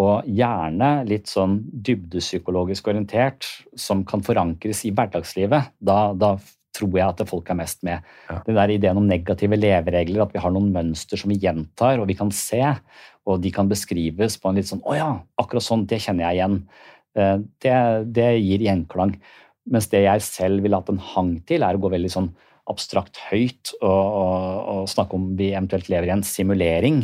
[0.00, 3.46] og gjerne litt sånn dybdepsykologisk orientert,
[3.78, 6.34] som kan forankres i hverdagslivet, da, da
[6.74, 8.02] tror jeg at folk er mest med.
[8.28, 8.40] Ja.
[8.46, 12.08] Den der ideen om negative leveregler, at vi har noen mønster som vi gjentar og
[12.10, 12.62] vi kan se,
[13.24, 16.40] og de kan beskrives på en litt sånn 'Å ja, akkurat sånn, det kjenner jeg
[16.40, 16.58] igjen'.
[17.14, 19.14] Eh, det, det gir gjenklang.
[19.70, 22.34] Mens det jeg selv ville hatt en hang til, er å gå veldig sånn
[22.70, 27.02] abstrakt høyt og, og, og, snakke om vi eventuelt lever i en simulering,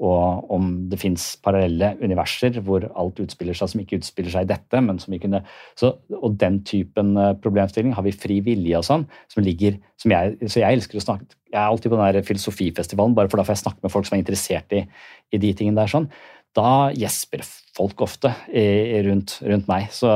[0.00, 4.50] og om det fins parallelle universer hvor alt utspiller seg som ikke utspiller seg i
[4.52, 4.80] dette.
[4.80, 5.42] men som vi kunne,
[5.76, 10.14] så, Og den typen eh, problemstilling har vi fri vilje og sånn, som ligger som
[10.14, 13.40] jeg, Så jeg elsker å snakke Jeg er alltid på den der filosofifestivalen, bare for
[13.40, 14.86] da får jeg snakke med folk som er interessert i,
[15.34, 15.92] i de tingene der.
[15.92, 16.08] sånn,
[16.56, 17.44] Da gjesper
[17.76, 19.90] folk ofte i, rundt, rundt, meg.
[19.92, 20.08] Så,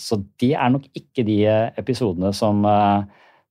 [0.00, 1.42] så de er nok ikke de
[1.78, 3.04] episodene som uh,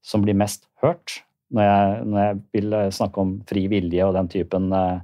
[0.05, 1.21] som blir mest hørt
[1.51, 5.01] når jeg, når jeg vil eh, snakke om fri vilje og den typen uh,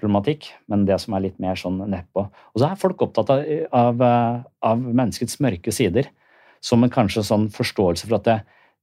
[0.00, 2.26] problematikk, men det som er litt mer sånn nedpå.
[2.28, 4.38] Og så er folk opptatt av, eh,
[4.68, 6.08] av, menneskets mørke sider,
[6.60, 8.38] som en kanskje sånn forståelse for at det,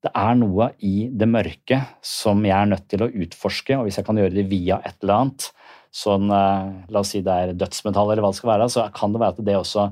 [0.05, 4.01] det, er noe i det mørke som jeg er nødt til å utforske, og hvis
[4.01, 5.49] jeg kan gjøre det via et eller annet,
[5.93, 9.21] sånn La oss si det er dødsmetall eller hva det skal være, så kan det
[9.21, 9.87] være at det også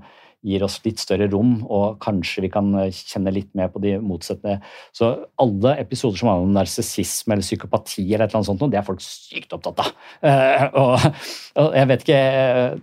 [0.45, 3.95] gir oss litt større rom, og kanskje vi kan eh, kjenne litt mer på de
[4.01, 4.59] motsatte.
[4.95, 5.11] Så
[5.41, 9.01] alle episoder som handler om narsissisme eller psykopati, eller et annet sånt, det er folk
[9.03, 9.91] sykt opptatt av.
[10.25, 11.07] Uh, og,
[11.75, 12.21] jeg vet ikke,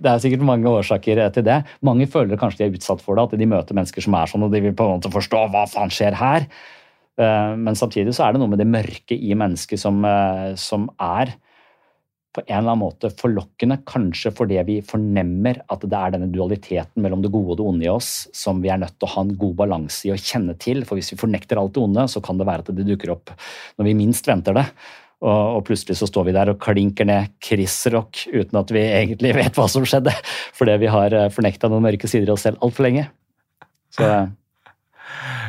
[0.02, 1.60] Det er sikkert mange årsaker til det.
[1.86, 4.46] Mange føler kanskje de er utsatt for det, at de møter mennesker som er sånn,
[4.46, 6.48] og de vil på en måte forstå hva faen skjer her.
[7.20, 10.02] Uh, men samtidig så er det noe med det mørke i mennesket som,
[10.58, 11.36] som er
[12.32, 17.04] på en eller annen måte forlokkende, kanskje fordi vi fornemmer at det er denne dualiteten
[17.04, 19.24] mellom det gode og det onde i oss som vi er nødt til å ha
[19.26, 20.80] en god balanse i å kjenne til.
[20.88, 23.34] For hvis vi fornekter alt det onde, så kan det være at det dukker opp
[23.76, 24.66] når vi minst venter det.
[25.22, 28.82] Og, og plutselig så står vi der og klinker ned Chris Rock uten at vi
[28.88, 30.14] egentlig vet hva som skjedde,
[30.56, 33.06] fordi vi har eh, fornekta noen mørke sider i oss selv altfor lenge.
[33.92, 34.22] Så ja.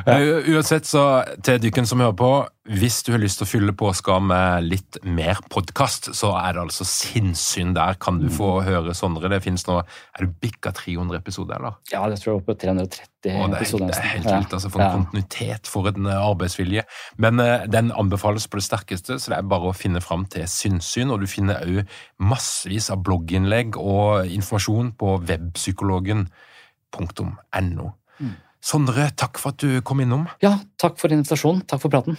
[0.07, 1.03] Uansett, så
[1.45, 2.31] til dykken som hører på,
[2.63, 6.61] hvis du har lyst til å fylle påska med litt mer podkast, så er det
[6.61, 7.97] altså sinnssyn der.
[7.99, 8.65] Kan du få mm.
[8.69, 9.27] høre Sondre?
[9.31, 11.73] Det fins nå Er du bikka 300 episoder, eller?
[11.91, 13.87] Ja, det tror jeg er oppe på 330 Å, episoder.
[13.91, 14.53] Det er helt vilt.
[14.55, 14.93] altså For en ja.
[14.95, 16.83] kontinuitet, for en eh, arbeidsvilje.
[17.23, 20.43] Men uh, den anbefales på det sterkeste, så det er bare å finne fram til
[20.47, 21.11] sinnssyn.
[21.11, 21.83] Og du finner òg
[22.23, 27.87] massevis av blogginnlegg og informasjon på webpsykologen.no.
[28.63, 30.23] Sondre, takk for at du kom innom.
[30.43, 31.61] Ja, takk for invitasjonen.
[31.67, 32.15] Takk for praten.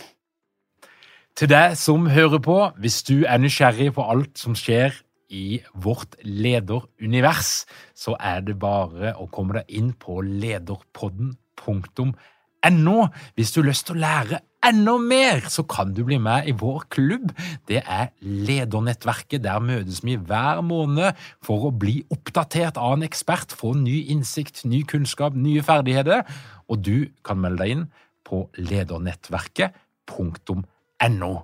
[1.35, 4.93] Til deg som hører på, hvis du er nysgjerrig på alt som skjer
[5.35, 7.67] i vårt lederunivers,
[7.97, 13.97] så er det bare å komme deg inn på lederpodden.no hvis du har lyst til
[13.97, 14.39] å lære
[14.69, 17.33] enda mer, så kan du bli med i vår klubb.
[17.69, 19.45] Det er Ledernettverket.
[19.45, 21.13] Der møtes vi hver måned
[21.45, 26.23] for å bli oppdatert av en ekspert, få ny innsikt, ny kunnskap, nye ferdigheter.
[26.69, 27.87] Og du kan melde deg inn
[28.25, 31.35] på ledernettverket.no.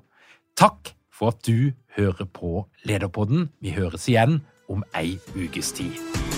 [0.61, 3.49] Takk for at du hører på Lederpodden.
[3.61, 4.41] Vi høres igjen
[4.71, 6.30] om ei ukes tid.